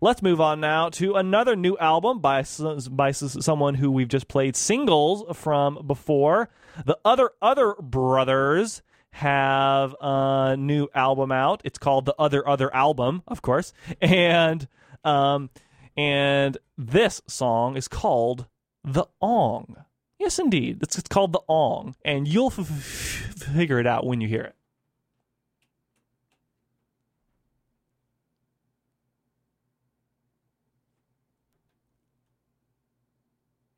Let's 0.00 0.22
move 0.22 0.40
on 0.42 0.60
now 0.60 0.90
to 0.90 1.14
another 1.14 1.56
new 1.56 1.76
album 1.78 2.20
by 2.20 2.44
by 2.90 3.12
someone 3.12 3.74
who 3.74 3.90
we've 3.90 4.08
just 4.08 4.28
played 4.28 4.54
singles 4.54 5.24
from 5.36 5.86
before. 5.86 6.50
The 6.84 6.98
other 7.04 7.30
other 7.40 7.74
brothers 7.80 8.82
have 9.16 9.94
a 9.98 10.56
new 10.58 10.88
album 10.94 11.32
out. 11.32 11.62
It's 11.64 11.78
called 11.78 12.04
the 12.04 12.14
Other 12.18 12.46
Other 12.46 12.74
Album, 12.74 13.22
of 13.26 13.40
course, 13.40 13.72
and 14.00 14.68
um 15.04 15.48
and 15.96 16.58
this 16.76 17.22
song 17.26 17.76
is 17.76 17.88
called 17.88 18.46
the 18.84 19.06
Ong. 19.22 19.76
Yes, 20.18 20.38
indeed, 20.38 20.80
it's, 20.82 20.98
it's 20.98 21.08
called 21.08 21.32
the 21.32 21.40
Ong, 21.48 21.94
and 22.04 22.28
you'll 22.28 22.48
f- 22.48 22.58
f- 22.58 23.54
figure 23.54 23.78
it 23.78 23.86
out 23.86 24.04
when 24.04 24.20
you 24.20 24.28
hear 24.28 24.42
it. 24.42 24.55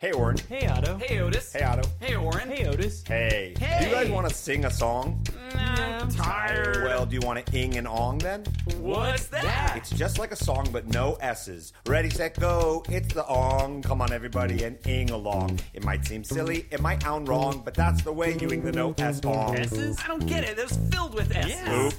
Hey, 0.00 0.12
Orin. 0.12 0.36
Hey, 0.48 0.68
Otto. 0.68 0.96
Hey, 0.96 1.18
Otis. 1.18 1.52
Hey, 1.52 1.64
Otto. 1.64 1.82
Hey, 1.98 2.14
Orin. 2.14 2.48
Hey, 2.48 2.68
Otis. 2.68 3.02
Hey. 3.04 3.52
Hey. 3.58 3.78
Do 3.80 3.88
you 3.88 3.92
guys 3.92 4.08
want 4.08 4.28
to 4.28 4.32
sing 4.32 4.64
a 4.64 4.70
song? 4.70 5.26
I'm 5.56 6.08
tired. 6.08 6.84
Well, 6.84 7.04
do 7.04 7.16
you 7.16 7.20
want 7.20 7.44
to 7.44 7.58
ing 7.58 7.76
and 7.76 7.88
ong 7.88 8.18
then? 8.18 8.44
What's 8.78 9.26
that? 9.26 9.76
It's 9.76 9.90
just 9.90 10.20
like 10.20 10.30
a 10.30 10.36
song, 10.36 10.68
but 10.70 10.86
no 10.86 11.14
S's. 11.20 11.72
Ready, 11.84 12.10
set, 12.10 12.38
go. 12.38 12.84
It's 12.88 13.12
the 13.12 13.26
ong. 13.26 13.82
Come 13.82 14.00
on, 14.00 14.12
everybody, 14.12 14.62
and 14.62 14.78
ing 14.86 15.10
along. 15.10 15.58
It 15.74 15.82
might 15.82 16.06
seem 16.06 16.22
silly, 16.22 16.68
it 16.70 16.80
might 16.80 17.02
sound 17.02 17.26
wrong, 17.26 17.62
but 17.64 17.74
that's 17.74 18.00
the 18.02 18.12
way 18.12 18.38
you 18.38 18.50
ing 18.50 18.62
the 18.62 18.70
no 18.70 18.94
S 18.98 19.20
ong. 19.24 19.56
S's? 19.56 19.98
I 20.04 20.06
don't 20.06 20.24
get 20.26 20.44
it. 20.44 20.60
It 20.60 20.68
was 20.68 20.78
filled 20.92 21.14
with 21.14 21.34
S's. 21.34 21.68
Oop. 21.68 21.94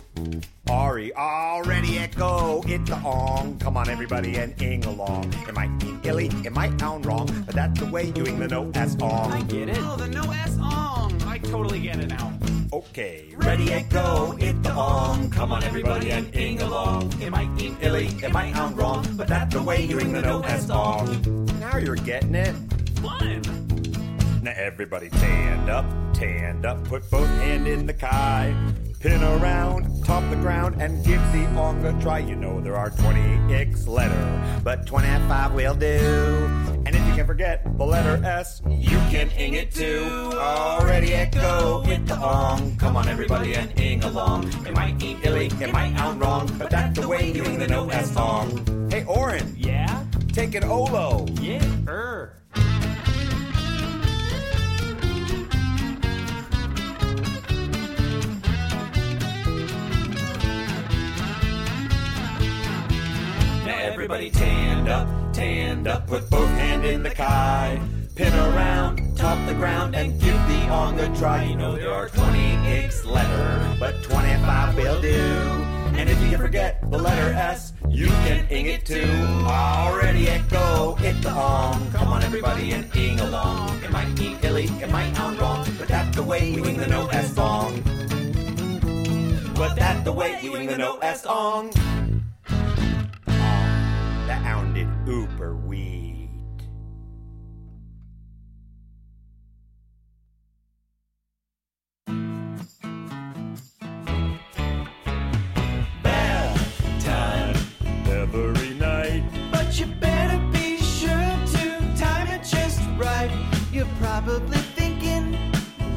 Ari, 0.70 1.14
all 1.14 1.64
ready, 1.64 1.98
at. 2.00 2.10
It's 2.12 2.90
the 2.90 3.02
ong. 3.06 3.58
Come 3.60 3.78
on, 3.78 3.90
everybody, 3.90 4.36
and 4.36 4.62
ing 4.62 4.86
along. 4.86 5.34
It 5.48 5.54
might 5.54 5.78
be 5.80 5.98
illy, 6.08 6.28
it 6.46 6.52
might 6.52 6.80
sound 6.80 7.06
wrong, 7.06 7.28
but 7.46 7.56
that's 7.56 7.80
the 7.80 7.86
way 7.86 8.12
you 8.16 8.26
ing 8.26 8.40
the 8.40 8.48
no 8.48 8.70
S 8.76 8.96
ong. 9.02 9.32
I 9.32 9.42
get 9.44 9.70
it. 9.70 9.78
Oh, 9.80 9.96
the 9.96 10.08
no 10.08 10.30
S 10.32 10.58
ong. 10.62 11.22
I 11.24 11.38
totally 11.40 11.80
get 11.80 12.00
it 12.00 12.10
now. 12.10 12.38
Okay, 12.72 13.34
ready 13.38 13.72
and 13.72 13.90
go, 13.90 14.32
hit 14.32 14.62
the 14.62 14.74
ong. 14.74 15.30
Come 15.32 15.52
on, 15.52 15.64
everybody, 15.64 16.12
and 16.12 16.34
ing 16.36 16.62
along. 16.62 17.14
It 17.22 17.32
might 17.32 17.50
ing 17.60 17.78
illy, 17.82 18.08
it 18.22 18.32
might 18.32 18.54
sound 18.54 18.78
wrong, 18.78 19.06
but 19.16 19.28
that's 19.28 19.54
the 19.56 19.64
way 19.64 19.86
you 19.86 19.98
ring 19.98 20.12
the 20.12 20.22
no 20.22 20.42
S 20.42 20.70
ong. 20.70 21.46
Now 21.60 21.78
you're 21.78 21.96
getting 21.96 22.36
it. 22.36 22.56
Fun. 23.02 23.42
Now 24.44 24.54
everybody 24.56 25.10
stand 25.10 25.70
up, 25.70 25.86
stand 26.16 26.66
up, 26.66 26.84
put 26.86 27.10
both 27.10 27.28
hand 27.28 27.68
in 27.68 27.86
the 27.86 27.94
kai. 27.94 28.54
Pin 29.00 29.24
around, 29.24 30.04
top 30.04 30.30
the 30.30 30.36
ground, 30.36 30.82
and 30.82 31.04
give 31.06 31.22
the 31.32 31.46
ong 31.58 31.86
a 31.86 31.98
try. 32.02 32.20
You 32.20 32.36
know 32.36 32.60
there 32.60 32.76
are 32.76 32.90
20x 32.90 33.88
letter, 33.88 34.60
but 34.62 34.86
25 34.86 35.54
will 35.54 35.74
do. 35.74 35.86
And 36.86 36.90
if 36.90 37.08
you 37.08 37.14
can 37.14 37.26
forget 37.26 37.64
the 37.78 37.86
letter 37.86 38.22
S, 38.26 38.62
you 38.68 38.98
can 39.10 39.30
ing 39.32 39.54
it 39.54 39.72
too. 39.72 40.32
Already 40.34 41.12
go, 41.32 41.82
hit 41.86 42.06
the 42.08 42.18
ong. 42.18 42.76
Come 42.76 42.98
on 42.98 43.08
everybody 43.08 43.54
and 43.54 43.72
ing 43.80 44.04
along. 44.04 44.50
It 44.68 44.74
might 44.76 45.00
be 45.00 45.18
illy, 45.24 45.46
it 45.46 45.72
might 45.72 45.96
sound 45.96 46.20
wrong, 46.20 46.54
but 46.58 46.70
that's 46.70 47.00
the 47.00 47.08
way 47.08 47.32
you 47.32 47.46
ing 47.46 47.58
the 47.60 47.68
no 47.68 47.88
S 47.90 48.12
song. 48.14 48.90
Hey 48.92 49.06
Oren, 49.06 49.56
Yeah? 49.58 50.04
take 50.34 50.56
it 50.56 50.66
Olo. 50.66 51.26
Yeah. 51.40 51.64
Er. 51.88 52.36
Everybody 63.90 64.30
tanned 64.30 64.88
up, 64.88 65.08
tanned 65.34 65.88
up, 65.88 66.06
put 66.06 66.30
both 66.30 66.48
hands 66.50 66.86
in 66.86 67.02
the 67.02 67.10
kai. 67.10 67.82
Pin 68.14 68.32
around, 68.34 69.18
top 69.18 69.44
the 69.48 69.56
ground, 69.56 69.96
and 69.96 70.12
give 70.22 70.36
the 70.48 70.68
on 70.70 71.00
a 71.00 71.14
try. 71.18 71.44
You 71.44 71.56
know 71.56 71.76
there 71.76 71.92
are 71.92 72.08
20 72.08 72.40
eggs 72.68 73.04
letter, 73.04 73.76
but 73.80 74.02
25 74.04 74.76
will 74.76 75.02
do. 75.02 75.18
And 75.98 76.08
if 76.08 76.22
you 76.22 76.30
can 76.30 76.40
forget 76.40 76.80
the 76.92 77.00
letter 77.00 77.34
S, 77.34 77.74
you 77.90 78.08
can 78.08 78.48
ing 78.52 78.68
it 78.68 78.86
too. 78.86 79.10
Already 79.48 80.28
it 80.28 80.48
go, 80.50 80.96
it 81.02 81.20
the 81.24 81.32
ong. 81.32 81.92
Come 81.92 82.10
on 82.10 82.22
everybody 82.22 82.72
and 82.72 82.96
ing 82.96 83.20
along. 83.20 83.82
It 83.84 83.92
might 83.92 84.16
be 84.16 84.38
illy, 84.44 84.66
it 84.66 84.92
might 84.92 85.16
sound 85.16 85.40
wrong, 85.40 85.68
but 85.80 85.88
that's 85.88 86.16
the 86.16 86.24
way 86.24 86.48
you 86.48 86.64
ing 86.64 86.78
the 86.78 86.88
no 86.88 87.08
S 87.08 87.34
song. 87.34 87.82
But 89.56 89.76
that's 89.76 90.04
the 90.04 90.14
way 90.14 90.40
you 90.44 90.56
ing 90.56 90.68
the 90.68 90.78
no 90.78 91.00
S 91.00 91.24
song 91.24 91.74
the 94.30 94.36
ounded 94.48 94.88
ooper 95.08 95.56
weed. 95.56 96.30
probably 113.98 114.58
thinking 114.76 115.34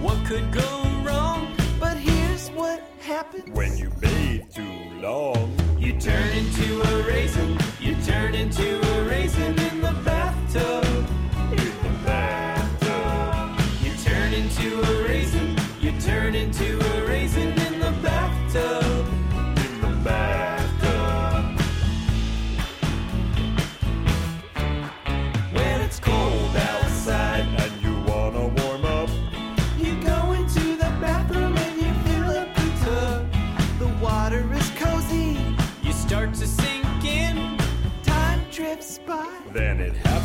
what 0.01 0.17
could 0.25 0.51
go 0.53 0.83
wrong. 1.05 1.55
But 1.79 1.97
here's 1.99 2.49
what 2.51 2.83
happens 3.01 3.55
when 3.55 3.77
you 3.77 3.91
bathe 4.01 4.51
too 4.51 5.01
long. 5.01 5.53
You 5.79 5.93
turn 6.01 6.31
into 6.31 6.81
a 6.81 7.03
raisin. 7.03 7.62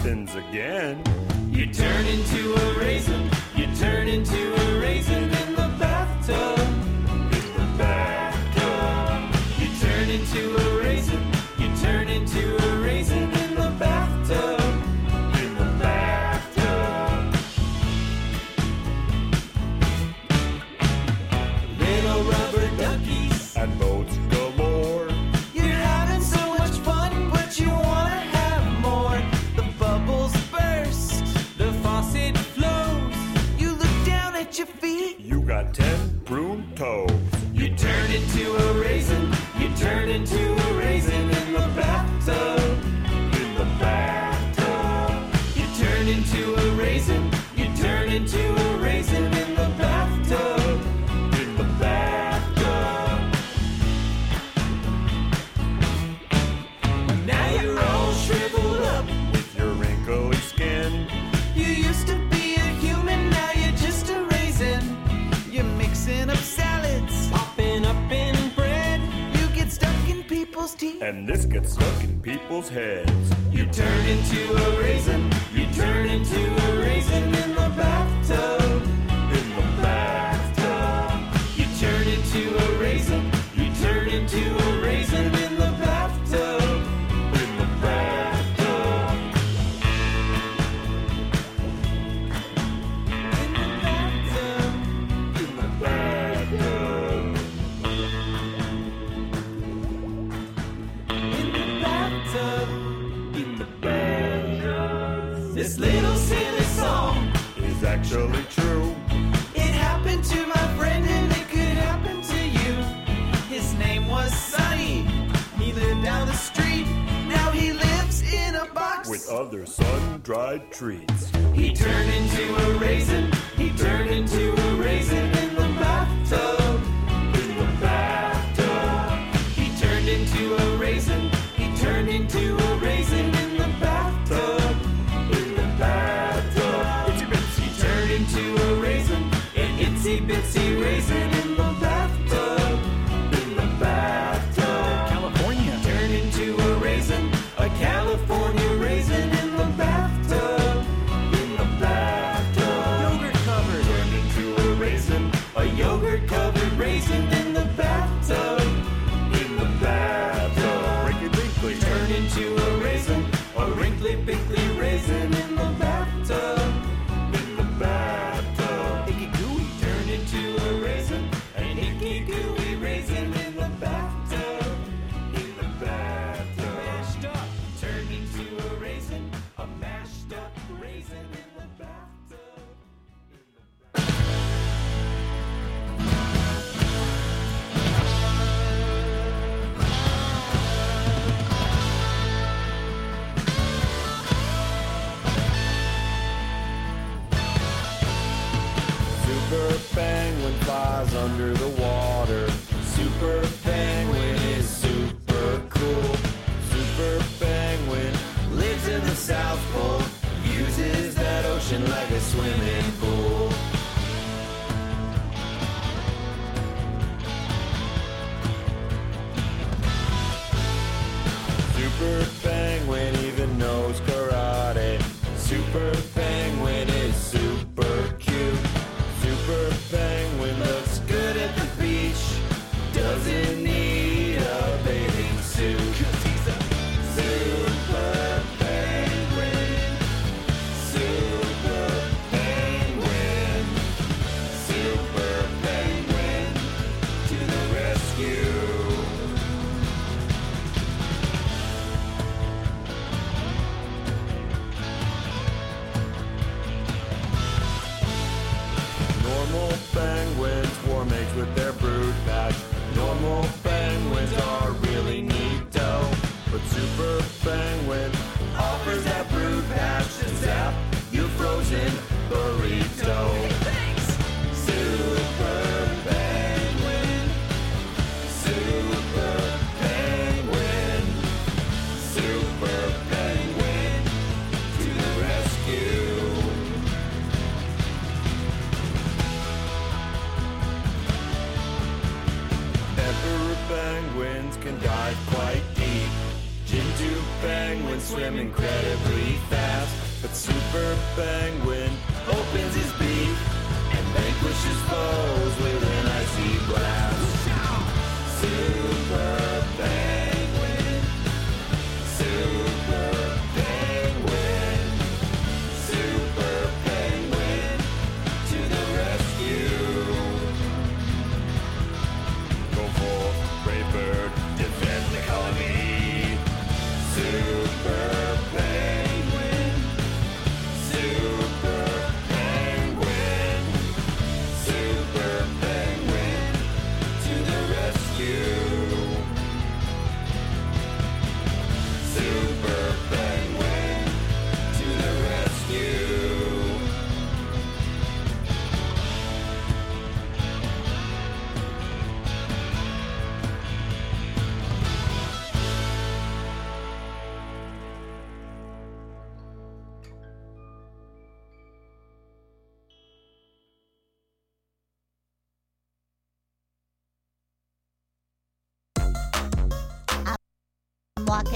happens 0.08 0.36
again. 0.36 1.04
You 1.52 1.66
turn 1.74 2.06
into 2.06 2.54
a 2.54 2.80
raisin, 2.80 3.30
you 3.58 3.68
turn 3.76 4.08
into 4.08 4.54
a 4.54 4.80
raisin 4.80 5.24
in 5.24 5.56
the 5.56 5.76
bathtub. 5.78 6.57
heads. 72.70 73.32
You 73.52 73.66
turn 73.68 74.06
into 74.08 74.52
a 74.54 74.78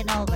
I'm 0.09 0.30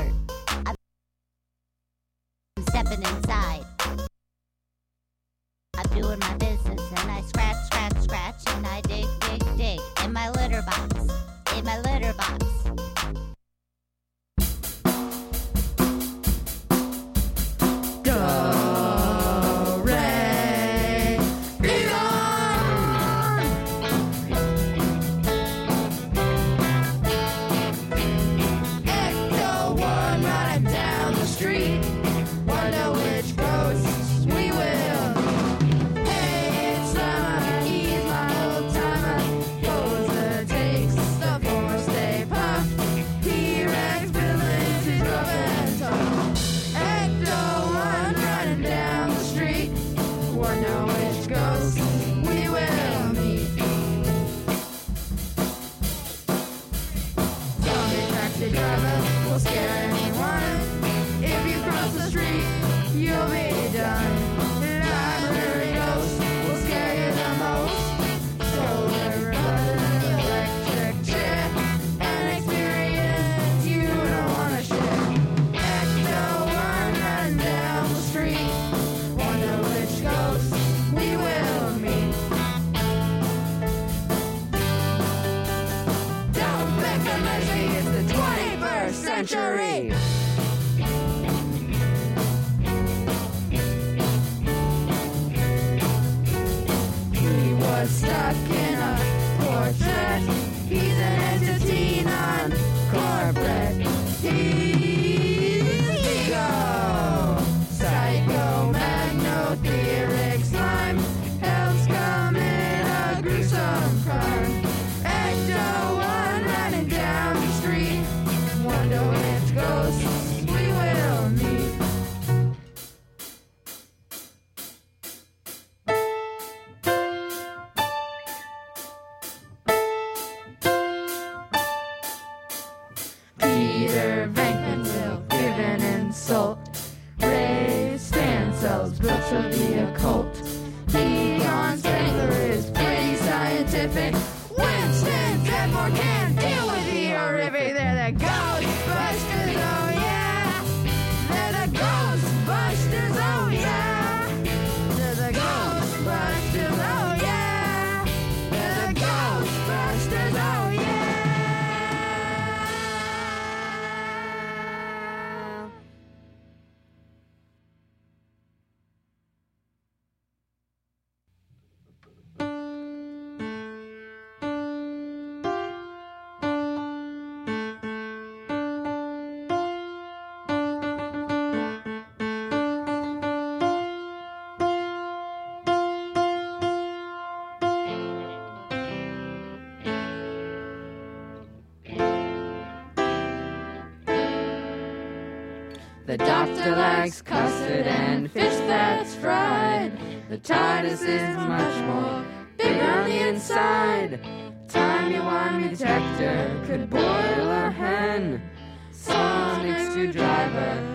likes 197.05 197.21
custard 197.21 197.85
and 197.85 198.31
fish 198.31 198.57
that's 198.65 199.13
fried. 199.13 199.91
The 200.27 200.39
TARDIS 200.39 201.03
is 201.03 201.37
much 201.37 201.83
more 201.85 202.25
big 202.57 202.81
on 202.81 203.07
the 203.07 203.27
inside. 203.27 204.19
Timey-wimey 204.67 205.69
detector 205.69 206.63
could 206.65 206.89
boil 206.89 207.03
a 207.03 207.69
hen. 207.69 208.41
Sonic 208.89 209.77
screwdriver 209.91 210.81
is 210.81 210.94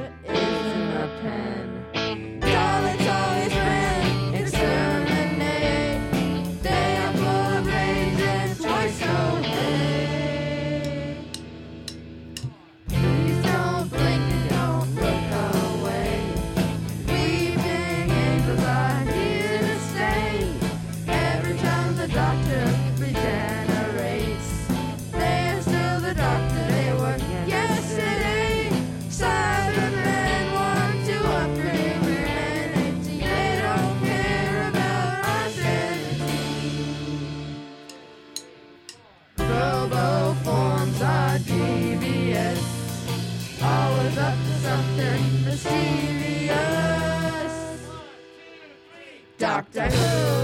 Doctor 49.40 49.88
Who. 49.88 50.39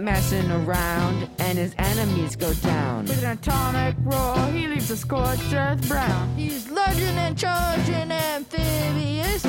Messing 0.00 0.50
around, 0.50 1.28
and 1.38 1.58
his 1.58 1.74
enemies 1.78 2.36
go 2.36 2.52
down. 2.54 3.04
With 3.04 3.22
an 3.22 3.38
atomic 3.38 3.94
roar, 4.04 4.36
he 4.52 4.66
leaves 4.66 4.90
a 4.90 4.96
scorched 4.96 5.52
earth 5.52 5.86
brown. 5.88 6.34
He's 6.36 6.70
lurging 6.70 7.16
and 7.16 7.38
charging 7.38 8.10
amphibious. 8.10 9.44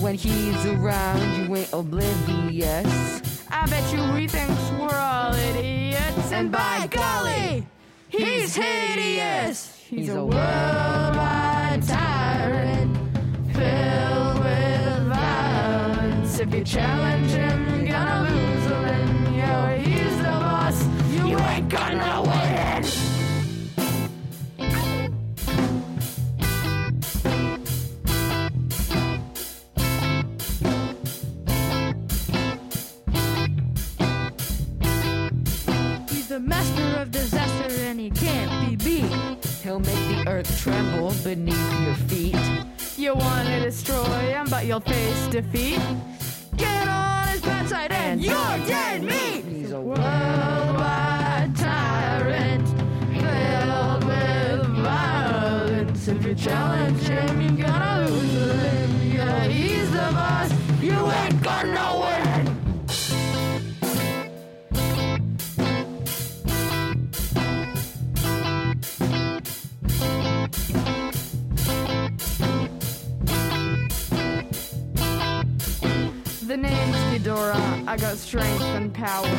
When 0.00 0.14
he's 0.14 0.66
around, 0.66 1.20
you 1.38 1.56
ain't 1.56 1.72
oblivious. 1.72 3.22
I 3.50 3.66
bet 3.66 3.92
you 3.92 4.02
he 4.14 4.28
thinks 4.28 4.70
we're 4.78 4.94
all 4.94 5.34
idiots. 5.34 6.32
And 6.32 6.52
by 6.52 6.86
golly, 6.90 7.66
he's 8.08 8.54
hideous. 8.54 9.74
He's 9.88 10.10
a 10.10 10.24
worldwide 10.24 11.82
tyrant 11.86 12.96
filled 13.54 14.38
with 14.40 15.02
violence. 15.08 16.38
If 16.38 16.52
you 16.52 16.64
challenge 16.64 17.30
him, 17.30 17.75
gonna 21.68 22.22
win. 22.22 22.82
He's 36.08 36.28
the 36.28 36.40
master 36.40 37.00
of 37.00 37.10
disaster 37.10 37.74
and 37.82 37.98
he 37.98 38.10
can't 38.10 38.68
be 38.68 38.76
beat. 38.76 39.44
He'll 39.62 39.80
make 39.80 40.08
the 40.08 40.24
earth 40.28 40.60
tremble 40.60 41.14
beneath 41.24 41.80
your 41.80 41.94
feet. 41.94 42.36
You 42.96 43.14
want 43.14 43.48
to 43.48 43.60
destroy 43.60 44.04
him, 44.04 44.46
but 44.48 44.66
you'll 44.66 44.80
face 44.80 45.26
defeat. 45.28 45.80
Get 46.56 46.88
on 46.88 47.28
his 47.28 47.40
bad 47.40 47.68
side 47.68 47.92
and 47.92 48.22
you're 48.22 48.58
dead 48.66 49.02
meat. 49.02 49.44
He's 49.44 49.72
a 49.72 49.80
worldwide 49.80 51.15
tyrant 51.66 52.68
filled 53.20 54.04
with 54.04 54.66
violence. 54.84 56.08
If 56.08 56.24
you 56.24 56.34
challenge 56.34 57.02
him, 57.02 57.40
you're 57.40 57.66
gonna 57.66 58.08
lose 58.08 58.34
a 58.34 58.46
limb. 58.62 58.92
Yeah, 59.16 59.44
he's 59.48 59.90
the 59.90 60.08
boss. 60.18 60.50
You 60.80 60.98
ain't 61.20 61.42
gonna 61.42 61.88
win. 62.02 62.44
The 76.46 76.56
name's 76.56 76.96
Ghidorah. 77.10 77.88
I 77.88 77.96
got 77.96 78.16
strength 78.16 78.62
and 78.62 78.94
power. 78.94 79.36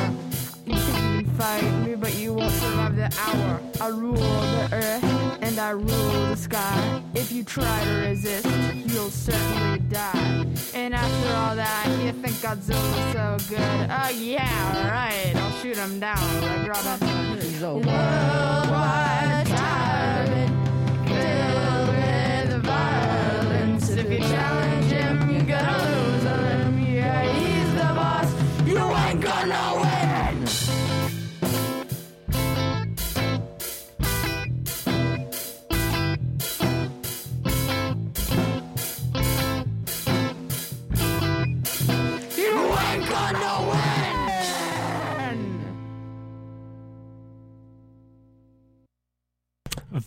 You 1.38 1.44
can 1.44 1.60
even 1.60 1.70
fight 1.70 1.88
me, 1.88 1.96
but 1.96 2.16
you 2.18 2.34
won't 2.34 2.52
survive 2.52 2.96
the 2.96 3.16
hour. 3.20 3.62
I 3.80 3.88
rule 3.90 4.14
the 4.16 4.70
earth 4.72 5.04
and 5.42 5.60
I 5.60 5.70
rule 5.72 5.86
the 5.86 6.36
sky. 6.36 7.04
If 7.14 7.32
you 7.32 7.44
try 7.44 7.84
to 7.84 8.08
resist, 8.10 8.48
you'll 8.88 9.12
certainly 9.12 9.80
die. 9.90 10.46
And 10.74 10.96
after 10.96 11.34
all 11.36 11.56
that, 11.56 11.86
you 12.04 12.12
think 12.12 12.36
Godzilla's 12.38 13.14
so 13.14 13.38
good? 13.56 13.90
Oh 13.90 14.10
yeah, 14.10 14.90
right. 14.90 15.36
I'll 15.36 15.52
shoot 15.62 15.78
him 15.78 16.00
down 16.00 16.18
like 16.42 16.70
Robin 16.70 17.40
He's 17.40 17.62
a 17.62 17.74
Worldwide 17.74 19.46
tyrant 19.48 20.68
filled 21.08 21.90
with 21.90 22.64
violence. 22.64 23.90
If 23.92 24.12
you 24.12 24.20
challenge 24.20 24.77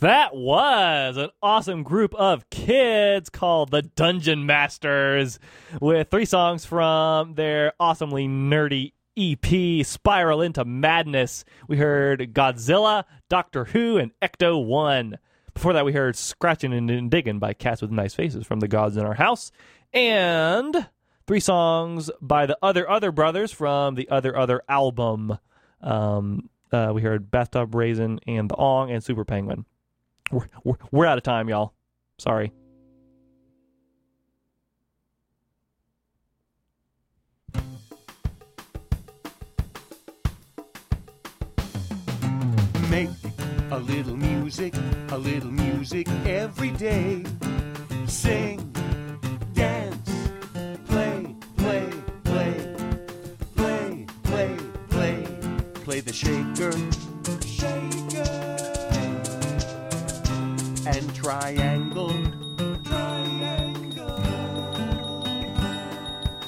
That 0.01 0.35
was 0.35 1.19
an 1.19 1.29
awesome 1.43 1.83
group 1.83 2.15
of 2.15 2.49
kids 2.49 3.29
called 3.29 3.71
the 3.71 3.83
Dungeon 3.83 4.47
Masters 4.47 5.39
with 5.79 6.09
three 6.11 6.25
songs 6.25 6.65
from 6.65 7.35
their 7.35 7.75
awesomely 7.79 8.27
nerdy 8.27 8.93
EP, 9.19 9.85
Spiral 9.85 10.41
into 10.41 10.65
Madness. 10.65 11.45
We 11.69 11.77
heard 11.77 12.33
Godzilla, 12.33 13.05
Doctor 13.29 13.67
Who, 13.67 13.99
and 13.99 14.13
Ecto 14.23 14.65
1. 14.65 15.19
Before 15.53 15.75
that, 15.75 15.85
we 15.85 15.93
heard 15.93 16.17
Scratching 16.17 16.73
and 16.73 17.11
Digging 17.11 17.39
by 17.39 17.53
Cats 17.53 17.83
with 17.83 17.91
Nice 17.91 18.15
Faces 18.15 18.47
from 18.47 18.61
the 18.61 18.69
Gods 18.69 18.97
in 18.97 19.05
Our 19.05 19.13
House. 19.13 19.53
And 19.93 20.89
three 21.27 21.41
songs 21.41 22.11
by 22.23 22.47
the 22.47 22.57
Other 22.63 22.89
Other 22.89 23.13
Brothers 23.13 23.53
from 23.53 23.97
the 23.97 24.09
Other 24.09 24.35
Other 24.35 24.63
album. 24.67 25.37
Um, 25.83 26.49
uh, 26.73 26.93
we 26.95 27.03
heard 27.03 27.31
Bathtub 27.31 27.75
Raisin 27.75 28.19
and 28.27 28.49
The 28.49 28.57
Ong 28.57 28.91
and 28.91 29.05
Super 29.05 29.27
Penguin. 29.27 29.67
We're, 30.31 30.77
we're, 30.93 31.07
out 31.07 31.19
of 31.19 31.25
time, 31.25 31.49
y'all. 31.49 31.75
Sorry. 32.19 32.53
Make 42.89 43.09
a 43.71 43.79
little 43.79 44.17
music, 44.17 44.75
a 45.11 45.19
little 45.19 45.51
music 45.51 46.09
every 46.27 46.71
day. 46.73 47.25
Sing, 48.07 48.73
dance, 49.53 50.29
play, 50.87 51.35
and 60.97 61.15
triangle, 61.15 62.13
triangle. 62.85 64.23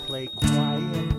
Play 0.07 0.27
quiet, 0.27 1.15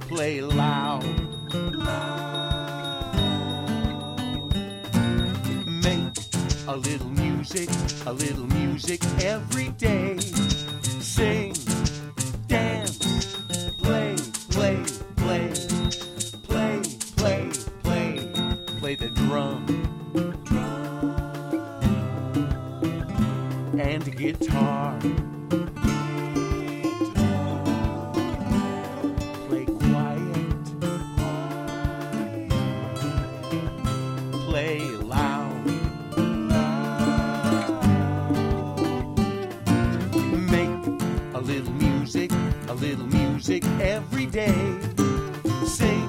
play 0.00 0.40
loud. 0.42 1.04
Make 5.66 6.18
a 6.68 6.76
little 6.76 7.10
music, 7.10 7.70
a 8.06 8.12
little 8.12 8.46
music 8.48 9.02
every 9.22 9.68
day. 9.70 10.18
Sing, 11.00 11.54
drum, 19.26 19.66
and 23.76 24.16
guitar. 24.16 24.96
Play 29.48 29.64
quiet, 29.64 30.64
play 34.46 34.80
loud. 35.12 35.66
Make 40.54 40.70
a 41.34 41.40
little 41.40 41.72
music, 41.72 42.30
a 42.68 42.74
little 42.74 43.06
music 43.06 43.64
every 43.80 44.26
day. 44.26 44.78
Sing, 45.66 46.08